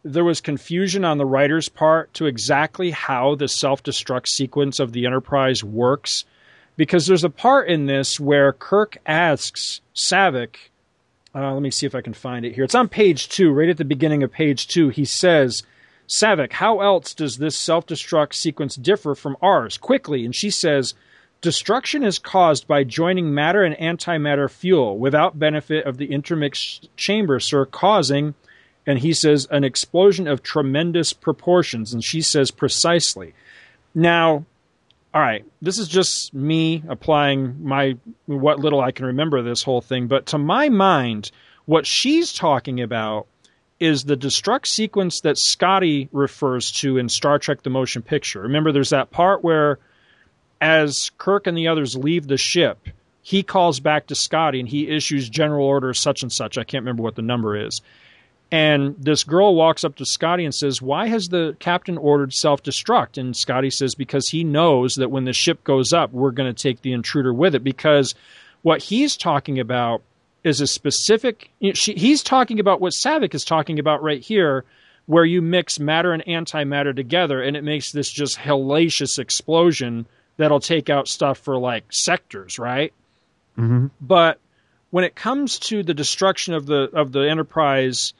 [0.02, 4.92] there was confusion on the writer's part to exactly how the self destruct sequence of
[4.92, 6.26] the Enterprise works,
[6.76, 10.56] because there's a part in this where Kirk asks Saavik.
[11.34, 12.64] Uh, let me see if I can find it here.
[12.64, 14.90] It's on page two, right at the beginning of page two.
[14.90, 15.62] He says,
[16.08, 19.78] Saavik, how else does this self destruct sequence differ from ours?
[19.78, 20.24] Quickly.
[20.24, 20.94] And she says,
[21.40, 27.38] Destruction is caused by joining matter and antimatter fuel without benefit of the intermixed chamber,
[27.38, 28.34] sir, causing
[28.86, 31.92] And he says, an explosion of tremendous proportions.
[31.92, 33.34] And she says, precisely.
[33.94, 34.46] Now,
[35.12, 39.62] all right, this is just me applying my what little I can remember of this
[39.62, 41.30] whole thing, but to my mind,
[41.66, 43.26] what she's talking about
[43.84, 48.40] is the destruct sequence that Scotty refers to in Star Trek the Motion Picture.
[48.40, 49.78] Remember there's that part where
[50.60, 52.88] as Kirk and the others leave the ship,
[53.20, 56.56] he calls back to Scotty and he issues general order such and such.
[56.56, 57.82] I can't remember what the number is.
[58.50, 62.62] And this girl walks up to Scotty and says, Why has the captain ordered self
[62.62, 63.18] destruct?
[63.18, 66.62] And Scotty says, Because he knows that when the ship goes up, we're going to
[66.62, 67.64] take the intruder with it.
[67.64, 68.14] Because
[68.62, 70.02] what he's talking about
[70.44, 74.20] is a specific, you know, she, he's talking about what Saavik is talking about right
[74.20, 74.64] here,
[75.06, 80.06] where you mix matter and antimatter together and it makes this just hellacious explosion
[80.36, 82.92] that'll take out stuff for like sectors, right?
[83.58, 83.86] Mm-hmm.
[84.00, 84.38] But
[84.90, 88.12] when it comes to the destruction of the of the Enterprise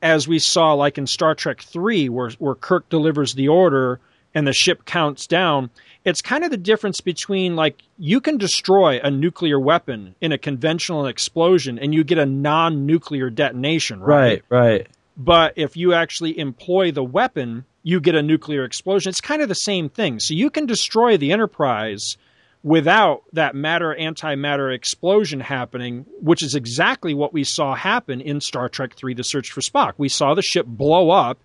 [0.00, 4.00] as we saw like in Star Trek 3 where where Kirk delivers the order
[4.34, 5.70] and the ship counts down
[6.04, 10.38] it's kind of the difference between like you can destroy a nuclear weapon in a
[10.38, 14.86] conventional explosion and you get a non-nuclear detonation right Right, right.
[15.16, 19.48] but if you actually employ the weapon you get a nuclear explosion it's kind of
[19.48, 22.16] the same thing so you can destroy the enterprise
[22.64, 28.68] without that matter antimatter explosion happening, which is exactly what we saw happen in Star
[28.68, 29.94] Trek 3 The Search for Spock.
[29.98, 31.40] We saw the ship blow up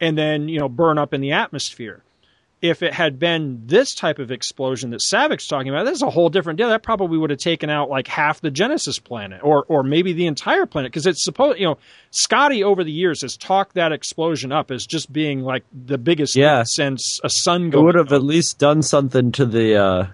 [0.00, 2.02] and then, you know, burn up in the atmosphere.
[2.60, 6.28] If it had been this type of explosion that Saavik's talking about, that's a whole
[6.28, 6.68] different deal.
[6.70, 10.26] That probably would have taken out like half the Genesis planet or or maybe the
[10.26, 11.78] entire planet because it's supposed, you know,
[12.10, 16.34] Scotty over the years has talked that explosion up as just being like the biggest
[16.34, 16.64] Yeah.
[16.66, 20.06] since a sun Going It would have at least done something to the uh,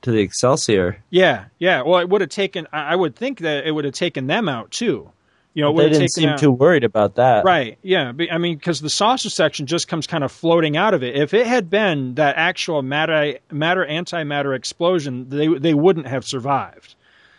[0.00, 1.02] to the Excelsior.
[1.10, 1.82] Yeah, yeah.
[1.82, 2.66] Well, it would have taken.
[2.72, 5.10] I would think that it would have taken them out too.
[5.54, 7.44] You know, they didn't seem out- too worried about that.
[7.44, 7.78] Right.
[7.82, 8.12] Yeah.
[8.30, 11.14] I mean, because the saucer section just comes kind of floating out of it.
[11.14, 16.94] If it had been that actual matter matter antimatter explosion, they they wouldn't have survived.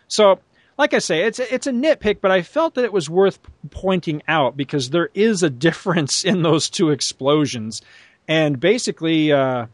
[0.07, 0.40] So,
[0.77, 3.40] like I say, it's a, it's a nitpick, but I felt that it was worth
[3.72, 7.81] pointing out because there is a difference in those two explosions,
[8.27, 9.31] and basically.
[9.31, 9.68] Uh,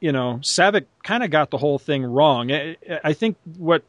[0.00, 2.52] you know, Saavik kind of got the whole thing wrong.
[2.52, 3.82] I, I think what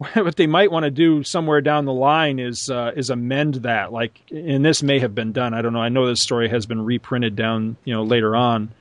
[0.14, 3.92] what they might want to do somewhere down the line is uh, is amend that.
[3.92, 5.52] Like, and this may have been done.
[5.52, 5.82] I don't know.
[5.82, 8.72] I know this story has been reprinted down, you know, later on,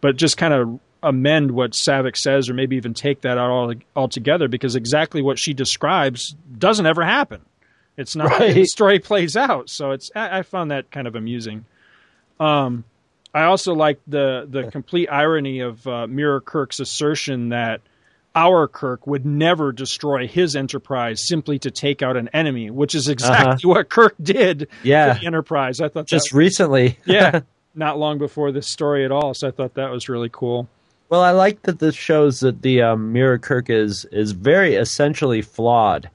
[0.00, 3.74] but just kind of amend what Saavik says, or maybe even take that out all
[3.94, 7.42] altogether, because exactly what she describes doesn't ever happen.
[7.98, 9.68] It's not how the story plays out.
[9.68, 11.66] So it's I, I found that kind of amusing.
[12.40, 12.84] Um,
[13.34, 17.82] I also like the the complete irony of uh, Mirror Kirk's assertion that
[18.34, 23.08] our Kirk would never destroy his Enterprise simply to take out an enemy, which is
[23.08, 25.18] exactly what Kirk did Yeah.
[25.22, 25.80] Enterprise.
[25.80, 26.98] I thought Just recently.
[27.04, 27.40] yeah,
[27.74, 29.34] not long before this story at all.
[29.34, 30.68] So I thought that was really cool.
[31.10, 35.42] Well, I like that this shows that the um, Mirror Kirk is is very essentially
[35.42, 36.08] flawed,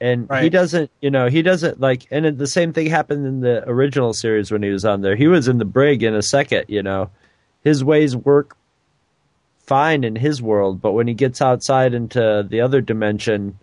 [0.00, 2.06] and he doesn't, you know, he doesn't like.
[2.12, 5.16] And it- the same thing happened in the original series when he was on there.
[5.16, 7.10] He was in the brig in a second, you know.
[7.64, 8.56] His ways work
[9.70, 13.56] fine in his world, but when he gets outside into the other dimension,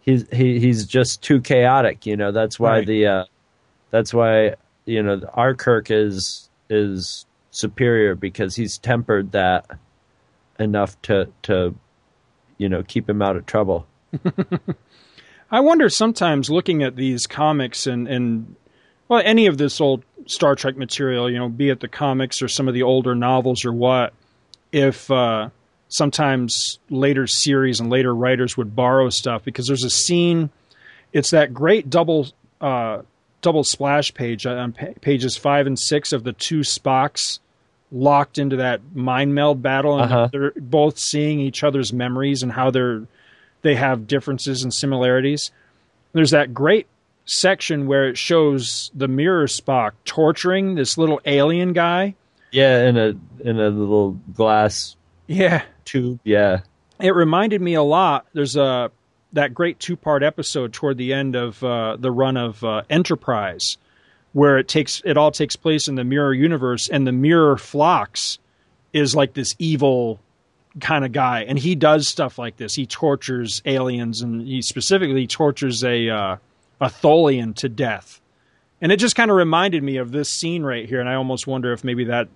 [0.00, 2.06] he's he, he's just too chaotic.
[2.06, 2.86] You know, that's why Right.
[2.86, 3.24] the uh,
[3.90, 4.54] that's why
[4.86, 9.66] you know our Kirk is is superior because he's tempered that
[10.58, 11.74] enough to to
[12.56, 13.86] you know keep him out of trouble.
[15.50, 18.56] I wonder sometimes looking at these comics and, and
[19.08, 22.48] well, any of this old Star Trek material, you know, be it the comics or
[22.48, 24.14] some of the older novels or what,
[24.74, 25.50] if uh,
[25.88, 30.50] sometimes later series and later writers would borrow stuff because there's a scene.
[31.12, 32.26] It's that great double
[32.60, 33.02] uh,
[33.40, 37.38] double splash page on pa- pages five and six of the two Spocks
[37.92, 40.28] locked into that mind meld battle, and Uh-huh.
[40.32, 43.02] they're both seeing each other's memories and how they're
[43.62, 45.50] they have differences and similarities.
[46.12, 46.86] There's that great
[47.26, 52.14] section where it shows the mirror Spock torturing this little alien guy.
[52.54, 53.08] Yeah, in a
[53.48, 55.62] in a little glass Yeah.
[55.84, 56.20] tube.
[56.24, 56.60] Yeah,
[57.00, 58.26] It reminded me a lot.
[58.32, 58.90] There's a
[59.32, 63.76] that great two part episode toward the end of uh, the run of uh, Enterprise,
[64.32, 68.38] where it takes it all takes place in the mirror universe, and the mirror Phlox
[68.92, 70.20] is like this evil
[70.80, 72.74] kind of guy, and he does stuff like this.
[72.74, 76.36] He tortures aliens, and he specifically tortures a uh,
[76.80, 78.20] a Tholian to death.
[78.80, 81.46] And it just kind of reminded me of this scene right here, and I almost
[81.48, 82.28] wonder if maybe that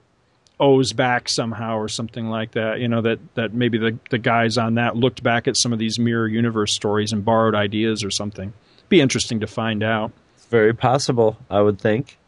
[0.61, 2.81] owes back somehow or something like that.
[2.81, 5.79] You know that that maybe the the guys on that looked back at some of
[5.79, 8.53] these mirror universe stories and borrowed ideas or something.
[8.89, 10.13] Be interesting to find out.
[10.37, 12.19] It's very possible, I would think.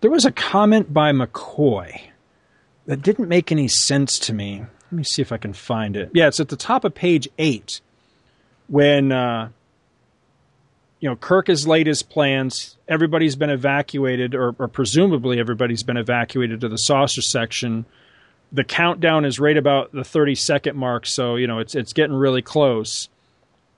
[0.00, 2.00] There was a comment by McCoy
[2.86, 4.60] that didn't make any sense to me.
[4.60, 6.10] Let me see if I can find it.
[6.12, 7.80] Yeah, it's at the top of page eight
[8.68, 9.48] when uh,
[11.04, 12.78] you know Kirk has laid his plans.
[12.88, 17.84] Everybody's been evacuated, or, or presumably everybody's been evacuated to the saucer section.
[18.50, 22.16] The countdown is right about the thirty second mark, so you know it's it's getting
[22.16, 23.10] really close.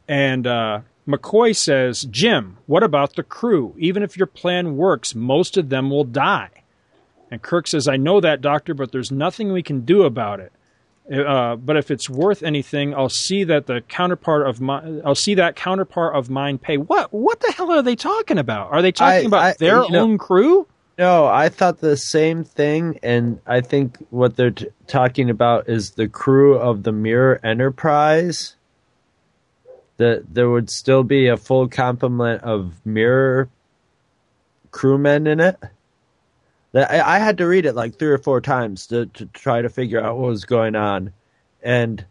[0.07, 3.75] And uh, McCoy says, Jim, what about the crew?
[3.77, 6.51] Even if your plan works, most of them will die.
[7.33, 10.53] And Kirk says, I know that, Doctor, but there's nothing we can do about it.
[11.13, 15.35] Uh, but if it's worth anything, I'll see that the counterpart of my, I'll see
[15.35, 16.79] that counterpart of mine pay.
[16.79, 17.13] What?
[17.13, 18.73] What the hell are they talking about?
[18.73, 20.67] Are they talking I- about I- their you know- own crew?
[20.99, 25.91] No, I thought the same thing, and I think what they're t- talking about is
[25.91, 28.57] the crew of the Mirror Enterprise.
[29.99, 33.49] That there would still be a full complement of Mirror
[34.71, 35.59] crewmen in it.
[36.77, 39.69] I, I had to read it like three or four times to, to try to
[39.69, 41.13] figure out what was going on,
[41.63, 42.05] and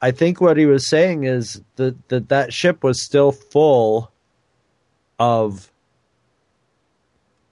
[0.00, 4.10] I think what he was saying is that that, that ship was still full
[5.18, 5.70] of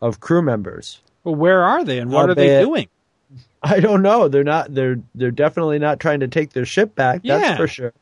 [0.00, 1.00] of crew members.
[1.24, 2.88] Well, where are they and what Are are they they- doing?
[3.62, 4.26] I don't know.
[4.28, 4.74] They're not.
[4.74, 7.20] They're they're definitely not trying to take their ship back.
[7.22, 7.38] Yeah.
[7.38, 7.92] That's for sure.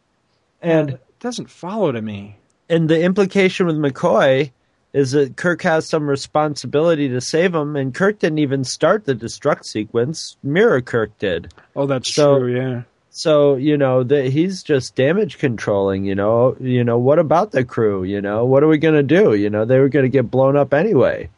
[0.62, 2.36] And it doesn't follow to me.
[2.68, 4.52] and the implication with McCoy
[4.92, 9.14] is that Kirk has some responsibility to save him, and Kirk didn't even start the
[9.14, 10.36] destruct sequence.
[10.42, 11.52] Mirror Kirk did.
[11.76, 12.56] Oh, that's So- true.
[12.56, 12.82] Yeah.
[13.10, 16.04] So you know that he's just damage controlling.
[16.04, 16.56] You know.
[16.60, 18.04] You know what about the crew?
[18.04, 19.34] You know what are we gonna do?
[19.34, 21.28] You know they were gonna get blown up anyway.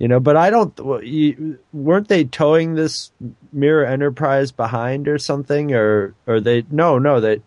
[0.00, 0.76] You know, but I don't.
[1.04, 3.12] You, weren't they towing this
[3.52, 6.64] Mirror Enterprise behind or something, or or they?
[6.70, 7.40] No, no, they.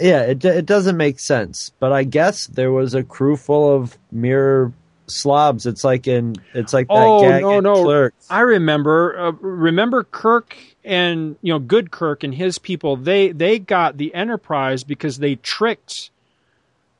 [0.00, 1.70] Yeah, it it doesn't make sense.
[1.78, 4.72] But I guess there was a crew full of Mirror
[5.06, 5.66] slobs.
[5.66, 6.36] It's like in.
[6.52, 8.26] It's like that oh gag no no Clerks.
[8.30, 13.58] i remember uh, remember kirk and you know good kirk and his people they they
[13.58, 16.10] got the enterprise because they tricked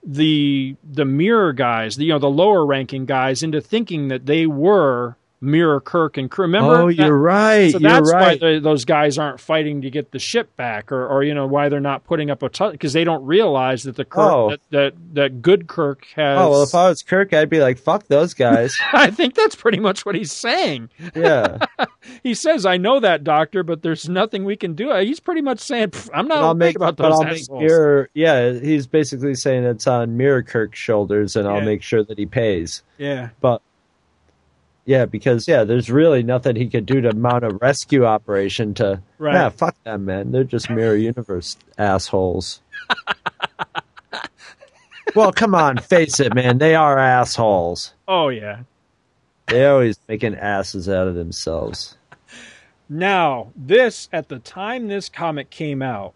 [0.02, 4.46] the the mirror guys the you know the lower ranking guys into thinking that they
[4.46, 8.40] were mirror kirk and crew remember Oh, you're right, so you're that's right.
[8.40, 11.68] why those guys aren't fighting to get the ship back or or you know why
[11.68, 14.50] they're not putting up a because they don't realize that the kirk Oh.
[14.50, 17.78] that, that that good kirk has Oh well, if I was Kirk, I'd be like,
[17.78, 20.90] "Fuck those guys." I think that's pretty much what he's saying.
[21.14, 21.58] Yeah.
[22.22, 25.60] he says, "I know that, doctor, but there's nothing we can do." He's pretty much
[25.60, 28.10] saying, "I'm not I'll make about those I'll make assholes." Mirror.
[28.14, 32.26] Yeah, he's basically saying it's on Mirror Kirk's shoulders, and I'll make sure that he
[32.26, 32.82] pays.
[32.98, 33.30] Yeah.
[33.40, 33.60] But
[34.84, 39.00] yeah, because yeah, there's really nothing he could do to mount a rescue operation to.
[39.18, 39.34] Right.
[39.34, 40.32] Yeah, fuck them, man.
[40.32, 42.60] They're just Mirror Universe assholes.
[45.14, 46.58] well, come on, face it, man.
[46.58, 47.94] They are assholes.
[48.06, 48.60] Oh yeah.
[49.46, 51.96] They always making asses out of themselves.
[52.88, 56.14] Now, this at the time this comic came out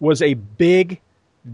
[0.00, 1.00] was a big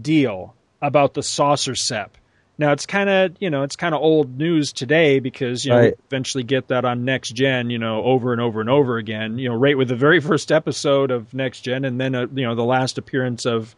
[0.01, 2.17] deal about the saucer sep.
[2.57, 5.77] Now it's kind of you know it's kind of old news today because you know
[5.79, 5.93] Right.
[6.07, 9.49] eventually get that on next gen you know over and over and over again you
[9.49, 12.55] know right with the very first episode of next gen and then uh, you know
[12.55, 13.75] the last appearance of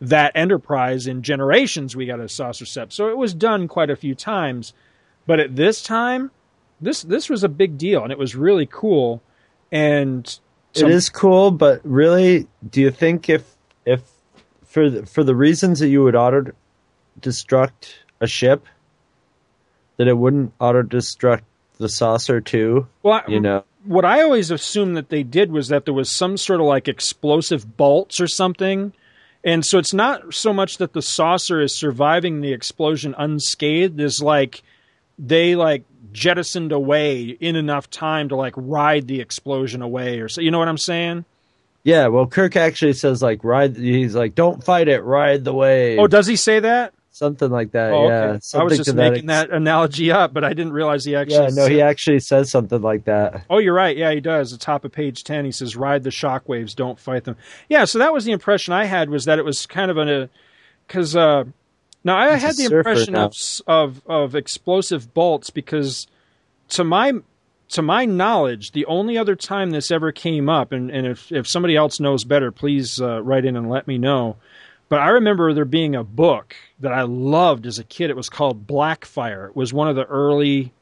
[0.00, 3.96] that enterprise in generations we got a saucer sep so it was done quite a
[3.96, 4.72] few times
[5.26, 6.30] but at this time
[6.80, 9.22] this this was a big deal and it was really cool
[9.72, 10.38] and
[10.74, 14.02] it is cool, but really, do you think if if
[14.64, 16.50] for the, for the reasons that you would auto
[17.20, 17.94] destruct
[18.24, 18.66] a ship,
[19.96, 21.42] that it wouldn't auto destruct
[21.78, 22.88] the saucer too?
[23.02, 26.10] Well, I- you know, what I always assumed that they did was that there was
[26.10, 28.92] some sort of like explosive bolts or something.
[29.44, 34.22] And so it's not so much that the saucer is surviving the explosion unscathed, is
[34.22, 34.62] like
[35.18, 40.40] they like jettisoned away in enough time to like ride the explosion away or so
[40.40, 41.24] you know what I'm saying?
[41.82, 42.06] yeah.
[42.06, 43.76] Well, Kirk actually says like ride.
[43.76, 45.98] He's like, don't fight it, ride the wave.
[45.98, 46.94] Oh, does he say that?
[47.14, 47.92] Something like that?
[47.92, 48.58] Oh, yeah, okay.
[48.58, 51.44] I was just that making ex- that analogy up, but I didn't realize he actually
[51.44, 53.44] Yeah, no, he actually says something like that.
[53.48, 53.96] Oh, you're right.
[53.96, 54.50] Yeah, he does.
[54.50, 57.36] The top of page 10, he says, ride the shockwaves, don't fight them.
[57.68, 60.28] Yeah, so that was the impression I had was that it was kind of an,
[60.86, 61.44] because, uh,
[62.02, 63.26] now I He's had the impression now.
[63.26, 63.32] of,
[63.66, 66.06] of, of explosive bolts because
[66.70, 67.12] to my,
[67.70, 71.46] to my knowledge, the only other time this ever came up, and, and if, if
[71.46, 74.36] somebody else knows better, please uh, write in and let me know.
[74.88, 78.10] But I remember there being a book that I loved as a kid.
[78.10, 79.48] It was called Blackfire.
[79.48, 80.72] It was one of the early,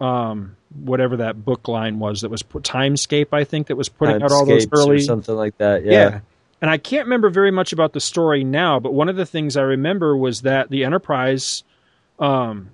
[0.00, 4.22] um, whatever that book line was that was put, Timescape, I think, that was putting
[4.22, 5.84] out all those Timescapes or early something like that.
[5.84, 6.20] Yeah.
[6.60, 9.56] And I can't remember very much about the story now, but one of the things
[9.56, 11.64] I remember was that the Enterprise,
[12.18, 12.70] um,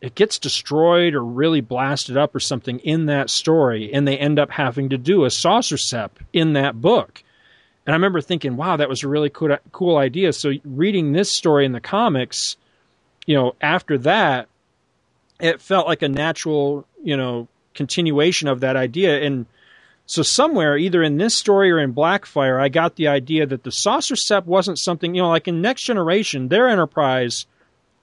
[0.00, 4.38] it gets destroyed or really blasted up or something in that story, and they end
[4.38, 7.22] up having to do a saucer sep in that book.
[7.86, 10.32] And I remember thinking, wow, that was a really cool, cool idea.
[10.32, 12.56] So reading this story in the comics,
[13.26, 14.48] you know, after that,
[15.38, 19.22] it felt like a natural, you know, continuation of that idea.
[19.22, 19.46] And
[20.06, 23.70] so somewhere, either in this story or in Blackfire, I got the idea that the
[23.70, 27.46] saucer sep wasn't something, you know, like in Next Generation, their Enterprise,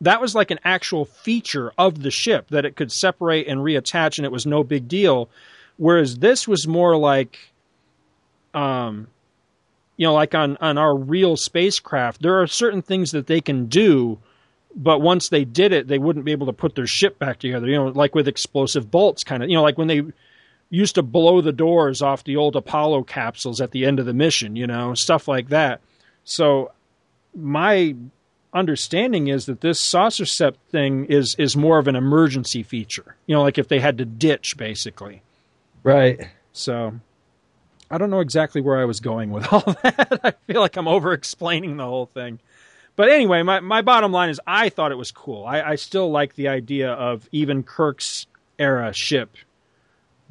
[0.01, 4.17] that was like an actual feature of the ship that it could separate and reattach,
[4.17, 5.29] and it was no big deal.
[5.77, 7.39] Whereas this was more like,
[8.53, 9.07] um,
[9.97, 13.67] you know, like on on our real spacecraft, there are certain things that they can
[13.67, 14.19] do
[14.75, 17.67] but once they did it, they wouldn't be able to put their ship back together.
[17.67, 19.49] You know, like with explosive bolts, kind of.
[19.49, 20.03] You know, like when they
[20.69, 24.13] used to blow the doors off the old Apollo capsules at the end of the
[24.13, 24.55] mission.
[24.55, 25.81] You know, stuff like that.
[26.23, 26.71] So
[27.35, 27.95] my
[28.53, 33.15] understanding is that this saucer sep thing is is more of an emergency feature.
[33.27, 35.21] You know, like if they had to ditch, basically.
[35.83, 36.29] Right.
[36.53, 36.99] So
[37.93, 40.19] I don't know exactly where I was going with all that.
[40.23, 42.39] I feel like I'm over explaining the whole thing.
[42.95, 45.45] But anyway, my, my bottom line is I thought it was cool.
[45.45, 48.27] I, I still like the idea of even Kirk's
[48.59, 49.35] era ship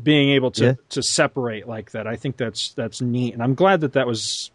[0.02, 0.74] being able to, Yeah.
[0.90, 2.06] to separate like that.
[2.06, 4.50] I think that's that's neat, and I'm glad that that was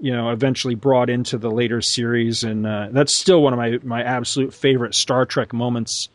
[0.00, 3.78] you know eventually brought into the later series, and uh, that's still one of my
[3.82, 6.08] my absolute favorite Star Trek moments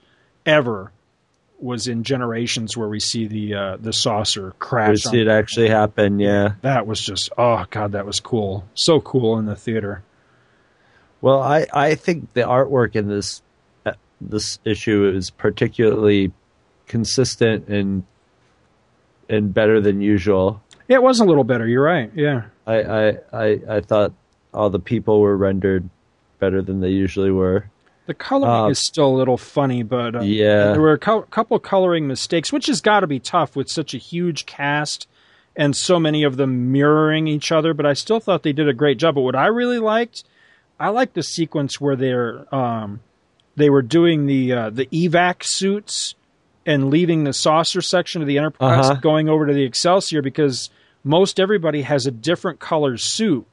[0.45, 0.91] ever.
[1.63, 4.99] Was in Generations where we see the uh, the saucer We crash.
[4.99, 6.19] see it actually happen.
[6.19, 6.55] Yeah.
[6.61, 10.03] that was just oh god, that was cool, so cool in the theater.
[11.21, 13.41] Well, I, I think the artwork in this
[13.85, 16.33] uh, this issue is particularly
[16.87, 18.03] consistent and
[19.29, 20.61] and better than usual.
[20.89, 21.65] Yeah, it was a little better.
[21.65, 22.11] You're right.
[22.13, 22.43] Yeah.
[22.67, 24.11] I, I, I, I thought
[24.53, 25.89] all the people were rendered
[26.39, 27.69] better than they usually were.
[28.05, 30.71] The coloring Uh, is still a little funny, but uh, Yeah.
[30.73, 33.93] there were a cou- couple coloring mistakes, which has got to be tough with such
[33.93, 35.07] a huge cast
[35.55, 37.73] and so many of them mirroring each other.
[37.73, 39.15] But I still thought they did a great job.
[39.15, 40.23] But what I really liked,
[40.79, 42.99] I liked the sequence where they're um,
[43.55, 46.15] they were doing the uh, the evac suits
[46.65, 48.99] and leaving the saucer section of the Enterprise, Uh-huh.
[49.01, 50.69] going over to the Excelsior because
[51.03, 53.45] most everybody has a different color suit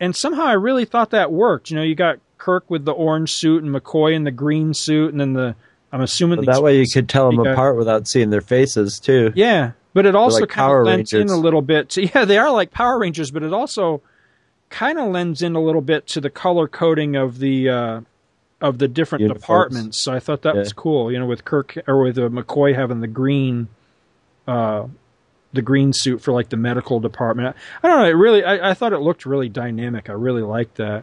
[0.00, 1.70] and somehow I really thought that worked.
[1.70, 5.12] You know, you got Kirk with the orange suit and McCoy in the green suit,
[5.12, 5.54] and then the
[5.92, 9.32] I'm assuming that way you could tell them apart without seeing their faces too.
[9.36, 11.90] Yeah, but it also like kind of lends in a little bit.
[11.90, 14.02] To, yeah, they are like Power Rangers, but it also
[14.70, 18.00] kind of lends in a little bit to the color coding of the uh,
[18.60, 19.42] of the different Uniforms.
[19.42, 20.04] departments.
[20.04, 20.60] So I thought that Yeah.
[20.60, 21.10] was cool.
[21.12, 23.68] You know, with Kirk or with uh, McCoy having the green.
[24.48, 24.86] Uh,
[25.52, 27.56] the green suit for like the medical department.
[27.82, 28.08] I, I don't know.
[28.08, 30.08] It really, I, I thought it looked really dynamic.
[30.08, 31.02] I really liked that,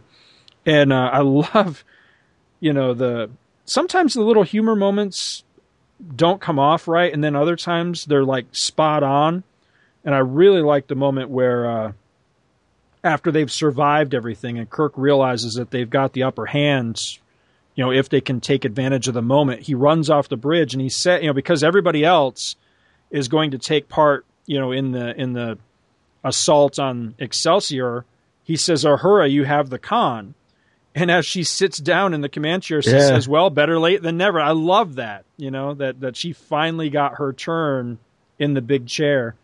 [0.67, 1.21] and uh, I
[1.55, 1.83] love,
[2.59, 3.31] you know, the
[3.65, 5.43] sometimes the little humor moments
[6.15, 9.43] don't come off right, and then other times they're like spot on.
[10.05, 11.91] And I really like the moment where, uh,
[13.03, 16.97] after they've survived everything, and Kirk realizes that they've got the upper hand,
[17.75, 20.73] you know, if they can take advantage of the moment, he runs off the bridge
[20.73, 22.55] and he said, you know, because everybody else
[23.11, 25.57] is going to take part, you know, in the in the
[26.23, 28.05] assault on Excelsior,
[28.43, 30.33] he says, "Uhura, you have the con."
[30.99, 33.07] And as she sits down in the command chair, she Yeah.
[33.09, 36.89] says, "Well, better late than never." I love that, you know, that that she finally
[36.89, 37.99] got her turn
[38.39, 39.35] in the big chair.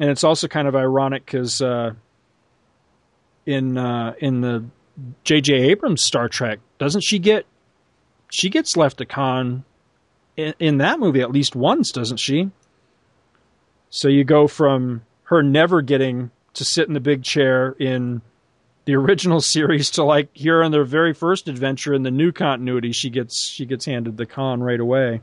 [0.00, 1.92] And it's also kind of ironic because uh,
[3.46, 4.64] in uh, in the
[5.22, 5.54] J.J.
[5.54, 7.46] Abrams Star Trek, doesn't she get
[8.32, 9.62] she gets left a con
[10.36, 12.50] in, in that movie at least once, doesn't she?
[13.90, 18.20] So you go from her never getting to sit in the big chair in
[18.84, 22.92] the original series to like here in their very first adventure in the new continuity,
[22.92, 25.20] she gets she gets handed the con right away.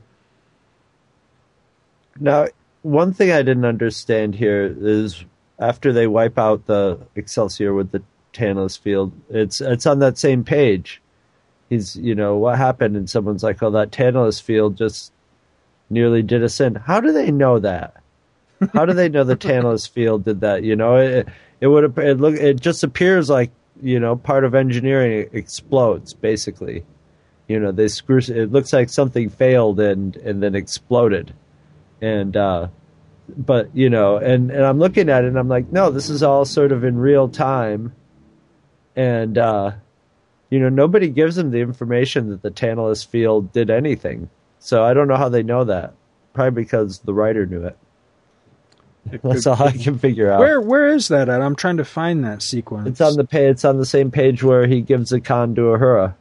[2.19, 2.47] Now,
[2.81, 5.23] one thing I didn't understand here is
[5.59, 8.01] after they wipe out the Excelsior with the
[8.33, 11.01] Tantalus field, it's it's on that same page.
[11.69, 12.97] He's, you know, what happened?
[12.97, 15.13] And someone's like, "Oh, that Tantalus field just
[15.89, 17.95] nearly did us in." How do they know that?
[18.73, 20.63] How do they know the Tantalus field did that?
[20.63, 21.27] You know, it
[21.61, 23.51] it would it look it just appears like
[23.81, 26.83] you know part of engineering explodes basically.
[27.47, 28.19] You know, they screw.
[28.19, 31.33] It looks like something failed and and then exploded
[32.01, 32.67] and uh
[33.37, 36.23] but you know and and i'm looking at it and i'm like no this is
[36.23, 37.93] all sort of in real time
[38.95, 39.71] and uh
[40.49, 44.29] you know nobody gives them the information that the tantalus field did anything
[44.59, 45.93] so i don't know how they know that
[46.33, 47.77] probably because the writer knew it
[49.23, 51.41] that's all i can figure out Where where is that at?
[51.41, 52.87] I'm trying to find that sequence.
[52.87, 55.61] it's on the page it's on the same page where he gives the con to
[55.61, 56.13] Uhura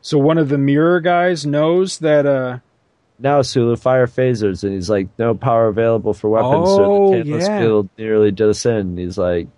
[0.00, 2.24] So one of the mirror guys knows that.
[2.26, 2.58] uh
[3.18, 6.68] Now Sulu fire phasers, and he's like, no power available for weapons.
[6.70, 7.60] Oh, so the Tantalus yeah.
[7.60, 8.96] field nearly did us in.
[8.96, 9.48] He's like,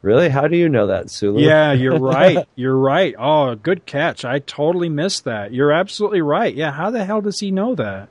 [0.00, 0.30] really?
[0.30, 1.42] How do you know that, Sulu?
[1.42, 2.46] Yeah, you're right.
[2.54, 3.14] You're right.
[3.18, 4.24] Oh, good catch.
[4.24, 5.52] I totally missed that.
[5.52, 6.54] You're absolutely right.
[6.54, 8.08] Yeah, how the hell does he know that?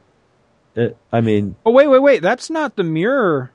[0.75, 2.21] It- I mean, Oh, wait, wait, wait.
[2.21, 3.51] That's not the mirror.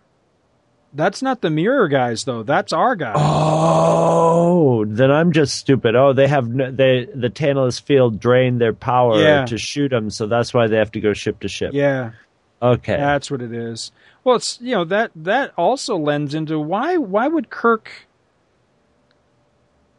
[0.92, 2.42] That's not the mirror guys, though.
[2.42, 3.12] That's our guy.
[3.16, 5.94] Oh, then I'm just stupid.
[5.94, 9.44] Oh, they have no, they the Tantalus field drained their power Yeah.
[9.44, 11.72] to shoot them, so that's why they have to go ship to ship.
[11.74, 12.10] Yeah,
[12.60, 12.96] Okay.
[12.96, 13.92] that's what it is.
[14.24, 17.90] Well, it's you know that that also lends into why why would Kirk?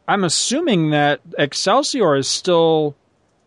[0.06, 2.96] I'm assuming that Excelsior is still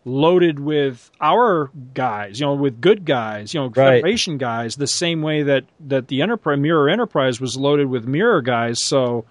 [0.08, 3.96] loaded with our guys, you know, with good guys, you know, Right.
[3.96, 8.42] Federation guys, the same way that that the Enterprise Mirror Enterprise was loaded with Mirror
[8.42, 8.82] guys.
[8.82, 9.24] So,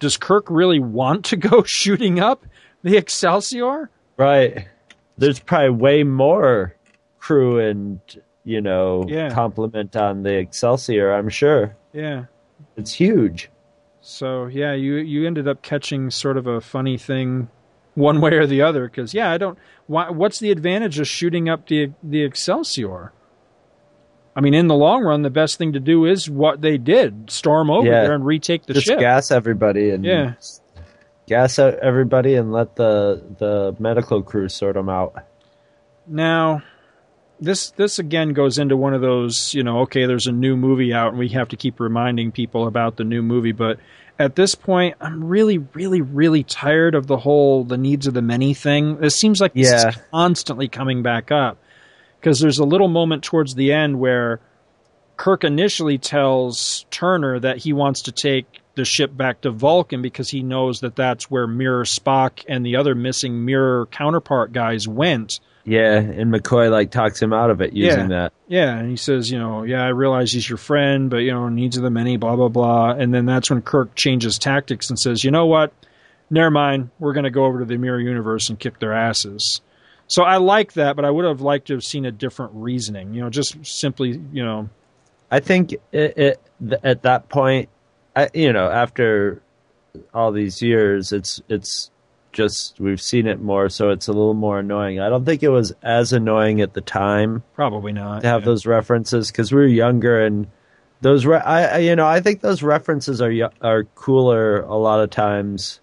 [0.00, 2.44] does Kirk really want to go shooting up
[2.82, 3.88] the Excelsior?
[4.16, 4.66] Right.
[5.16, 6.74] There's probably way more
[7.20, 8.00] crew and
[8.44, 9.30] you know Yeah.
[9.30, 11.12] complement on the Excelsior.
[11.12, 12.24] I'm sure Yeah.
[12.76, 13.48] it's huge.
[14.00, 17.48] So yeah, you you ended up catching sort of a funny thing,
[17.96, 18.84] one way or the other.
[18.88, 19.58] Because yeah, I don't.
[19.88, 23.12] Why, what's the advantage of shooting up the the Excelsior?
[24.36, 27.30] I mean, in the long run, the best thing to do is what they did:
[27.30, 28.02] storm over Yeah.
[28.02, 28.76] there and retake the ship.
[28.76, 28.98] Just ship.
[29.00, 30.34] gas everybody and Yeah.
[31.26, 35.14] gas everybody and let the the medical crew sort them out.
[36.06, 36.62] Now,
[37.40, 40.92] this this again goes into one of those, you know, okay, there's a new movie
[40.92, 43.78] out and we have to keep reminding people about the new movie, but
[44.18, 48.22] at this point, I'm really really really tired of the whole the needs of the
[48.22, 48.98] many thing.
[49.02, 49.88] It seems like this Yeah.
[49.88, 51.58] is constantly coming back up
[52.20, 54.40] because there's a little moment towards the end where
[55.16, 60.28] Kirk initially tells Turner that he wants to take the ship back to Vulcan because
[60.28, 65.40] he knows that that's where Mirror Spock and the other missing Mirror counterpart guys went.
[65.68, 68.32] Yeah, and McCoy like talks him out of it using that.
[68.46, 71.48] Yeah, and he says, you know, yeah, I realize he's your friend, but you know,
[71.48, 72.90] needs of the many, blah blah blah.
[72.92, 75.72] And then that's when Kirk changes tactics and says, you know what?
[76.30, 76.90] Never mind.
[77.00, 79.60] We're going to go over to the mirror universe and kick their asses.
[80.06, 83.12] So I like that, but I would have liked to have seen a different reasoning.
[83.12, 84.68] You know, just simply, you know,
[85.32, 87.68] I think it, it th- at that point,
[88.14, 89.42] I, you know, after
[90.14, 91.90] all these years, it's it's
[92.36, 95.00] just we've seen it more, so it's a little more annoying.
[95.00, 98.22] I don't think it was as annoying at the time probably not.
[98.22, 98.46] to have yeah.
[98.46, 100.46] those references because we were younger and
[101.00, 101.26] those.
[101.26, 105.80] Re- I, you know I think those references are are cooler a lot of times.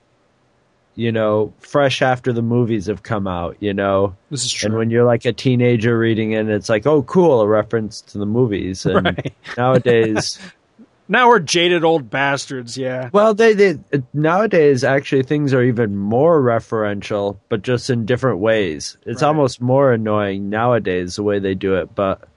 [0.95, 3.57] You know, fresh after the movies have come out.
[3.59, 4.67] You know, This is true.
[4.67, 8.19] and when you're like a teenager reading it, it's like, oh, cool, a reference to
[8.19, 8.85] the movies.
[8.85, 9.33] And Right.
[9.57, 10.37] nowadays,
[11.07, 12.77] now we're jaded old bastards.
[12.77, 13.77] Yeah, well, they, they
[14.13, 18.97] nowadays actually things are even more referential, but just in different ways.
[19.05, 19.27] It's Right.
[19.27, 21.93] almost more annoying nowadays the way they do it.
[21.95, 22.27] But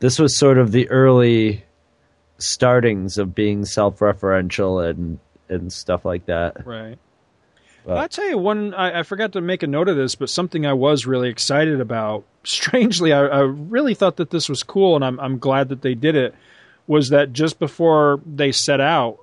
[0.00, 1.64] this was sort of the early
[2.38, 6.66] startings of being self-referential and and stuff like that.
[6.66, 6.98] right.
[7.86, 8.74] But- I'll tell you one.
[8.74, 11.80] I, I forgot to make a note of this, but something I was really excited
[11.80, 12.24] about.
[12.44, 15.94] Strangely, I, I really thought that this was cool, and I'm I'm glad that they
[15.94, 16.34] did it.
[16.88, 19.18] Was that just before they set out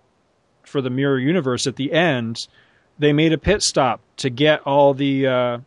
[0.63, 2.47] for the Mirror Universe at the end,
[2.97, 5.27] they made a pit stop to get all the.
[5.27, 5.57] Uh,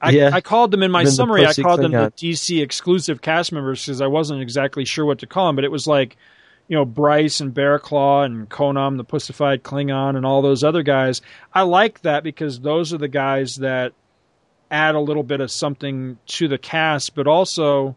[0.00, 0.30] I, Yeah.
[0.32, 1.46] I called them in my Then the summary.
[1.46, 5.26] I called them the DC exclusive cast members because I wasn't exactly sure what to
[5.26, 6.16] call them, but it was like
[6.68, 11.20] you know Bryce and Bearclaw and Konom, the pussified Klingon, and all those other guys.
[11.52, 13.92] I like that because those are the guys that
[14.70, 17.96] add a little bit of something to the cast, but also,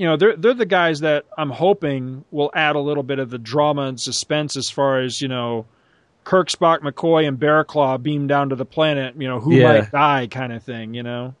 [0.00, 3.28] you know, they're they're the guys that I'm hoping will add a little bit of
[3.28, 5.66] the drama and suspense as far as you know.
[6.24, 9.14] Kirk, Spock, McCoy, and Bearclaw beam down to the planet.
[9.18, 9.62] You know who Yeah.
[9.64, 10.94] might die, kind of thing.
[10.94, 11.34] You know,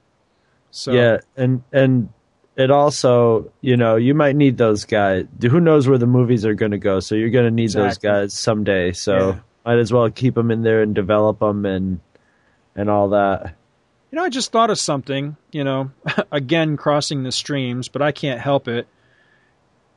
[0.70, 2.10] so Yeah, and and
[2.54, 5.24] it also, you know, you might need those guys.
[5.40, 7.00] Who knows where the movies are going to go?
[7.00, 8.92] So you're going to need those guys someday.
[8.92, 9.38] So Yeah.
[9.64, 12.00] might as well keep them in there and develop them and
[12.76, 13.54] and all that.
[14.10, 15.90] You know, I just thought of something, you know,
[16.32, 18.86] again, crossing the streams, but I can't help it.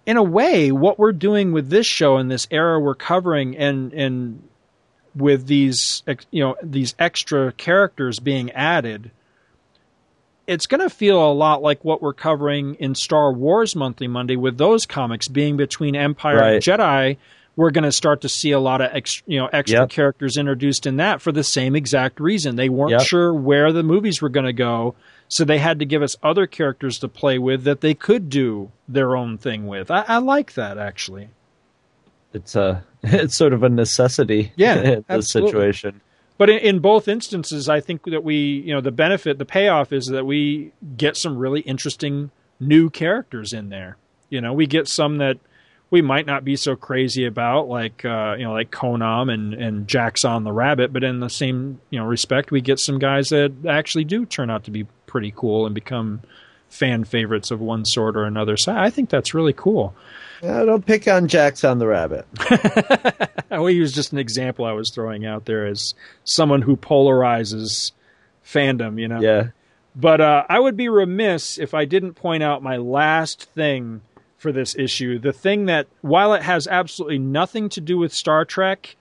[0.05, 3.93] In a way, what we're doing with this show and this era we're covering and,
[3.93, 4.47] and
[5.15, 9.11] with these, you know, these extra characters being added,
[10.45, 14.35] it's going to feel a lot like what we're covering in Star Wars Monthly Monday
[14.35, 17.17] with those comics being between Empire and Jedi.
[17.55, 19.89] We're going to start to see a lot of ex, you know extra Yep.
[19.89, 22.55] characters introduced in that for the same exact reason.
[22.55, 23.01] They weren't Yep.
[23.01, 24.95] sure where the movies were going to go,
[25.27, 28.71] so they had to give us other characters to play with that they could do
[28.87, 29.91] their own thing with.
[29.91, 31.29] I, I like that actually.
[32.33, 35.51] It's uh, a it's sort of a necessity Yeah, in this absolutely.
[35.73, 36.01] situation.
[36.39, 38.35] but in, in both instances, I think that we,
[38.65, 43.53] you know, the benefit, the payoff is that we get some really interesting new characters
[43.53, 43.97] in there.
[44.29, 45.37] You know, we get some that
[45.93, 49.87] we might not be so crazy about, like uh, you know, like Konom and and
[49.87, 50.91] Jackson the Rabbit.
[50.91, 54.49] But in the same you know respect, we get some guys that actually do turn
[54.49, 56.21] out to be pretty cool and become
[56.67, 58.57] fan favorites of one sort or another.
[58.57, 59.93] So I think that's really cool.
[60.41, 62.25] Yeah, don't pick on Jackson the Rabbit.
[63.51, 65.93] well, he was just an example I was throwing out there as
[66.23, 67.91] someone who polarizes
[68.43, 69.21] fandom, you know.
[69.21, 69.49] Yeah.
[69.95, 74.01] But uh, I would be remiss if I didn't point out my last thing
[74.43, 75.17] for this issue.
[75.17, 78.95] The thing that, while it has absolutely nothing to do with Star Trek,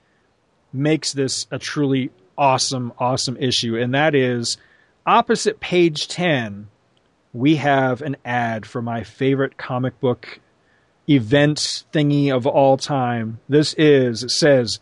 [0.73, 3.77] makes this a truly awesome, awesome issue.
[3.77, 4.57] And that is
[5.05, 6.69] opposite page 10,
[7.35, 10.39] we have an ad for my favorite comic book
[11.09, 13.41] event thingy of all time.
[13.49, 14.79] This is, it says,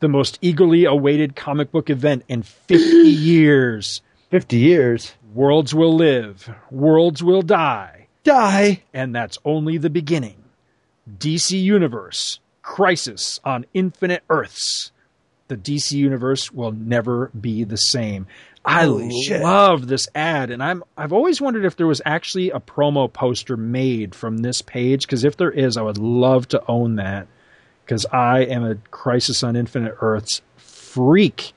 [0.00, 4.02] the most eagerly awaited comic book event in 50 years.
[4.30, 5.14] 50 years?
[5.32, 7.99] Worlds will live, worlds will die.
[8.24, 8.82] Die!
[8.92, 10.36] And that's only the beginning.
[11.18, 14.92] DC Universe, Crisis on Infinite Earths.
[15.48, 18.26] The DC Universe will never be the same.
[18.64, 19.42] I Holy shit.
[19.42, 23.56] love this ad, and I'm I've always wondered if there was actually a promo poster
[23.56, 25.06] made from this page.
[25.06, 27.26] Because if there is, I would love to own that.
[27.84, 31.52] Because I am a Crisis on Infinite Earths freak.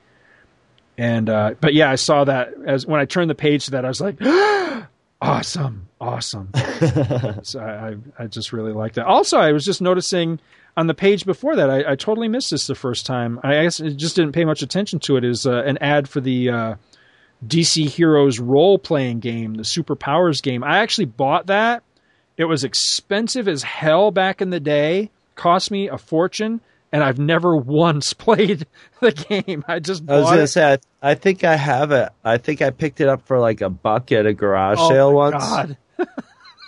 [0.96, 3.84] And uh, but yeah, I saw that as when I turned the page to that,
[3.84, 4.16] I was like,
[5.24, 6.50] awesome, awesome.
[7.42, 9.06] so I, I I just really like that.
[9.06, 10.40] Also, I was just noticing
[10.76, 13.40] on the page before that, I, I totally missed this the first time.
[13.42, 15.24] I guess I just didn't pay much attention to it.
[15.24, 16.74] Is uh, an ad for the uh,
[17.46, 20.64] DC Heroes role playing game, the Superpowers game.
[20.64, 21.82] I actually bought that.
[22.36, 25.10] It was expensive as hell back in the day.
[25.36, 26.60] Cost me a fortune,
[26.90, 28.66] and I've never once played
[29.00, 29.64] the game.
[29.68, 30.48] I just I was bought gonna it.
[30.48, 32.08] say, I, I think I have it.
[32.24, 35.12] I think I picked it up for like a buck at a garage Oh sale
[35.12, 35.44] once.
[35.44, 35.76] God.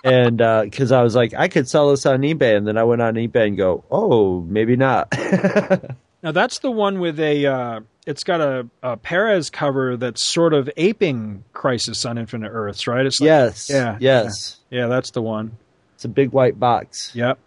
[0.05, 3.01] and because I was like, I could sell this on eBay, and then I went
[3.01, 5.13] on eBay and go, oh, maybe not.
[6.23, 7.47] Now that's the one with a.
[7.47, 12.89] Uh, it's got a, a Perez cover that's sort of aping Crisis on Infinite Earths,
[12.89, 13.07] right?
[13.07, 15.57] It's like, yes, yeah, yes, yeah, yeah, that's the one.
[15.95, 17.13] It's a big white box.
[17.15, 17.39] Yep.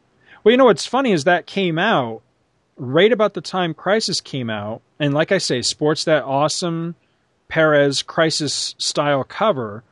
[0.44, 2.22] Well, you know what's funny is that came out
[2.80, 6.96] right about the time Crisis came out, and like I say, sports that awesome
[7.50, 9.84] Perez Crisis style cover.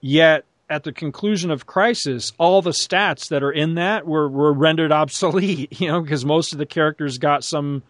[0.00, 4.52] Yet at the conclusion of Crisis, all the stats that are in that were were
[4.52, 5.68] rendered obsolete.
[5.80, 7.82] You know, because most of the characters got some,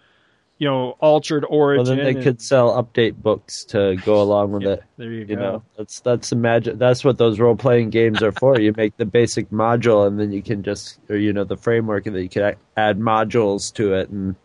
[0.61, 1.97] you know, altered Well, origin.
[1.97, 4.83] then they and- could sell update books to go along with it.
[4.99, 5.43] there you You go.
[5.43, 6.79] know, that's that's the magic.
[6.79, 8.61] That's what those role playing games are for.
[8.61, 12.07] you make the basic module, and then you can just, or you know, the framework,
[12.07, 14.37] and then you can add modules to it, and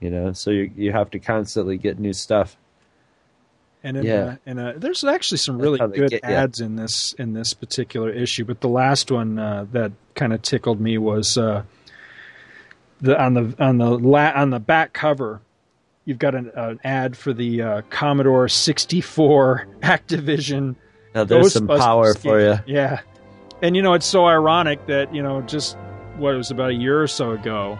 [0.00, 2.56] you know, so you you have to constantly get new stuff.
[3.84, 4.14] And in, Yeah.
[4.24, 8.10] uh, and uh, there's actually some really good get ads in this in this particular
[8.10, 8.44] issue.
[8.44, 11.62] But the last one uh, that kind of tickled me was uh,
[13.00, 15.40] the on the on the la- on the back cover.
[16.04, 20.76] You've got an, an ad for the uh, Commodore 64 Activision.
[21.14, 22.58] Now there's some power for you.
[22.66, 23.00] Yeah,
[23.62, 25.76] and you know it's so ironic that you know just
[26.16, 27.78] what it was about a year or so ago,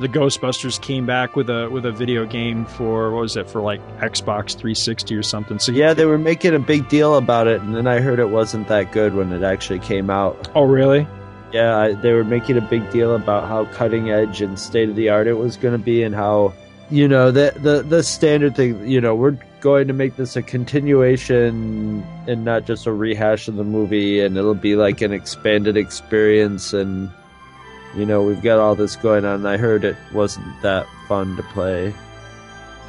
[0.00, 3.60] the Ghostbusters came back with a with a video game for what was it for
[3.60, 5.58] like Xbox 360 or something.
[5.58, 8.30] So Yeah, they were making a big deal about it, and then I heard it
[8.30, 10.50] wasn't that good when it actually came out.
[10.54, 11.06] Oh, really?
[11.52, 15.08] Yeah, they were making a big deal about how cutting edge and state of the
[15.08, 16.52] art it was going to be, and how
[16.90, 18.86] you know the the the standard thing.
[18.88, 23.56] You know, we're going to make this a continuation and not just a rehash of
[23.56, 26.72] the movie, and it'll be like an expanded experience.
[26.72, 27.10] And
[27.96, 29.34] you know, we've got all this going on.
[29.40, 31.92] And I heard it wasn't that fun to play.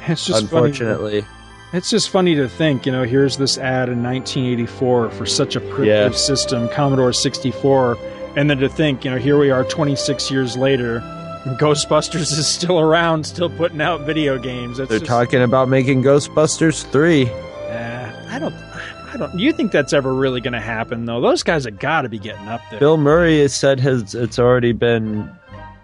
[0.06, 0.66] It's just funny.
[0.68, 1.24] unfortunately.
[1.72, 5.60] It's just funny to think, you know, here's this ad in 1984 for such a
[5.60, 6.18] primitive Yeah.
[6.18, 7.96] system, Commodore 64,
[8.36, 10.98] and then to think, you know, here we are 26 years later,
[11.44, 14.78] and Ghostbusters is still around, still putting out video games.
[14.78, 17.28] It's They're just, talking about making Ghostbusters three.
[17.28, 19.38] Uh, I don't, I don't.
[19.38, 21.20] You think that's ever really going to happen though?
[21.20, 22.80] Those guys have got to be getting up there.
[22.80, 25.30] Bill Murray has said has it's already been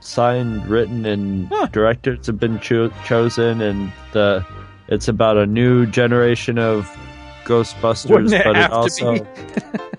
[0.00, 4.44] signed, written, and directors have been cho- chosen, and the
[4.88, 6.88] it's about a new generation of
[7.48, 8.10] Ghostbusters.
[8.10, 9.26] Wouldn't it but have it also,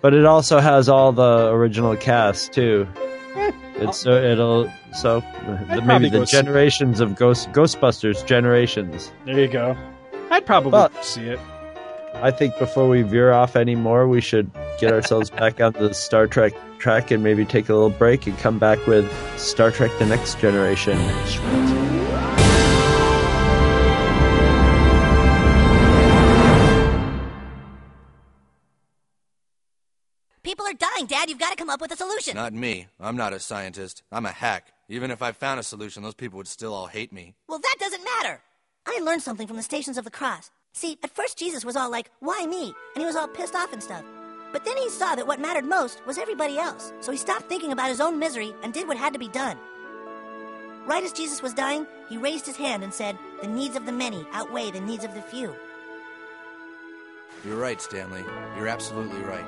[0.02, 2.88] but it also has all the original cast too.
[3.82, 9.10] It's so it'll so uh, I'd maybe the generations of Ghost Ghostbusters generations.
[9.26, 9.78] There you go.
[10.32, 11.40] I'd probably But- see it.
[12.16, 16.28] I think before we veer off anymore, we should get ourselves back on the Star
[16.28, 19.10] Trek track and maybe take a little break and come back with
[19.40, 20.98] Star Trek The Next Generation.
[30.50, 31.30] People are dying, Dad.
[31.30, 32.34] You've got to come up with a solution.
[32.34, 32.88] Not me.
[33.00, 34.02] I'm not a scientist.
[34.12, 34.74] I'm a hack.
[34.88, 37.36] Even if I found a solution, those people would still all hate me.
[37.48, 38.42] Well, that doesn't matter.
[38.88, 40.50] I learned something from the Stations of the Cross.
[40.74, 42.74] See, at first Jesus was all like, why me?
[42.96, 44.04] And he was all pissed off and stuff.
[44.52, 46.94] But then he saw that what mattered most was everybody else.
[47.00, 49.60] So he stopped thinking about his own misery and did what had to be done.
[50.88, 53.92] Right as Jesus was dying, he raised his hand and said, The needs of the
[53.92, 55.54] many outweigh the needs of the few.
[57.46, 58.24] You're right, Stanley.
[58.58, 59.46] You're absolutely right.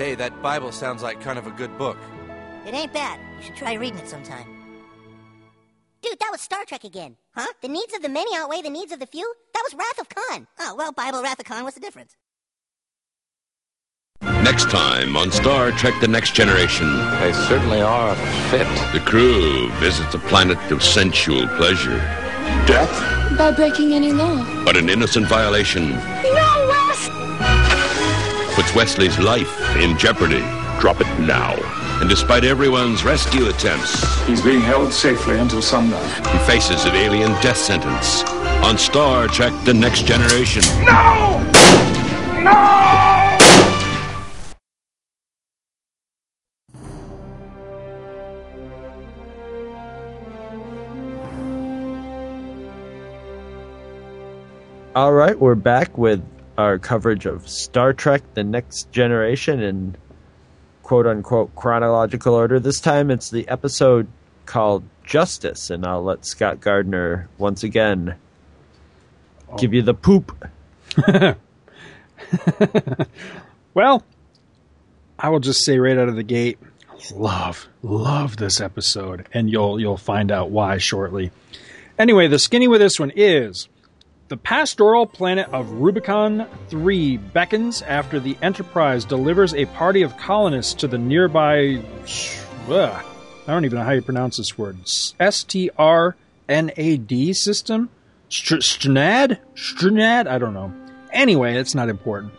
[0.00, 1.98] Hey, that Bible sounds like kind of a good book.
[2.64, 3.20] It ain't bad.
[3.36, 4.46] You should try reading it sometime.
[6.00, 7.18] Dude, that was Star Trek again.
[7.34, 7.52] Huh?
[7.60, 9.30] The needs of the many outweigh the needs of the few?
[9.52, 10.46] That was Wrath of Khan.
[10.58, 12.16] Oh, well, Bible, Wrath of Khan, what's the difference?
[14.22, 16.88] Next time on Star Trek The Next Generation.
[17.20, 18.14] They certainly are
[18.48, 18.66] fit.
[18.94, 21.98] The crew visits a planet of sensual pleasure.
[22.66, 23.36] Death?
[23.36, 24.64] By breaking any law.
[24.64, 26.49] But an innocent violation No, Wes!
[28.60, 30.44] Puts Wesley's life in jeopardy.
[30.80, 31.54] Drop it now.
[32.00, 36.04] And despite everyone's rescue attempts, He's being held safely until sundown.
[36.30, 38.22] he faces an alien death sentence
[38.62, 40.62] on Star Trek The Next Generation.
[40.84, 41.40] No!
[42.42, 42.90] No!
[54.94, 56.22] All right, we're back with
[56.60, 59.96] our coverage of Star Trek The Next Generation in
[60.82, 62.60] quote unquote chronological order.
[62.60, 64.06] This time it's the episode
[64.46, 68.14] called Justice, and I'll let Scott Gardner once again
[69.50, 69.56] oh.
[69.56, 70.36] give you the poop.
[73.72, 74.04] Well,
[75.18, 76.58] I will just say right out of the gate,
[77.14, 81.30] love, love this episode, and you'll you'll find out why shortly.
[81.98, 83.68] Anyway, the skinny with this one is
[84.30, 90.72] the pastoral planet of Rubicun 3 beckons after the Enterprise delivers a party of colonists
[90.74, 91.82] to the nearby.
[92.68, 93.04] Ugh,
[93.48, 94.78] I don't even know how you pronounce this word.
[95.18, 96.14] S T R
[96.48, 97.90] N A D system?
[98.28, 99.38] Str- Strnad?
[99.56, 100.28] Strnad?
[100.28, 100.72] I don't know.
[101.12, 102.32] Anyway, it's not important.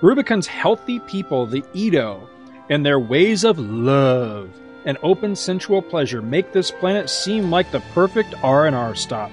[0.00, 2.28] Rubicun's healthy people, the Edo,
[2.68, 4.50] and their ways of love
[4.84, 9.30] and open sensual pleasure make this planet seem like the perfect R&R stop.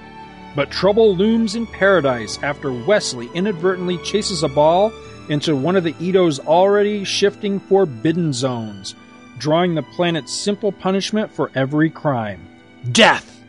[0.56, 4.90] But trouble looms in paradise after Wesley inadvertently chases a ball
[5.28, 8.94] into one of the Edo's already shifting forbidden zones,
[9.36, 12.48] drawing the planet's simple punishment for every crime
[12.90, 13.44] death.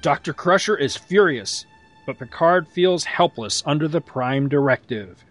[0.00, 0.32] Dr.
[0.32, 1.66] Crusher is furious,
[2.06, 5.24] but Picard feels helpless under the Prime Directive.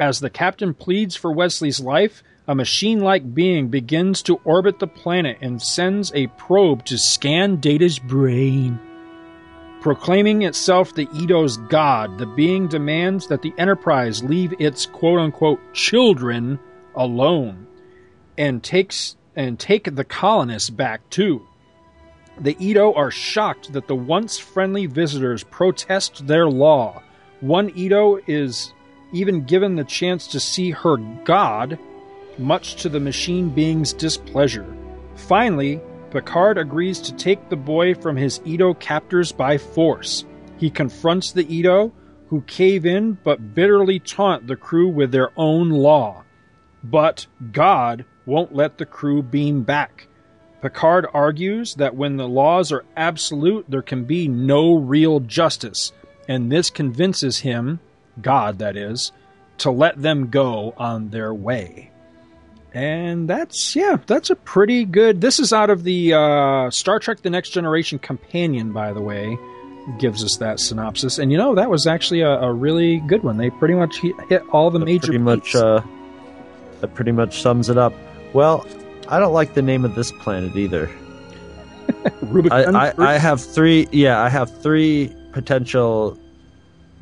[0.00, 4.86] As the captain pleads for Wesley's life, a machine like being begins to orbit the
[4.86, 8.80] planet and sends a probe to scan Data's brain.
[9.84, 15.60] Proclaiming itself the Edo's god, the being demands that the Enterprise leave its quote unquote
[15.74, 16.58] children
[16.94, 17.66] alone
[18.38, 21.46] and takes and take the colonists back too.
[22.40, 27.02] The Edo are shocked that the once friendly visitors protest their law.
[27.40, 28.72] One Edo is
[29.12, 31.78] even given the chance to see her god,
[32.38, 34.74] much to the machine being's displeasure.
[35.14, 35.82] Finally,
[36.14, 40.24] Picard agrees to take the boy from his Edo captors by force.
[40.58, 41.92] He confronts the Edo,
[42.28, 46.22] who cave in but bitterly taunt the crew with their own law.
[46.84, 50.06] But God won't let the crew beam back.
[50.62, 55.90] Picard argues that when the laws are absolute, there can be no real justice,
[56.28, 57.80] and this convinces him,
[58.22, 59.10] God that is,
[59.58, 61.90] to let them go on their way.
[62.74, 65.20] And that's, yeah, that's a pretty good.
[65.20, 69.38] This is out of the uh, Star Trek The Next Generation companion, by the way,
[69.98, 71.18] gives us that synopsis.
[71.18, 73.36] And you know, that was actually a, a really good one.
[73.36, 73.98] They pretty much
[74.28, 75.82] hit, all the major pretty much uh,
[76.80, 77.94] that pretty much sums it up.
[78.32, 78.66] Well,
[79.08, 80.86] I don't like the name of this planet either.
[82.24, 82.88] Rubicun I.
[82.90, 83.86] I, I have three.
[83.92, 86.18] Yeah, I have three potential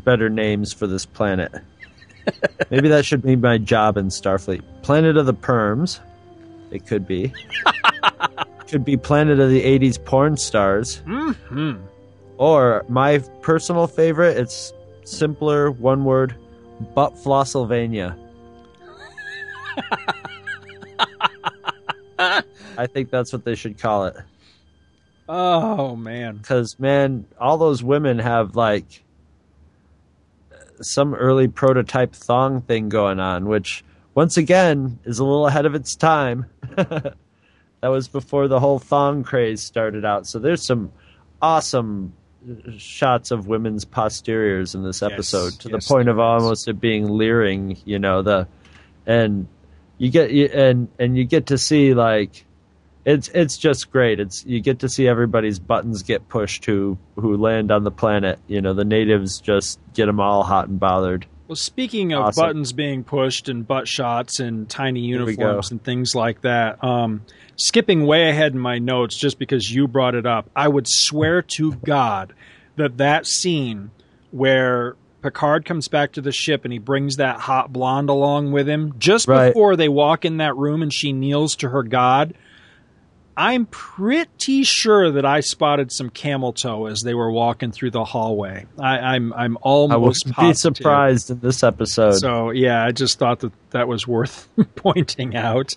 [0.04, 1.50] better names for this planet.
[2.70, 4.62] Maybe that should be my job in Starfleet.
[4.82, 6.00] Planet of the Perms.
[6.70, 7.32] It could be.
[8.68, 11.02] could be Planet of the '80s porn stars.
[11.06, 11.80] Mhm.
[12.38, 14.36] Or my personal favorite.
[14.38, 14.72] It's
[15.04, 16.34] simpler, one word.
[16.94, 18.16] Butt Flossylvania.
[22.78, 24.16] I think that's what they should call it.
[25.28, 26.36] Oh man.
[26.38, 29.01] Because man, all those women have like
[30.82, 33.84] some early prototype thong thing going on, which
[34.14, 36.46] once again is a little ahead of its time.
[36.76, 37.14] that
[37.82, 40.26] was before the whole thong craze started out.
[40.26, 40.92] So there's some
[41.40, 42.12] awesome
[42.76, 46.20] shots of women's posteriors in this episode to yes, the point of is.
[46.20, 47.78] almost it being leering.
[47.84, 48.48] You know the
[49.06, 49.48] and
[49.98, 52.44] you get you, and and you get to see like
[53.04, 54.20] it's it's just great.
[54.20, 58.38] It's you get to see everybody's buttons get pushed who who land on the planet.
[58.46, 61.26] You know, the natives just get them all hot and bothered.
[61.48, 62.42] Well, speaking of Awesome.
[62.46, 67.22] buttons being pushed and butt shots and tiny uniforms and things like that, um,
[67.56, 71.42] skipping way ahead in my notes just because you brought it up, I would swear
[71.56, 72.32] to God
[72.76, 73.90] that that scene
[74.30, 78.68] where Picard comes back to the ship and he brings that hot blonde along with
[78.68, 79.48] him just Right.
[79.48, 82.34] before they walk in that room and she kneels to her God.
[83.36, 88.04] I'm pretty sure that I spotted some camel toe as they were walking through the
[88.04, 88.66] hallway.
[88.78, 92.12] I, I'm I'm almost I be surprised in this episode.
[92.12, 95.74] So yeah, I just thought that that was worth pointing out.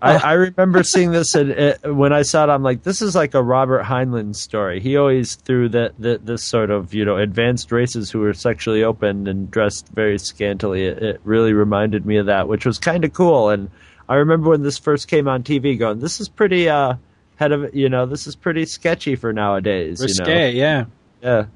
[0.00, 3.14] I, I remember seeing this and uh, when I saw it, I'm like, this is
[3.14, 4.78] like a Robert Heinlein story.
[4.78, 8.82] He always threw that that this sort of you know advanced races who were sexually
[8.82, 10.84] open and dressed very scantily.
[10.84, 13.48] It, it really reminded me of that, which was kind of cool.
[13.48, 13.70] And
[14.08, 16.94] I remember when this first came on TV, going, this is pretty uh
[17.36, 20.00] head of you know this is pretty sketchy for nowadays.
[20.00, 20.66] Risque, you know?
[20.66, 20.84] yeah.
[21.22, 21.46] yeah.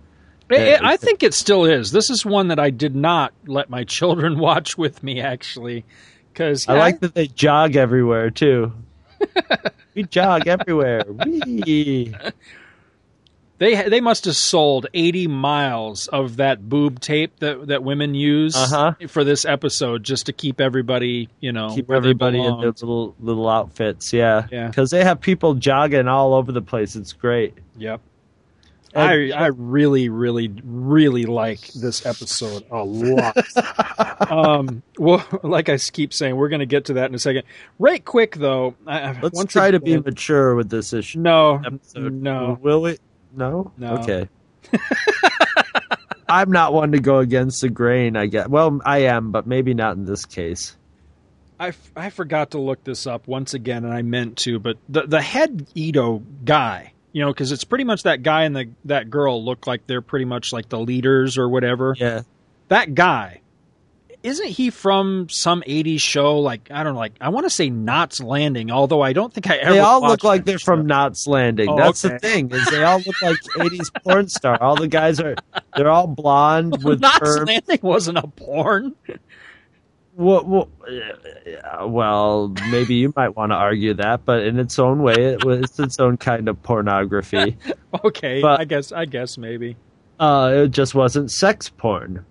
[0.51, 1.93] It- it- I think it still is.
[1.93, 5.85] This is one that I did not let my children watch with me actually,
[6.33, 8.73] because I like that they jog everywhere too.
[9.95, 11.03] we jog everywhere.
[11.05, 12.15] Whee!
[13.61, 18.57] They they must have sold eighty miles of that boob tape that that women use
[18.57, 18.95] Uh-huh.
[19.07, 23.49] for this episode just to keep everybody you know keep everybody in their little little
[23.49, 24.13] outfits.
[24.13, 24.67] Yeah, Yeah.
[24.67, 26.97] Because they have people jogging all over the place.
[26.97, 27.55] It's great.
[27.79, 28.01] Yep.
[28.93, 33.37] I I really really really like this episode a lot.
[34.33, 37.45] um, well, like I keep saying, we're going to get to that in a second.
[37.79, 41.21] Right quick though, I, Let's try to be mature with this issue.
[41.21, 42.13] No, episode.
[42.15, 42.59] no.
[42.61, 42.99] Will we?
[43.35, 43.73] No.
[43.77, 43.97] No.
[43.99, 44.29] Okay.
[46.29, 48.17] I'm not one to go against the grain.
[48.17, 48.49] I guess.
[48.49, 50.77] Well, I am, but maybe not in this case.
[51.59, 54.79] I, f- I forgot to look this up once again, and I meant to, but
[54.89, 58.69] the the head Edo guy, you know, because it's pretty much that guy and the
[58.87, 61.95] that girl look like they're pretty much like the leaders or whatever.
[61.99, 62.23] Yeah.
[62.69, 63.41] That guy,
[64.23, 66.39] isn't he from some '80s show?
[66.41, 69.49] Like I don't know, like I want to say Knots Landing, although I don't think
[69.51, 69.73] I ever.
[69.75, 71.69] They all look like they're from Knots Landing.
[71.69, 72.15] Oh, That's okay.
[72.15, 74.63] the thing is they all look like 80s porn star.
[74.63, 75.37] All the guys are
[75.77, 77.47] they're all blonde with Knots perm.
[77.47, 78.95] Landing wasn't a porn.
[80.17, 80.69] Well, well,
[81.89, 85.61] well, maybe you might want to argue that, but in its own way, it was
[85.61, 87.57] it's its own kind of pornography.
[88.05, 89.77] Okay, But- I guess I guess maybe.
[90.21, 92.25] Uh, it just wasn't sex porn.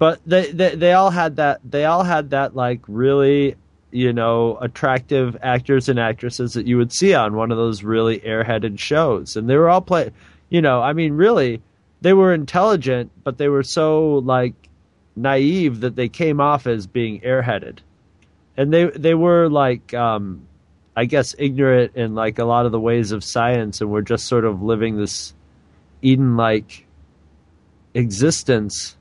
[0.00, 3.54] But they, they they all had that they all had that like really
[3.90, 8.18] you know attractive actors and actresses that you would see on one of those really
[8.20, 10.10] airheaded shows, and they were all play.
[10.48, 11.60] You know, I mean, really,
[12.00, 14.54] they were intelligent, but they were so like
[15.16, 17.80] naive that they came off as being airheaded,
[18.56, 20.46] and they they were like um,
[20.96, 24.28] I guess ignorant in like a lot of the ways of science, and were just
[24.28, 25.34] sort of living this
[26.00, 26.86] Eden like
[27.92, 28.96] existence.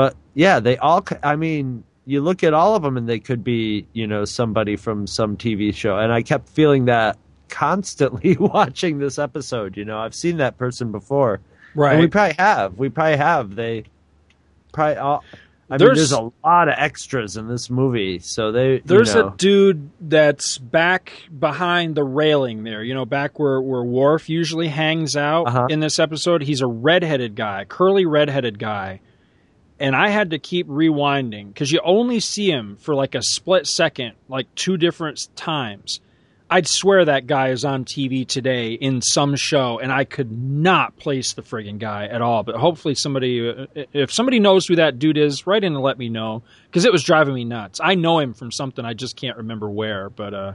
[0.00, 1.04] But yeah, they all.
[1.22, 4.76] I mean, you look at all of them, and they could be, you know, somebody
[4.76, 5.98] from some TV show.
[5.98, 7.18] And I kept feeling that
[7.50, 9.76] constantly watching this episode.
[9.76, 11.40] You know, I've seen that person before,
[11.74, 11.92] Right.
[11.92, 12.78] And we probably have.
[12.78, 13.54] We probably have.
[13.54, 13.84] They
[14.72, 15.22] probably all.
[15.68, 18.72] I mean, There's- there's a lot of extras in this movie, so they.
[18.74, 23.60] you There's know, a dude that's back behind the railing there, you know, back where,
[23.60, 25.66] where Worf usually hangs out Uh-huh.
[25.70, 26.42] in this episode.
[26.42, 29.00] He's a redheaded guy, curly redheaded guy.
[29.80, 33.66] And I had to keep rewinding because you only see him for like a split
[33.66, 36.00] second, like two different times.
[36.52, 40.96] I'd swear that guy is on TV today in some show, and I could not
[40.96, 42.42] place the friggin' guy at all.
[42.42, 45.96] But hopefully, somebody, uh, if somebody knows who that dude is, write in and let
[45.96, 47.80] me know because it was driving me nuts.
[47.82, 50.10] I know him from something, I just can't remember where.
[50.10, 50.52] But uh,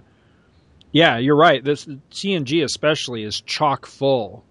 [0.91, 1.63] yeah, you're right.
[1.63, 4.44] This TNG especially is chock full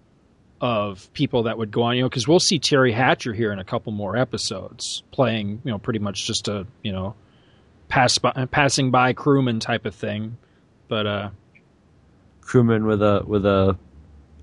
[0.61, 1.95] of people that would go on.
[1.95, 5.71] You know, because we'll see Teri Hatcher here in a couple more episodes, playing you
[5.71, 7.15] know pretty much just a you know
[7.89, 10.37] pass by, passing by crewman type of thing.
[10.87, 11.29] But uh,
[12.41, 13.77] crewman with a with a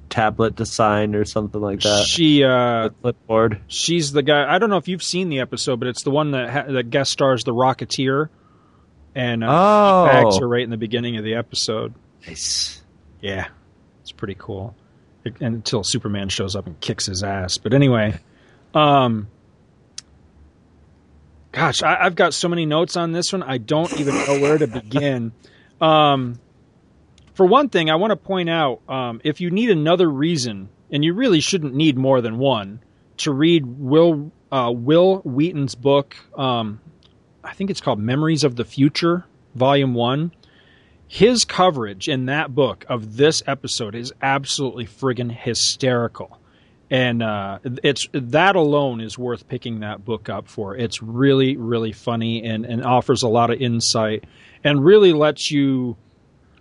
[0.09, 2.05] tablet to sign or something like that.
[2.06, 3.60] she uh, clipboard.
[3.68, 4.52] She's the guy.
[4.55, 6.90] I don't know if you've seen the episode, but it's the one that ha- that
[6.90, 8.28] guest stars the Rocketeer,
[9.14, 10.06] and uh, Oh.
[10.06, 11.94] bags her right in the beginning of the episode.
[12.26, 12.82] Nice.
[13.22, 13.48] Yeah,
[14.02, 14.74] it's pretty cool.
[15.40, 17.59] Until Superman shows up and kicks his ass.
[17.59, 18.19] But anyway,
[18.74, 19.28] um,
[21.53, 23.43] gosh, I, I've got so many notes on this one.
[23.43, 25.32] I don't even know where to begin.
[25.81, 26.40] Um,
[27.35, 31.05] for one thing, I want to point out um, if you need another reason, and
[31.05, 32.81] you really shouldn't need more than one,
[33.19, 36.81] to read Will uh, Wil Wheaton's book, um,
[37.43, 39.24] I think it's called Memories of the Future,
[39.55, 40.32] Volume One.
[41.12, 46.40] His coverage in that book of this episode is absolutely friggin' hysterical,
[46.90, 50.74] and uh, it's that alone is worth picking that book up for.
[50.74, 54.24] It's really, really funny and and offers a lot of insight
[54.64, 55.98] and really lets you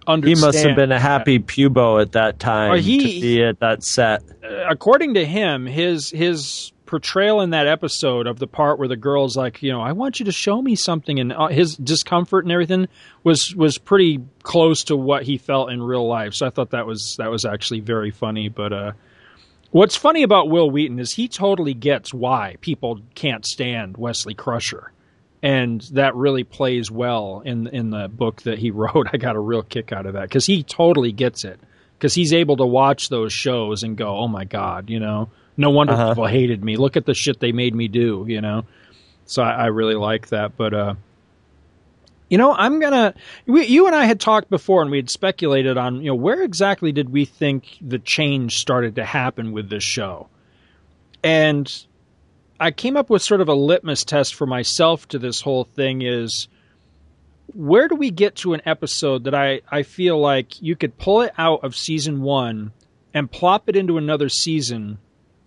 [0.06, 0.38] understand.
[0.38, 3.86] He must have been a happy pubo at that time he- to be at that
[3.86, 4.22] set.
[4.68, 9.38] according to him, his his portrayal in that episode of the part where the girl's
[9.38, 12.52] like, you know, I want you to show me something, and uh, his discomfort and
[12.52, 12.90] everything
[13.24, 16.34] was was pretty close to what he felt in real life.
[16.34, 18.50] So I thought that was that was actually very funny.
[18.50, 18.92] But uh,
[19.72, 24.92] what's funny about Wil Wheaton is he totally gets why people can't stand Wesley Crusher.
[25.42, 29.08] And that really plays well in in the book that he wrote.
[29.14, 31.58] I got a real kick out of that because he totally gets it
[31.98, 35.30] because he's able to watch those shows and go, "Oh my god," you know.
[35.58, 36.10] No wonder Uh-huh.
[36.10, 36.78] people hated me.
[36.78, 38.64] Look at the shit they made me do, you know.
[39.26, 40.58] So I, I really like that.
[40.58, 40.96] But uh,
[42.30, 43.14] you know, I'm gonna.
[43.46, 46.42] We, you and I had talked before, and we had speculated on, you know, where
[46.44, 50.28] exactly did we think the change started to happen with this show,
[51.24, 51.72] and
[52.60, 56.02] I came up with sort of a litmus test for myself to this whole thing
[56.04, 56.48] is
[57.54, 61.22] where do we get to an episode that I, I feel like you could pull
[61.22, 62.72] it out of season one
[63.14, 65.00] and plop it into another season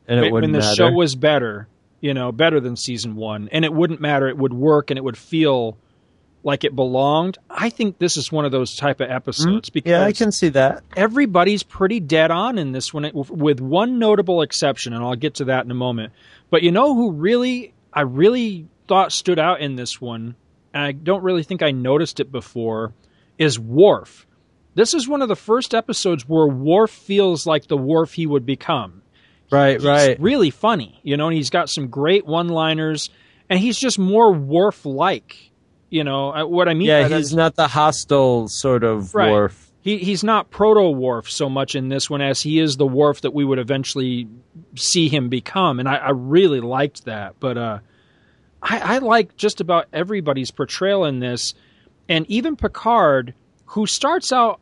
[0.09, 0.75] And it when- the matter.
[0.75, 1.69] show was better,
[2.01, 4.29] you know, better than season one, and it wouldn't matter.
[4.29, 5.77] It would work, and it would feel
[6.43, 7.39] like it belonged.
[7.49, 10.31] I think this is one of those type of episodes because Mm, yeah, I can
[10.31, 10.83] see that.
[10.95, 15.47] everybody's pretty dead on in this one, with one notable exception, and I'll get to
[15.47, 16.13] that in a moment.
[16.51, 20.35] But you know who really, I really thought stood out in this one,
[20.75, 22.93] and I don't really think I noticed it before,
[23.39, 24.27] is Worf.
[24.75, 28.45] This is one of the first episodes where Worf feels like the Worf he would
[28.45, 29.01] become.
[29.51, 30.21] Right, He's right.
[30.21, 33.11] really funny, you know, and he's got some great one-liners,
[33.49, 35.51] and he's just more Worf-like.
[35.91, 36.89] You know uh, what I mean?
[36.89, 39.31] yeah, by that he's is- not the hostile sort of Right.
[39.31, 39.71] Worf.
[39.83, 43.21] He he's not proto Worf so much in this one as he is the Worf
[43.21, 44.27] that we would eventually
[44.75, 47.35] see him become, and I, I really liked that.
[47.39, 47.79] But uh,
[48.63, 51.53] I, I like just about everybody's portrayal in this,
[52.09, 53.35] and even Picard,
[53.67, 54.59] who starts out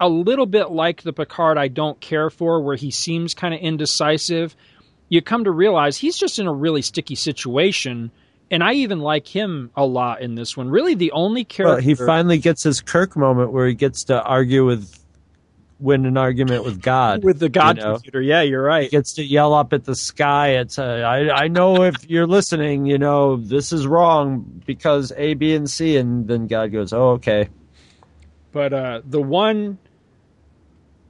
[0.00, 3.60] a little bit like the Picard I don't care for, where he seems kind of
[3.60, 4.54] indecisive.
[5.08, 8.10] You come to realize he's just in a really sticky situation.
[8.50, 10.68] And I even like him a lot in this one.
[10.68, 11.74] Really, the only character.
[11.74, 15.02] Well, he finally gets his Kirk moment where he gets to argue with,
[15.80, 17.24] win an argument with God.
[17.24, 17.94] with the God you know?
[17.94, 18.22] computer.
[18.22, 18.84] Yeah, you're right.
[18.84, 20.58] He gets to yell up at the sky.
[20.58, 25.34] It's a, I, I know if you're listening, you know this is wrong because A,
[25.34, 27.48] B, and C, and then God goes, "Oh, okay."
[28.52, 29.78] But uh, the one,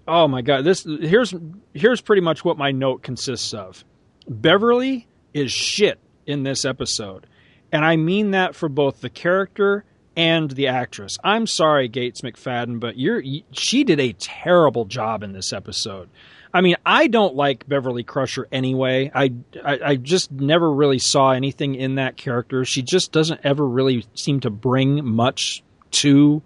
[0.06, 1.34] oh my god, this here's
[1.72, 3.84] here's pretty much what my note consists of.
[4.28, 7.26] Beverly is shit in this episode,
[7.72, 9.84] and I mean that for both the character
[10.16, 11.18] and the actress.
[11.22, 13.22] I'm sorry, Gates McFadden, but you're
[13.52, 16.08] she did a terrible job in this episode.
[16.54, 19.10] I mean, I don't like Beverly Crusher anyway.
[19.14, 22.64] I, I I just never really saw anything in that character.
[22.64, 26.42] She just doesn't ever really seem to bring much to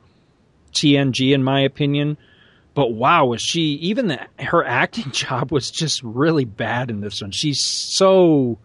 [0.72, 2.18] TNG, in my opinion.
[2.74, 7.20] But wow, was she even the, her acting job was just really bad in this
[7.20, 7.32] one.
[7.32, 8.58] She's so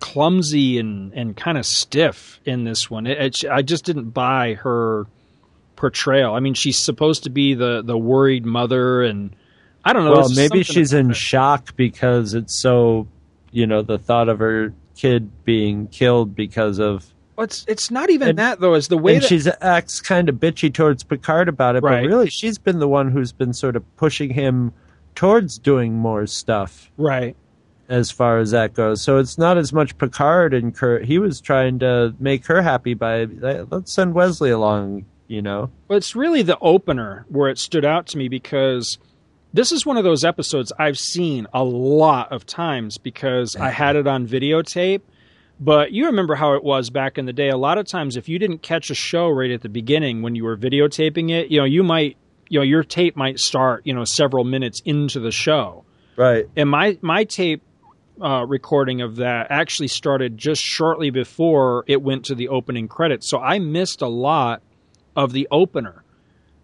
[0.00, 3.06] clumsy and and kind of stiff in this one.
[3.06, 5.06] It, it, I just didn't buy her
[5.76, 6.34] portrayal.
[6.34, 9.34] I mean, she's supposed to be the the worried mother, and
[9.84, 10.12] I don't know.
[10.12, 13.08] Well, maybe she's in shock because it's so,
[13.50, 17.06] you know, the thought of her kid being killed because of.
[17.36, 18.74] Well, it's it's not even that though.
[18.74, 22.02] Is the way and that she's acts kind of bitchy towards Picard about it, Right.
[22.02, 24.72] but really she's been the one who's been sort of pushing him
[25.14, 26.90] towards doing more stuff.
[26.96, 27.36] right.
[27.88, 29.02] as far as that goes.
[29.02, 31.04] So it's not as much Picard and Kurt.
[31.04, 35.04] He was trying to make her happy by let's send Wesley along.
[35.26, 38.98] You know, Well, it's really the opener where it stood out to me because
[39.54, 43.96] this is one of those episodes I've seen a lot of times because I had
[43.96, 45.00] it on videotape.
[45.64, 47.48] But you remember how it was back in the day.
[47.48, 50.34] A lot of times, if you didn't catch a show right at the beginning when
[50.34, 52.18] you were videotaping it, you know, you might,
[52.50, 55.84] you know, your tape might start, you know, several minutes into the show.
[56.16, 56.46] right?
[56.54, 57.62] And my my tape
[58.20, 63.30] uh, recording of that actually started just shortly before it went to the opening credits,
[63.30, 64.60] so I missed a lot
[65.16, 66.04] of the opener.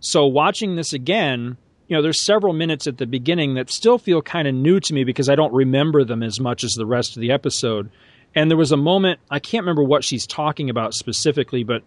[0.00, 1.56] So watching this again,
[1.88, 4.94] you know, there's several minutes at the beginning that still feel kind of new to
[4.94, 7.90] me because I don't remember them as much as the rest of the episode.
[8.34, 11.82] And there was a moment I can't remember what she's talking about specifically, but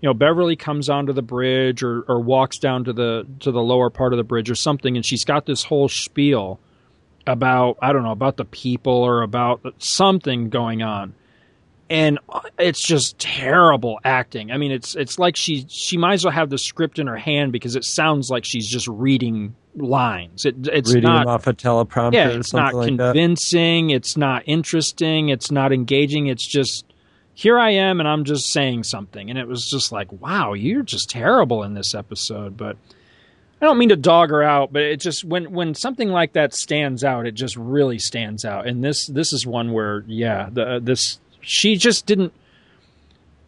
[0.00, 3.62] you know, Beverly comes onto the bridge or, or walks down to the to the
[3.62, 6.60] lower part of the bridge or something, and she's got this whole spiel
[7.26, 11.14] about I don't know about the people or about something going on.
[11.88, 12.18] And
[12.58, 14.50] it's just terrible acting.
[14.50, 17.16] I mean, it's it's like she she might as well have the script in her
[17.16, 20.44] hand because it sounds like she's just reading lines.
[20.44, 23.90] It, it's Reading not them off a teleprompter yeah, it's not something like convincing.
[23.90, 25.28] It's not interesting.
[25.28, 26.26] It's not engaging.
[26.26, 26.84] It's just
[27.34, 29.28] here I am and I'm just saying something.
[29.28, 32.56] And it was just like, wow, you're just terrible in this episode.
[32.56, 32.78] But
[33.60, 36.54] I don't mean to dog her out, but it just when when something like that
[36.54, 38.66] stands out, it just really stands out.
[38.66, 42.32] And this this is one where yeah, the this she just didn't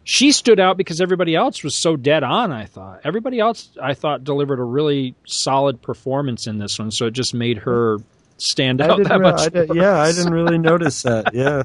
[0.05, 3.93] she stood out because everybody else was so dead on i thought everybody else i
[3.93, 7.97] thought delivered a really solid performance in this one so it just made her
[8.37, 11.31] stand out that re- much I did- yeah, I didn't really notice that.
[11.33, 11.63] Yeah.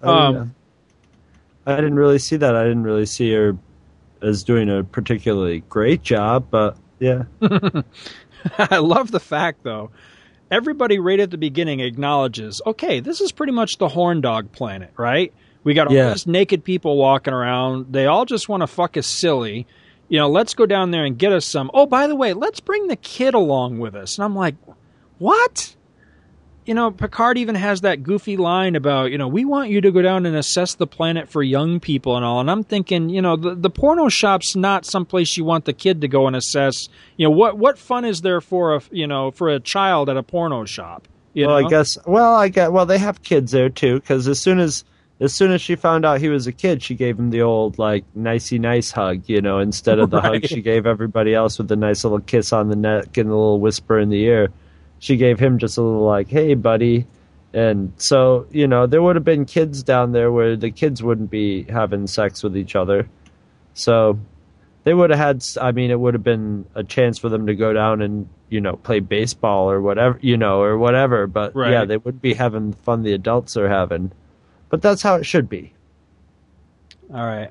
[0.00, 0.34] I, Um,
[1.66, 1.72] yeah.
[1.72, 2.54] I didn't really see that.
[2.54, 3.56] I didn't really see her
[4.22, 7.24] as doing a particularly great job, but yeah.
[8.58, 9.90] i love the fact though
[10.50, 14.90] everybody right at the beginning acknowledges okay this is pretty much the horn dog planet
[14.96, 15.32] right?
[15.62, 16.10] We got all Yeah.
[16.10, 17.92] these naked people walking around.
[17.92, 19.66] They all just want to fuck us silly.
[20.08, 21.70] You know let's go down there and get us some.
[21.74, 24.16] Oh by the way let's bring the kid along with us.
[24.18, 24.54] And i'm like
[25.18, 25.76] what
[26.70, 29.90] you know, Picard even has that goofy line about, you know, we want you to
[29.90, 32.38] go down and assess the planet for young people and all.
[32.38, 36.00] And I'm thinking, you know, the, the porno shop's not someplace you want the kid
[36.02, 36.88] to go and assess.
[37.16, 40.16] You know, what what fun is there for a you know for a child at
[40.16, 41.08] a porno shop?
[41.32, 41.66] You well, know?
[41.66, 41.98] I guess.
[42.06, 42.70] Well, I get.
[42.70, 44.84] Well, they have kids there too, because as soon as
[45.18, 47.80] as soon as she found out he was a kid, she gave him the old
[47.80, 51.66] like nicey nice hug, you know, instead of the hug she gave everybody else with
[51.66, 54.50] the nice little kiss on the neck and a little whisper in the ear.
[55.00, 57.06] She gave him just a little like, "Hey, buddy."
[57.52, 61.30] And so, you know, there would have been kids down there where the kids wouldn't
[61.30, 63.08] be having sex with each other.
[63.74, 64.20] So
[64.84, 67.56] they would have had, I mean, it would have been a chance for them to
[67.56, 71.26] go down and, you know, play baseball or whatever, you know, or whatever.
[71.26, 71.72] But Right.
[71.72, 74.12] yeah, they would be having the fun the adults are having.
[74.68, 75.72] But that's how it should be.
[77.12, 77.50] All right.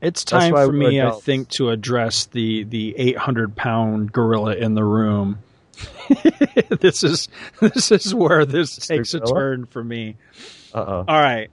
[0.00, 4.84] It's time for me, I think, to address the the 800 pound gorilla in the
[4.84, 5.38] room.
[6.80, 7.28] this is
[7.60, 10.16] this is where this takes a turn for me.
[10.74, 11.04] Uh oh.
[11.08, 11.50] All right.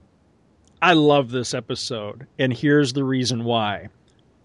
[0.82, 3.88] I love this episode, and here's the reason why.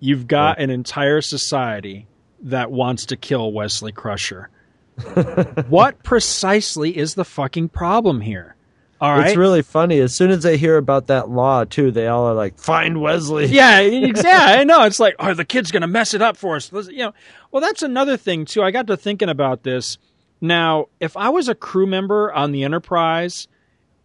[0.01, 2.07] You've got an entire society
[2.41, 4.49] that wants to kill Wesley Crusher.
[5.69, 8.55] what precisely is the fucking problem here?
[9.01, 9.27] All right.
[9.27, 9.99] It's really funny.
[9.99, 13.45] As soon as they hear about that law, too, they all are like, "Find Wesley."
[13.47, 14.59] yeah, exactly.
[14.59, 14.83] I know.
[14.83, 16.53] It's like, oh, the kid's going to mess it up for.
[16.71, 17.13] Let's- You know,
[17.55, 18.61] well, that's another thing too.
[18.61, 19.97] I got to thinking about this.
[20.41, 23.47] Now, if I was a crew member on the Enterprise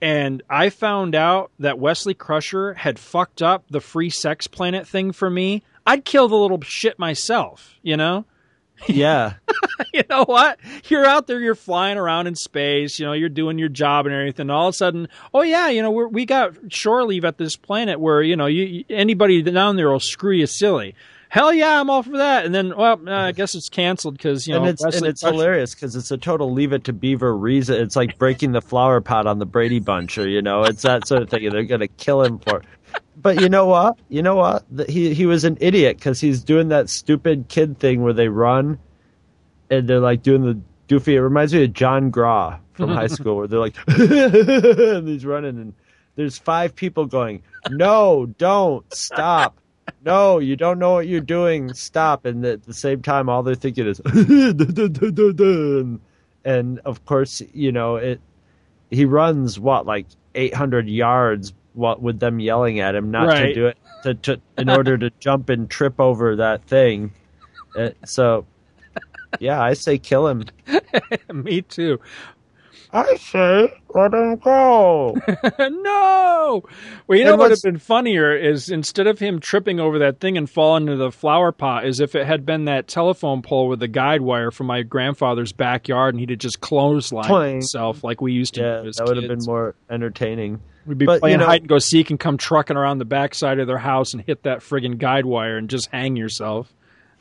[0.01, 5.11] and I found out that Wesley Crusher had fucked up the free sex planet thing
[5.11, 7.75] for me, I'd kill the little shit myself.
[7.83, 8.25] You know.
[8.89, 9.35] Yeah.
[9.93, 10.61] you know what?
[10.89, 14.15] You're out there, you're flying around in space, you know, you're doing your job and
[14.15, 14.49] everything.
[14.49, 17.57] All of a sudden, oh yeah, you know, we're, we got shore leave at this
[17.57, 20.95] planet where you know, you, you- anybody down there will screw you silly.
[21.31, 22.44] Hell yeah, I'm all for that.
[22.44, 25.23] And then, well, uh, I guess it's canceled because you know, and it's and it's
[25.23, 27.81] hilarious because it's a total leave it to Beaver reason.
[27.81, 31.07] It's like breaking the flower pot on the Brady Bunch, or you know, it's that
[31.07, 31.48] sort of thing.
[31.48, 32.59] They're gonna kill him for.
[32.59, 32.65] it.
[33.16, 33.97] But you know what?
[34.09, 34.65] You know what?
[34.89, 38.81] He he was an idiot because he's doing that stupid kid thing where they run,
[39.70, 41.12] and they're like doing the doofy.
[41.12, 45.59] It reminds me of John Graw from high school where they're like, and he's running,
[45.59, 45.74] and
[46.16, 49.59] there's five people going, "No, don't stop."
[50.05, 51.73] No, you don't know what you're doing.
[51.74, 52.24] Stop.
[52.24, 54.01] And at the same time, all they're thinking is,
[56.44, 58.20] and, of course, you know it.
[58.90, 63.66] He runs what like 800 yards, what with them yelling at him, not to do
[63.66, 67.12] it to, to in order to jump and trip over that thing.
[67.77, 68.47] Uh, so,
[69.39, 70.44] yeah, I say kill him.
[71.32, 72.01] Me too.
[72.93, 75.17] I say let him go.
[75.59, 76.62] no.
[77.07, 80.21] Well, you know what would have been funnier is instead of him tripping over that
[80.21, 83.69] thing and falling into the flower pot, is if it had been that telephone pole
[83.69, 88.21] with the guide wire from my grandfather's backyard, and he'd have just clotheslined himself like
[88.21, 90.61] we used to Yeah, do that would have been more entertaining.
[90.87, 93.05] We'd be But, you playing know- hide and go seek and come trucking around the
[93.05, 96.73] backside of their house and hit that friggin' guide wire and just hang yourself.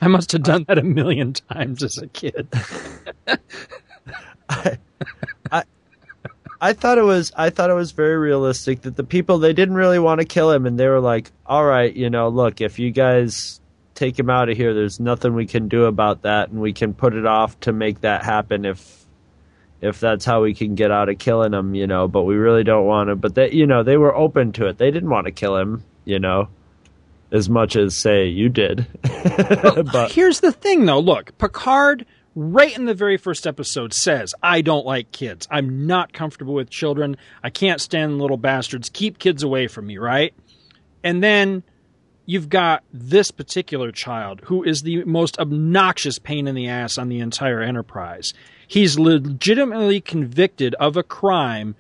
[0.01, 2.47] I must have done that a million times as a kid.
[6.61, 9.75] I thought it was I thought it was very realistic that the people they didn't
[9.75, 12.79] really want to kill him and they were like, "All right, you know, look, if
[12.79, 13.61] you guys
[13.95, 16.93] take him out of here, there's nothing we can do about that and we can
[16.93, 19.05] put it off to make that happen if
[19.81, 22.65] if that's how we can get out of killing him, you know, but we really
[22.65, 24.77] don't want to." But they, you know, they were open to it.
[24.77, 26.49] They didn't want to kill him, you know,
[27.31, 28.85] as much as say you did.
[29.01, 30.99] but Here's the thing, though.
[30.99, 32.05] Look, Picard
[32.39, 35.45] right in the very first episode says, I don't like kids.
[35.51, 37.17] I'm not comfortable with children.
[37.43, 38.89] I can't stand little bastards.
[38.89, 40.33] Keep kids away from me, right?
[41.03, 41.63] And then
[42.25, 47.09] you've got this particular child who is the most obnoxious pain in the ass on
[47.09, 48.33] the entire enterprise.
[48.65, 51.75] He's legitimately convicted of a crime,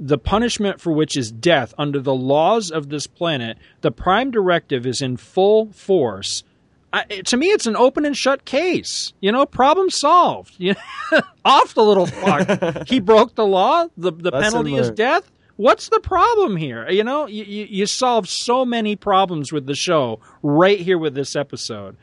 [0.00, 3.58] the punishment for which is death under the laws of this planet.
[3.82, 6.44] The Prime Directive is in full force.
[6.92, 9.12] I, to me, it's an open and shut case.
[9.20, 10.54] You know, problem solved.
[10.58, 10.74] You
[11.12, 12.88] know, off the little fuck.
[12.88, 13.86] he broke the law.
[13.96, 15.30] The the Lesson penalty is death.
[15.56, 16.88] What's the problem here?
[16.88, 21.14] You know, you, you, you solve so many problems with the show right here with
[21.14, 21.96] this episode.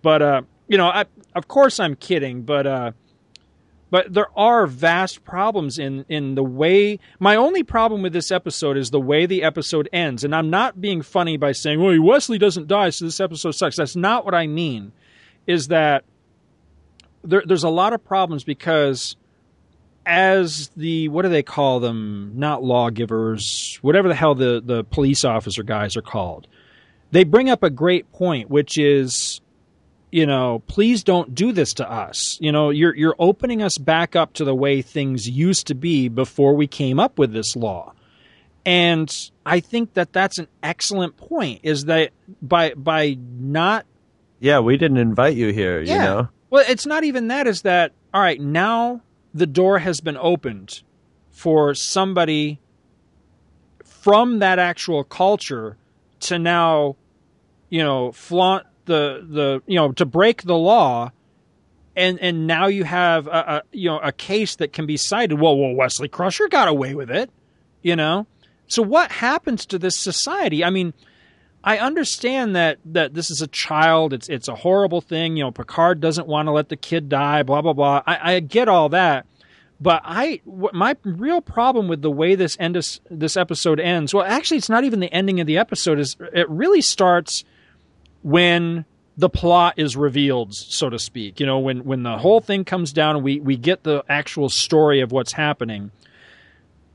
[0.00, 1.04] But uh, you know, I,
[1.34, 2.92] of course I'm kidding, but uh,
[3.92, 6.98] but there are vast problems in in the way.
[7.20, 10.80] My only problem with this episode is the way the episode ends, and I'm not
[10.80, 14.34] being funny by saying, "Well, Wesley doesn't die, so this episode sucks." That's not what
[14.34, 14.92] I mean.
[15.46, 16.04] Is that
[17.22, 19.14] there, there's a lot of problems because
[20.06, 22.32] as the what do they call them?
[22.34, 26.46] Not lawgivers, whatever the hell the the police officer guys are called.
[27.10, 29.41] They bring up a great point, which is
[30.12, 32.38] you know, please don't do this to us.
[32.40, 36.08] You know, you're you're opening us back up to the way things used to be
[36.08, 37.94] before we came up with this law.
[38.64, 39.12] And
[39.44, 42.10] I think that that's an excellent point is that
[42.40, 43.86] by by not
[44.38, 46.28] Yeah, we didn't invite you here, you know?
[46.50, 47.46] well, it's not even that.
[47.48, 48.40] Is that all right?
[48.40, 49.00] Now
[49.34, 50.82] the door has been opened
[51.30, 52.60] for somebody
[53.84, 55.76] from that actual culture
[56.20, 56.96] to now,
[57.70, 61.12] you know, flaunt the the you know to break the law,
[61.96, 65.40] and and now you have a, a you know a case that can be cited.
[65.40, 67.30] Well, well, Wesley Crusher got away with it,
[67.82, 68.26] you know.
[68.66, 70.64] So what happens to this society?
[70.64, 70.94] I mean.
[71.64, 74.12] I understand that that this is a child.
[74.12, 75.36] It's it's a horrible thing.
[75.36, 77.44] You know, Picard doesn't want to let the kid die.
[77.44, 78.02] Blah blah blah.
[78.04, 79.26] I, I get all that,
[79.80, 82.74] but I my real problem with the way this end
[83.10, 84.12] this episode ends.
[84.12, 86.00] Well, actually, it's not even the ending of the episode.
[86.00, 87.44] Is it really starts
[88.22, 88.84] when
[89.16, 91.38] the plot is revealed, so to speak.
[91.38, 95.00] You know, when when the whole thing comes down we we get the actual story
[95.00, 95.90] of what's happening.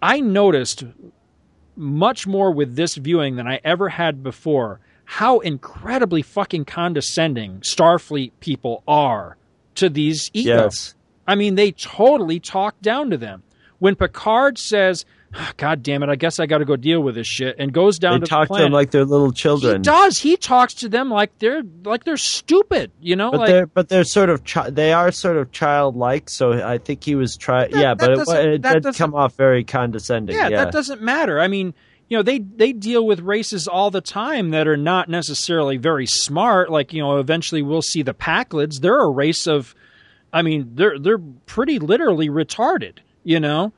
[0.01, 0.83] I noticed
[1.75, 8.31] much more with this viewing than I ever had before how incredibly fucking condescending Starfleet
[8.41, 9.37] people are
[9.75, 10.63] to these Edo.
[10.63, 10.95] Yes.
[11.25, 13.43] I mean, they totally talk down to them.
[13.79, 15.16] When Picard says, "Ah,
[15.57, 17.99] God damn it, I guess I got to go deal with this shit, and goes
[17.99, 19.77] down They to talk the to them like they're little children.
[19.77, 20.17] he does.
[20.19, 22.91] He talks to them like they're like they're stupid.
[22.99, 26.29] You know, But like they're but they're sort of chi- they are sort of childlike.
[26.29, 27.67] So I think he was try.
[27.67, 30.35] that- yeah, that but it, it that did come off very condescending.
[30.35, 31.39] yeah, Yeah, that doesn't matter.
[31.39, 31.73] I mean,
[32.09, 36.05] you know, they they deal with races all the time that are not necessarily very
[36.05, 36.71] smart.
[36.71, 38.79] Like you know, eventually we'll see the Pakleds.
[38.79, 39.75] They're a race of,
[40.33, 42.99] I mean, they're they're pretty literally retarded.
[43.23, 43.73] You know.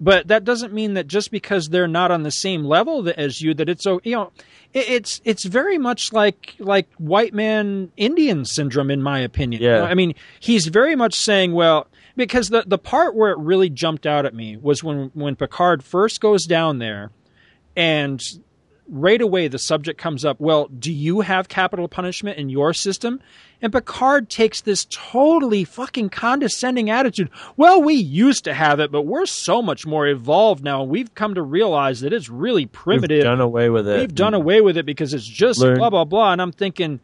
[0.00, 3.54] But that doesn't mean that just because they're not on the same level as you,
[3.54, 4.32] that it's so you know,
[4.72, 9.62] it, it's it's very much like like white man Indian syndrome, in my opinion.
[9.62, 9.78] You Yeah.
[9.78, 13.70] know, I mean, he's very much saying, well, because the the part where it really
[13.70, 17.10] jumped out at me was when when Picard first goes down there,
[17.76, 18.20] and
[18.88, 20.40] right away the subject comes up.
[20.40, 23.20] Well, do you have capital punishment in your system?
[23.62, 27.30] And Picard takes this totally fucking condescending attitude.
[27.56, 30.82] Well, we used to have it, but we're so much more evolved now.
[30.82, 33.18] And we've come to realize that it's really primitive.
[33.18, 34.00] We've done away with it.
[34.00, 36.32] We've done away with it because it's just Learn- blah blah blah.
[36.32, 37.00] And I'm thinking,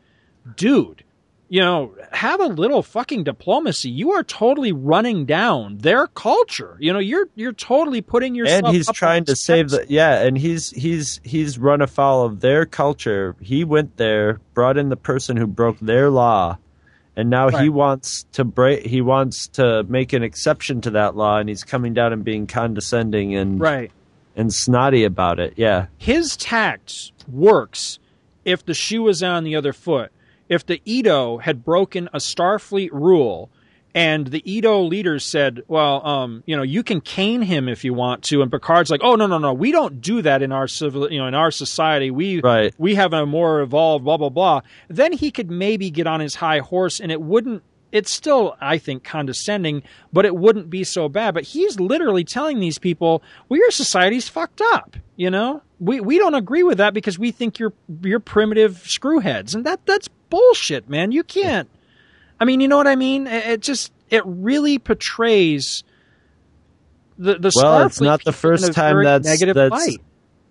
[0.56, 1.02] dude,
[1.50, 3.90] you know, have a little fucking diplomacy.
[3.90, 6.76] You are totally running down their culture.
[6.78, 8.66] You know, you're you're totally putting yourself.
[8.66, 12.66] and he's trying to save the yeah and he's he's he's run afoul of their
[12.66, 16.56] culture he went there brought in the person who broke their law
[17.16, 21.38] and now he wants to break he wants to make an exception to that law
[21.38, 23.90] and he's coming down and being condescending and right.
[24.36, 27.98] and snotty about it yeah his tact works
[28.44, 30.12] if the shoe is on the other foot.
[30.50, 33.50] If the Edo had broken a Starfleet rule
[33.94, 37.94] and the Edo leaders said, well, um, you know, you can cane him if you
[37.94, 38.42] want to.
[38.42, 41.18] And Picard's like, oh, no, no, no, we don't do that in our civil, you
[41.18, 42.10] know, in our society.
[42.10, 42.74] We, Right.
[42.78, 44.60] we have a more evolved, blah, blah, blah.
[44.88, 47.62] Then he could maybe get on his high horse and it wouldn't,
[47.92, 51.34] it's still, I think, condescending, but it wouldn't be so bad.
[51.34, 55.62] But he's literally telling these people, well, your society's fucked up, you know?
[55.80, 59.84] We, we don't agree with that because we think you're you're primitive screwheads, and that
[59.86, 61.10] that's bullshit, man.
[61.10, 61.70] You can't.
[62.38, 63.26] I mean, you know what I mean?
[63.26, 65.82] It, it just it really portrays
[67.18, 70.00] the the well it's not the first time that's negative that's light.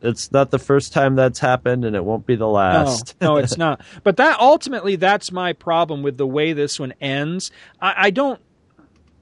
[0.01, 3.37] It's not the first time that's happened and it won't be the last No, no,
[3.37, 3.81] it's not.
[4.03, 7.51] But that ultimately, that's my problem with the way this one ends.
[7.81, 8.39] I, I don't.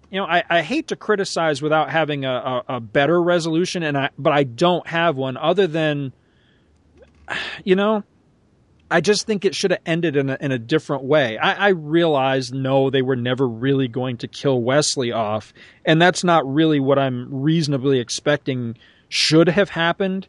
[0.10, 3.98] you know, I, I hate to criticize without having a, a, a better resolution, and
[3.98, 6.14] I but I don't have one other than,
[7.64, 8.04] you know,
[8.90, 11.38] I just think it should have ended in a, in a different way.
[11.38, 16.24] I, I realize, no, they were never really going to kill Wesley off, and that's
[16.24, 18.78] not really what I'm reasonably expecting
[19.10, 20.28] should have happened.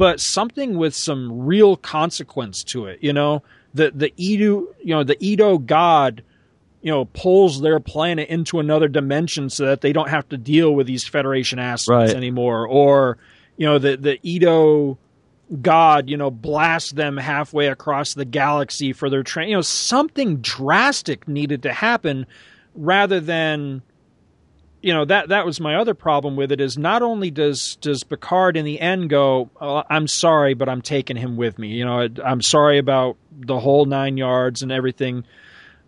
[0.00, 3.42] But something with some real consequence to it, you know,
[3.74, 6.22] the the Edo, you know, the Edo god,
[6.80, 10.74] you know, pulls their planet into another dimension so that they don't have to deal
[10.74, 12.08] with these Federation assets Right.
[12.16, 13.18] anymore, or
[13.58, 14.96] you know, the the Edo
[15.60, 19.50] God, you know, blast them halfway across the galaxy for their train.
[19.50, 22.24] You know, something drastic needed to happen
[22.74, 23.82] rather than
[24.82, 28.02] you know that that was my other problem with it is not only does does
[28.02, 31.84] Picard in the end go oh, I'm sorry but I'm taking him with me you
[31.84, 35.24] know I'm sorry about the whole 9 yards and everything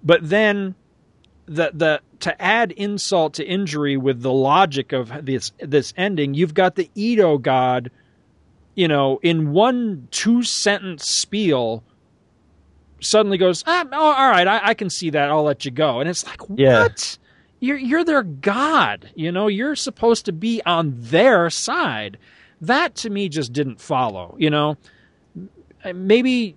[0.02, 0.74] but then
[1.46, 6.54] the the to add insult to injury with the logic of this this ending you've
[6.54, 7.90] got the Edo god
[8.74, 11.82] you know in one two sentence spiel
[13.00, 15.28] suddenly goes ah, oh, all right I, I can see that.
[15.30, 15.98] I'll let you go.
[16.00, 16.82] And it's like Yeah.
[16.84, 17.18] what
[17.62, 19.46] you're you're their god you know?
[19.46, 22.18] You're supposed to be on their side.
[22.60, 24.76] That to me just didn't follow you know?
[25.94, 26.56] Maybe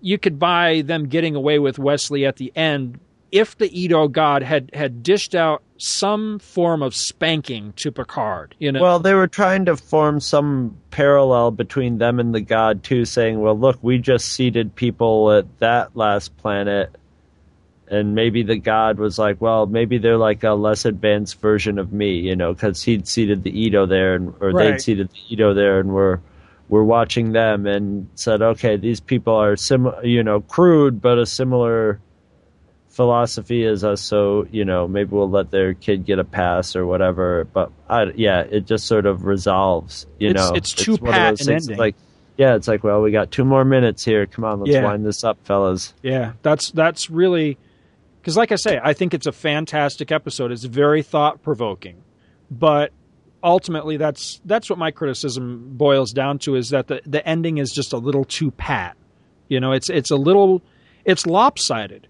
[0.00, 2.98] you could buy them getting away with Wesley at the end
[3.32, 8.72] if the Edo god had had dished out some form of spanking to Picard you
[8.72, 8.80] know?
[8.80, 13.40] Well, they were trying to form some parallel between them and the god too, saying,
[13.40, 16.96] "Well, look, we just seeded people at that last planet."
[17.88, 21.92] And maybe the god was like, "Well, maybe they're like a less advanced version of
[21.92, 24.72] me, you know, because he'd seated the Edo there, and or Right.
[24.72, 26.18] they'd seeded the Edo there, and we're
[26.68, 31.24] we're watching them, and said, okay, these people are sim, you know, crude, but a
[31.24, 32.00] similar
[32.88, 36.86] philosophy as us, so you know maybe we'll let their kid get a pass or
[36.86, 37.44] whatever.
[37.52, 40.06] But I, yeah, it just sort of resolves.
[40.18, 41.76] You It's- know, it's too of pat ending.
[41.76, 41.94] Like,
[42.38, 44.26] yeah, it's like, well, we got two more minutes here.
[44.26, 44.84] Come on, let's Yeah.
[44.84, 45.94] wind this up, fellas.
[46.02, 47.58] Yeah, that's that's really
[48.26, 50.50] because, like I say, I think it's a fantastic episode.
[50.50, 52.02] It's very thought provoking,
[52.50, 52.90] but
[53.40, 57.70] ultimately, that's that's what my criticism boils down to: is that the the ending is
[57.70, 58.96] just a little too pat.
[59.46, 60.60] You know, it's it's a little
[61.04, 62.08] it's lopsided.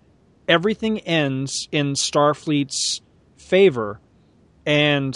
[0.48, 3.02] Everything ends in Starfleet's
[3.36, 4.00] favor,
[4.64, 5.14] and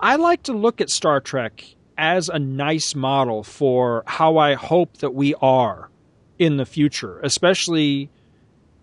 [0.00, 1.64] I like to look at Star Trek
[1.96, 5.88] as a nice model for how I hope that we are
[6.36, 8.10] in the future, especially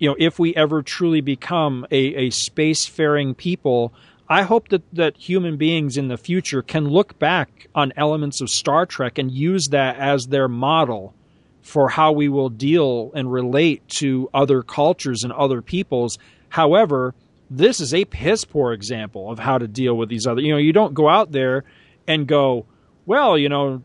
[0.02, 3.94] you know if we ever truly become a, a spacefaring people.
[4.28, 8.50] I hope that, that human beings in the future can look back on elements of
[8.50, 11.14] Star Trek and use that as their model
[11.62, 16.18] for how we will deal and relate to other cultures and other peoples.
[16.48, 17.14] However,
[17.50, 20.42] this is a piss poor example of how to deal with these other.
[20.42, 21.66] You know, you don't go out there
[22.08, 22.66] and go,
[23.06, 23.84] well, you know,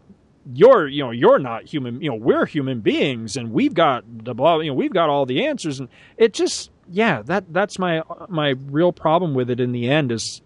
[0.52, 2.00] you're you know you're not human.
[2.00, 4.60] You know, we're human beings, and we've got the blah.
[4.60, 8.50] You know, we've got all the answers, and it just yeah that that's my my
[8.66, 9.60] real problem with it.
[9.60, 10.40] In the end, is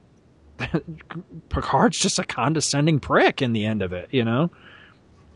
[1.49, 4.09] Picard's just a condescending prick in the end of it.
[4.11, 4.51] You know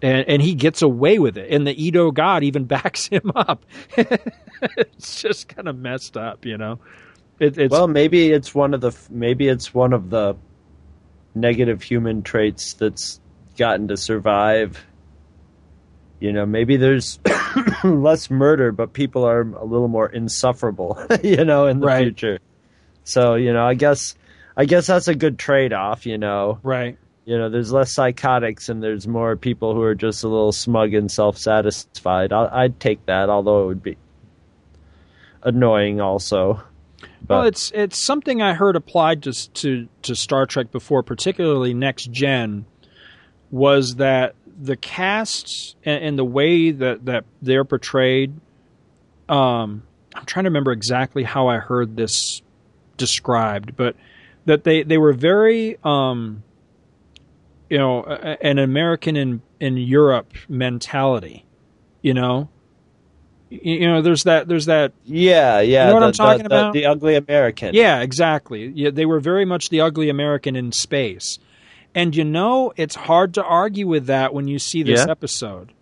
[0.05, 1.51] and, and he gets away with it.
[1.51, 3.65] And the Edo God even backs him up.
[3.97, 6.79] it's just kind of messed up, you know.
[7.41, 10.37] It, it's well, maybe it's one of the maybe it's one of the
[11.35, 13.21] negative human traits that's
[13.57, 14.85] gotten to survive.
[16.21, 17.19] You know, maybe there's
[17.85, 20.99] less murder, but people are a little more insufferable.
[21.23, 22.05] you know, in the Right.
[22.05, 22.39] future.
[23.05, 24.15] So you know, I guess
[24.57, 26.07] I guess that's a good trade off.
[26.07, 26.97] You know, right.
[27.27, 30.93] You know, there's less psychotics and there's more people who are just a little smug
[30.95, 32.33] and self satisfied.
[32.33, 33.97] I'd take that, although it would be
[35.43, 36.63] annoying also.
[37.29, 42.11] well, it's it's something I heard applied to to to Star Trek before, particularly Next
[42.11, 42.65] Gen,
[43.55, 48.35] was that the casts and, and the way that that they're portrayed.
[49.29, 52.43] Um, I'm trying to remember exactly how I heard this
[52.97, 53.95] described, but
[54.47, 56.43] that they they were very um,
[57.71, 61.47] you know an American in in Europe mentality,
[62.03, 62.49] you know.
[63.51, 64.49] You know, there's that.
[64.49, 64.95] There's that.
[65.05, 65.85] Yeah, yeah.
[65.85, 66.73] You know what the, I'm talking the- about?
[66.73, 67.73] The ugly American.
[67.73, 68.67] Yeah, exactly.
[68.75, 71.39] Yeah, they were very much the ugly American in space.
[71.95, 75.11] And you know, it's hard to argue with that when you see this Yeah.
[75.11, 75.73] episode.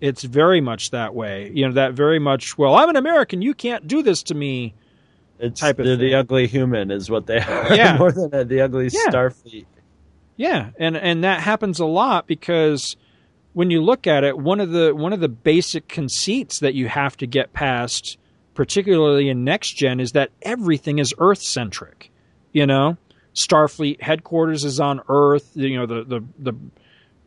[0.00, 1.50] It's very much that way.
[1.54, 4.74] You know, that very much, well, I'm an American, you can't do this to me.
[5.38, 7.74] It's type of they're the ugly human is what they are.
[7.74, 7.96] Yeah.
[7.98, 9.10] more than the ugly Yeah.
[9.10, 9.66] Starfleet.
[10.36, 12.96] Yeah, and and that happens a lot because
[13.52, 16.88] when you look at it, one of the one of the basic conceits that you
[16.88, 18.16] have to get past,
[18.54, 22.10] particularly in next gen, is that everything is Earth centric.
[22.52, 22.96] You know,
[23.34, 25.50] Starfleet headquarters is on Earth.
[25.54, 26.58] You know, the the the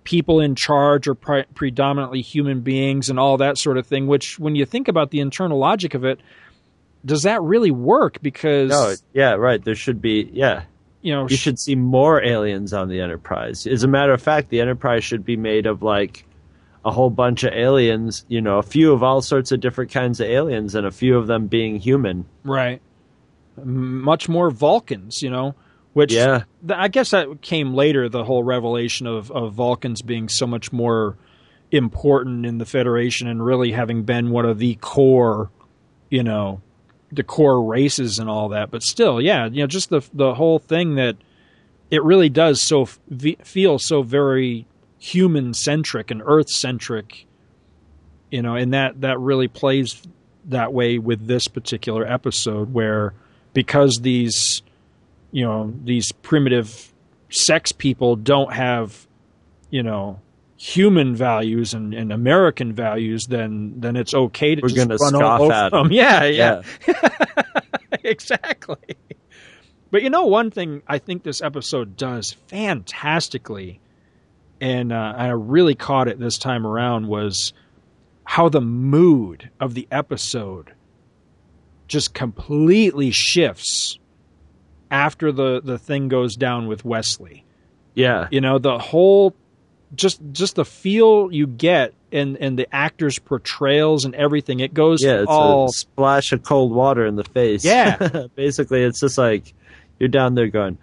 [0.04, 4.08] people in charge are pre- predominantly human beings and all that sort of thing.
[4.08, 6.20] Which, when you think about the internal logic of it,
[7.04, 8.22] does that really work?
[8.22, 9.64] Because No, yeah, right.
[9.64, 10.64] There should be, yeah.
[11.02, 13.66] you know, You should see more aliens on the Enterprise.
[13.68, 16.26] As a matter of fact, the Enterprise should be made of like
[16.84, 20.20] a whole bunch of aliens, you know, a few of all sorts of different kinds
[20.20, 22.26] of aliens and a few of them being human.
[22.44, 22.80] Right.
[23.64, 25.56] Much more Vulcans, you know,
[25.96, 26.44] which Yeah.
[26.68, 28.10] th- I guess that came later.
[28.10, 31.18] The whole revelation of, of Vulcans being so much more
[31.72, 35.50] important in the Federation and really having been one of the core,
[36.10, 36.62] you know,
[37.12, 38.72] the core races and all that.
[38.72, 41.16] But still, yeah, you know, just the the whole thing that
[41.90, 43.00] it really does so f-
[43.44, 44.66] feel so very
[45.00, 47.26] human centric and Earth centric
[48.32, 50.02] you know and that that really plays
[50.46, 53.14] that way with this particular episode where
[53.54, 54.64] because these
[55.36, 56.94] you know these primitive
[57.30, 59.06] sex people don't have
[59.70, 60.22] you know
[60.56, 65.14] human values and, and American values then then it's okay to We're just gonna run
[65.14, 65.84] scoff all at over 'em.
[65.88, 65.92] them.
[65.92, 66.62] yeah yeah,
[68.06, 68.78] exactly
[69.92, 73.82] but you know one thing I think this episode does fantastically
[74.62, 77.52] and uh, I really caught it this time around was
[78.24, 80.72] how the mood of the episode
[81.90, 84.00] just completely shifts
[84.92, 87.46] after the the thing goes down with Wesley.
[87.94, 88.28] Yeah.
[88.32, 89.36] You know, the whole
[89.94, 94.60] just just the feel you get and and the actors' portrayals and everything.
[94.60, 97.64] It goes Yeah, it's all a splash of cold water in the face.
[97.64, 98.28] Yeah.
[98.36, 99.54] Basically, it's just like
[100.00, 100.78] you're down there going,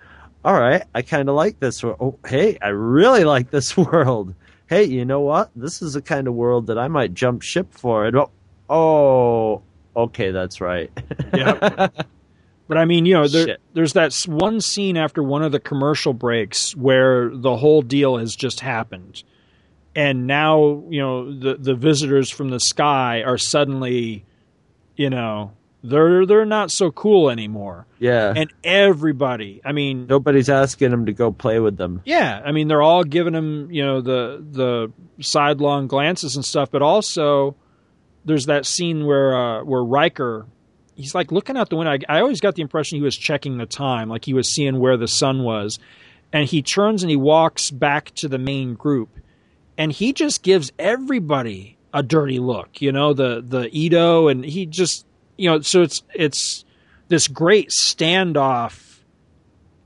[0.44, 1.82] all right, I kind of like this.
[1.82, 4.34] world Oh, hey, I really like this world.
[4.68, 5.50] Hey, you know what?
[5.54, 8.06] This is the kind of world that I might jump ship for.
[8.06, 8.30] And, oh,
[8.70, 9.62] oh,
[9.94, 10.90] okay, that's right.
[12.68, 16.12] But I mean, you know, there, there's that one scene after one of the commercial
[16.14, 19.22] breaks where the whole deal has just happened,
[19.94, 24.24] and now you know the the visitors from the sky are suddenly,
[24.96, 28.32] you know, they're they're not so cool anymore, yeah.
[28.34, 32.00] and everybody, I mean, Nobody's asking them to go play with them.
[32.04, 36.70] yeah, I mean, they're all giving them you know, the the sidelong glances and stuff,
[36.70, 37.56] but also
[38.24, 40.46] there's that scene where uh, where Riker,
[40.94, 41.92] he's like looking out the window.
[41.92, 44.78] I, I always got the impression he was checking the time, like he was seeing
[44.78, 45.78] where the sun was,
[46.32, 49.08] and he turns and he walks back to the main group,
[49.78, 54.64] and he just gives everybody a dirty look, you know, the the Edo, and he
[54.66, 55.04] just,
[55.36, 56.64] you know, so it's it's
[57.08, 58.88] this great standoff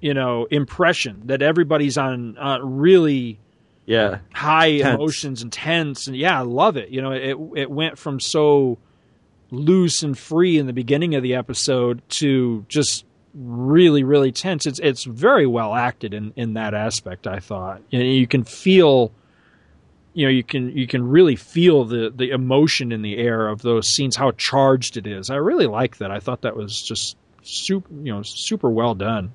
[0.01, 3.39] you know impression that everybody's on uh, really
[3.87, 4.19] Yeah.
[4.35, 4.95] high Tense.
[4.95, 8.77] emotions and tense and yeah i love it you know it it went from so
[9.51, 14.79] loose and free in the beginning of the episode to just really really tense it's
[14.79, 19.13] it's very well acted in in that aspect i thought you, you can feel
[20.15, 23.61] you know you can you can really feel the the emotion in the air of
[23.61, 27.17] those scenes how charged it is i really like that i thought that was just
[27.43, 29.33] super you know super well done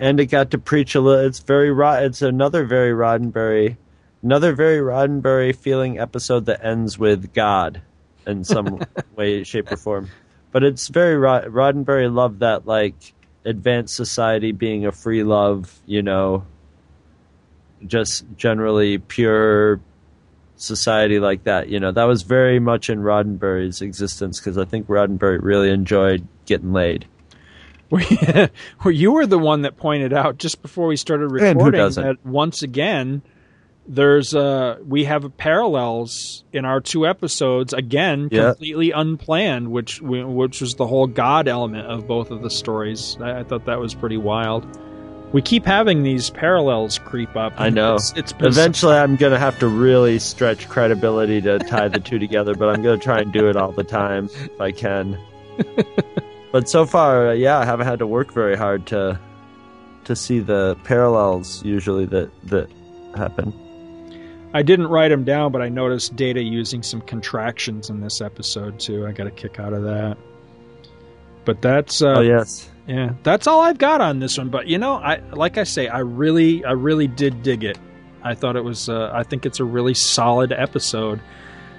[0.00, 1.26] and it got to preach a little.
[1.26, 2.02] It's very rod.
[2.04, 3.76] It's another very Roddenberry,
[4.22, 7.82] another very Roddenberry feeling episode that ends with God
[8.26, 8.80] in some
[9.16, 10.08] way, shape, or form.
[10.52, 12.94] But it's very Rod- Roddenberry loved that like
[13.44, 16.44] advanced society being a free love, you know,
[17.86, 19.80] just generally pure
[20.56, 21.68] society like that.
[21.68, 26.26] You know, that was very much in Roddenberry's existence because I think Roddenberry really enjoyed
[26.46, 27.06] getting laid.
[27.90, 32.62] Well, you were the one that pointed out just before we started recording that once
[32.62, 33.20] again
[33.92, 38.50] there's uh we have parallels in our two episodes again Yeah.
[38.50, 43.42] completely unplanned which which was the whole god element of both of the stories I,
[43.42, 44.64] thought that was pretty wild
[45.32, 47.96] we keep having these parallels creep up I know.
[47.96, 52.00] it's, it's been Eventually, I'm going to have to really stretch credibility to tie the
[52.00, 54.72] two together, but I'm going to try and do it all the time if I
[54.72, 55.16] can.
[56.52, 59.20] but so far, uh, yeah, I haven't had to work very hard to
[60.06, 62.68] to see the parallels usually that that
[63.14, 63.52] happen.
[64.52, 68.80] I didn't write them down, but I noticed Data using some contractions in this episode
[68.80, 69.06] too.
[69.06, 70.16] I got a kick out of that.
[71.44, 74.48] But that's uh, oh yes, yeah, that's all I've got on this one.
[74.48, 77.78] But you know, I like I say, I really, I really did dig it.
[78.22, 78.88] I thought it was.
[78.88, 81.20] Uh, I think it's a really solid episode.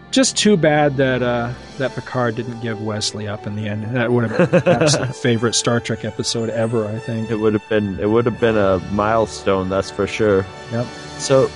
[0.09, 3.95] Just too bad that uh, that Picard didn't give Wesley up in the end.
[3.95, 6.85] That would have been my absolute favorite Star Trek episode ever.
[6.87, 7.29] I think.
[7.29, 10.45] it would have been it would have been a milestone, that's for sure.
[10.71, 10.87] Yep.
[11.17, 11.49] So,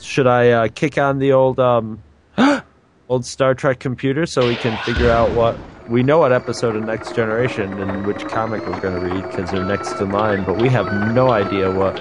[0.00, 2.02] should I uh, kick on the old um
[3.08, 6.84] old Star Trek computer so we can figure out what we know what episode of
[6.84, 10.56] Next Generation and which comic we're going to read because they're next in line, but
[10.60, 11.98] we have no idea what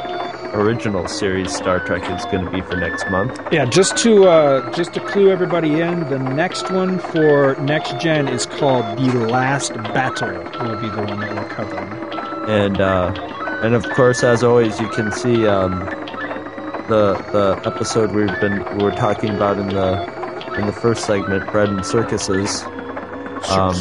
[0.53, 3.39] original series Star Trek is going to be for next month.
[3.51, 8.27] Yeah, just to uh, just to clue everybody in, the next one for next gen
[8.27, 10.33] is called The Last Battle.
[10.33, 11.91] Will be the one that we're covering.
[12.47, 13.11] And uh,
[13.63, 15.81] and of course, as always, you can see um,
[16.89, 21.49] the the episode we've been we were talking about in the in the first segment,
[21.51, 22.63] bread and circuses.
[23.49, 23.75] Um,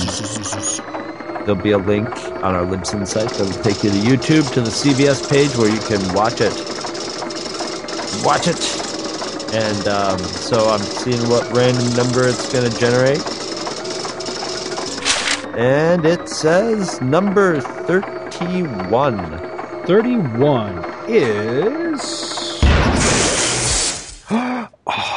[1.45, 4.71] there'll be a link on our Libsyn site that'll take you to YouTube to the
[4.71, 6.53] CBS page where you can watch it.
[8.25, 9.55] Watch it.
[9.55, 13.25] And um, so I'm seeing what random number it's going to generate.
[15.57, 19.41] And it says number 31.
[19.87, 22.38] 31 is.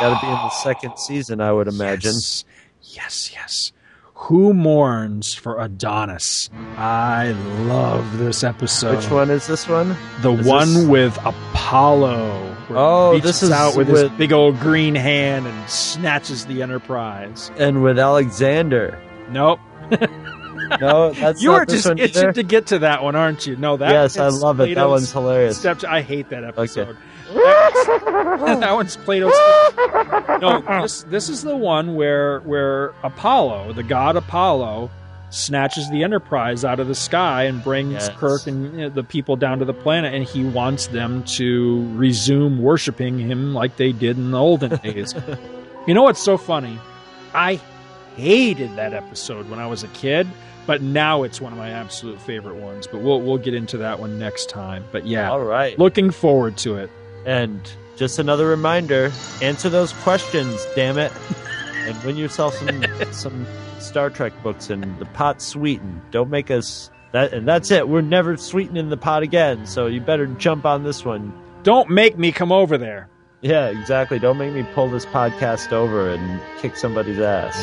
[0.01, 2.13] Got to be ah, in the second season, I would imagine.
[2.13, 2.43] Yes,
[2.81, 3.71] yes, yes.
[4.15, 6.49] Who mourns for Adonis?
[6.77, 7.31] I
[7.65, 8.97] love this episode.
[8.97, 9.95] Which one is this one?
[10.21, 12.55] The Is one this- with Apollo.
[12.69, 17.51] Oh, this is out with, his big old green hand and snatches the Enterprise.
[17.57, 18.97] And with Alexander.
[19.29, 19.59] Nope.
[20.79, 22.33] No, that's you are just itching either?
[22.33, 23.55] to get to that one, aren't you?
[23.55, 24.75] No, that Yes, I love it.
[24.75, 25.57] That one's hilarious.
[25.57, 25.83] Step.
[25.83, 26.97] I hate that episode.
[27.33, 29.33] That, that one's Plato's.
[30.41, 34.89] No, this this is the one where where Apollo, the god Apollo,
[35.29, 38.09] snatches the Enterprise out of the sky and brings Yes.
[38.17, 41.87] Kirk and you know, the people down to the planet, and he wants them to
[41.95, 45.13] resume worshiping him like they did in the olden days.
[45.85, 46.79] you know what's so funny?
[47.35, 47.59] I
[48.15, 50.27] hated that episode when I was a kid,
[50.65, 52.87] but now it's one of my absolute favorite ones.
[52.87, 54.83] But we'll we'll get into that one next time.
[54.91, 55.77] But yeah, All right.
[55.77, 56.89] looking forward to it.
[57.25, 57.61] And
[57.95, 61.11] just another reminder: answer those questions, damn it,
[61.73, 63.45] and win yourself some some
[63.79, 66.01] Star Trek books and the pot sweetened.
[66.11, 67.87] Don't make us that, and that's it.
[67.87, 69.65] We're never sweetening the pot again.
[69.65, 71.33] So you better jump on this one.
[71.63, 73.07] Don't make me come over there.
[73.41, 74.19] Yeah, exactly.
[74.19, 77.57] Don't make me pull this podcast over and kick somebody's ass.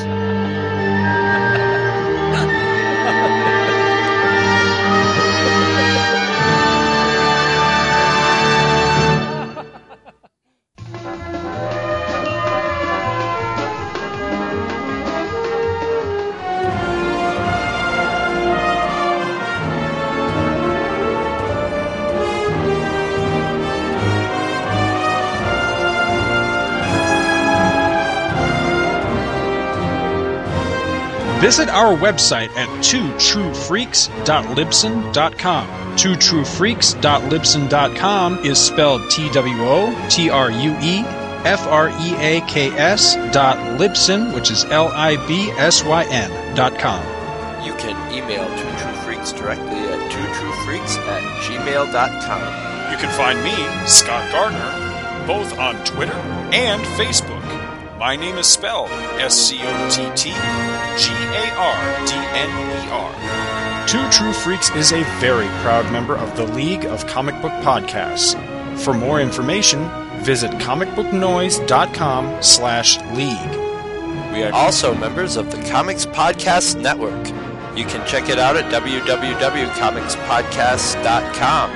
[31.49, 35.67] Visit our website at twotruefreaks.libsyn.com.
[35.97, 40.99] Twotruefreaks.libsyn.com is spelled T W O T R U E
[41.47, 46.05] F R E A K S dot Libsyn, which is L I B S Y
[46.11, 47.03] N dot com.
[47.65, 52.43] You can email Two True Freaks directly at twotruefreaks at gmail.com.
[52.93, 54.75] You can find me, Scott Gardner,
[55.27, 56.13] both on Twitter
[56.53, 57.38] and Facebook.
[57.99, 62.75] My name is spelled S C O T T G A R D N E
[62.91, 63.13] R.
[63.89, 68.37] Two True Freaks is a very proud member of the League of Comic Book Podcasts.
[68.79, 69.91] For more information,
[70.23, 73.57] visit comicbooknoise.com slash league.
[74.33, 77.27] We are also members of the Comics Podcast Network.
[77.77, 81.71] You can check it out at www.comicspodcast.com,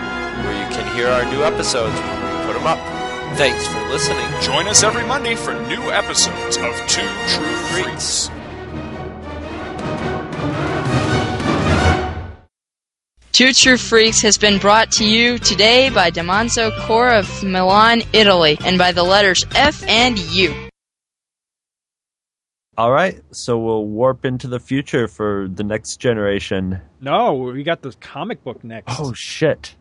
[0.44, 2.91] where you can hear our new episodes when we put them up.
[3.34, 4.28] Thanks for listening.
[4.42, 8.30] Join us every Monday for new episodes of Two True Freaks.
[13.32, 18.58] Two True Freaks has been brought to you today by Damanzo Core of Milan, Italy,
[18.64, 20.54] and by the letters F and U.
[22.76, 26.82] All right, so we'll warp into the future for the next generation.
[27.00, 29.00] No, we got the comic book next.
[29.00, 29.74] Oh shit!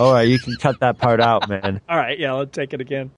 [0.00, 1.78] All right, you can cut that part out, man.
[1.88, 3.10] All right, yeah, I'll take it again.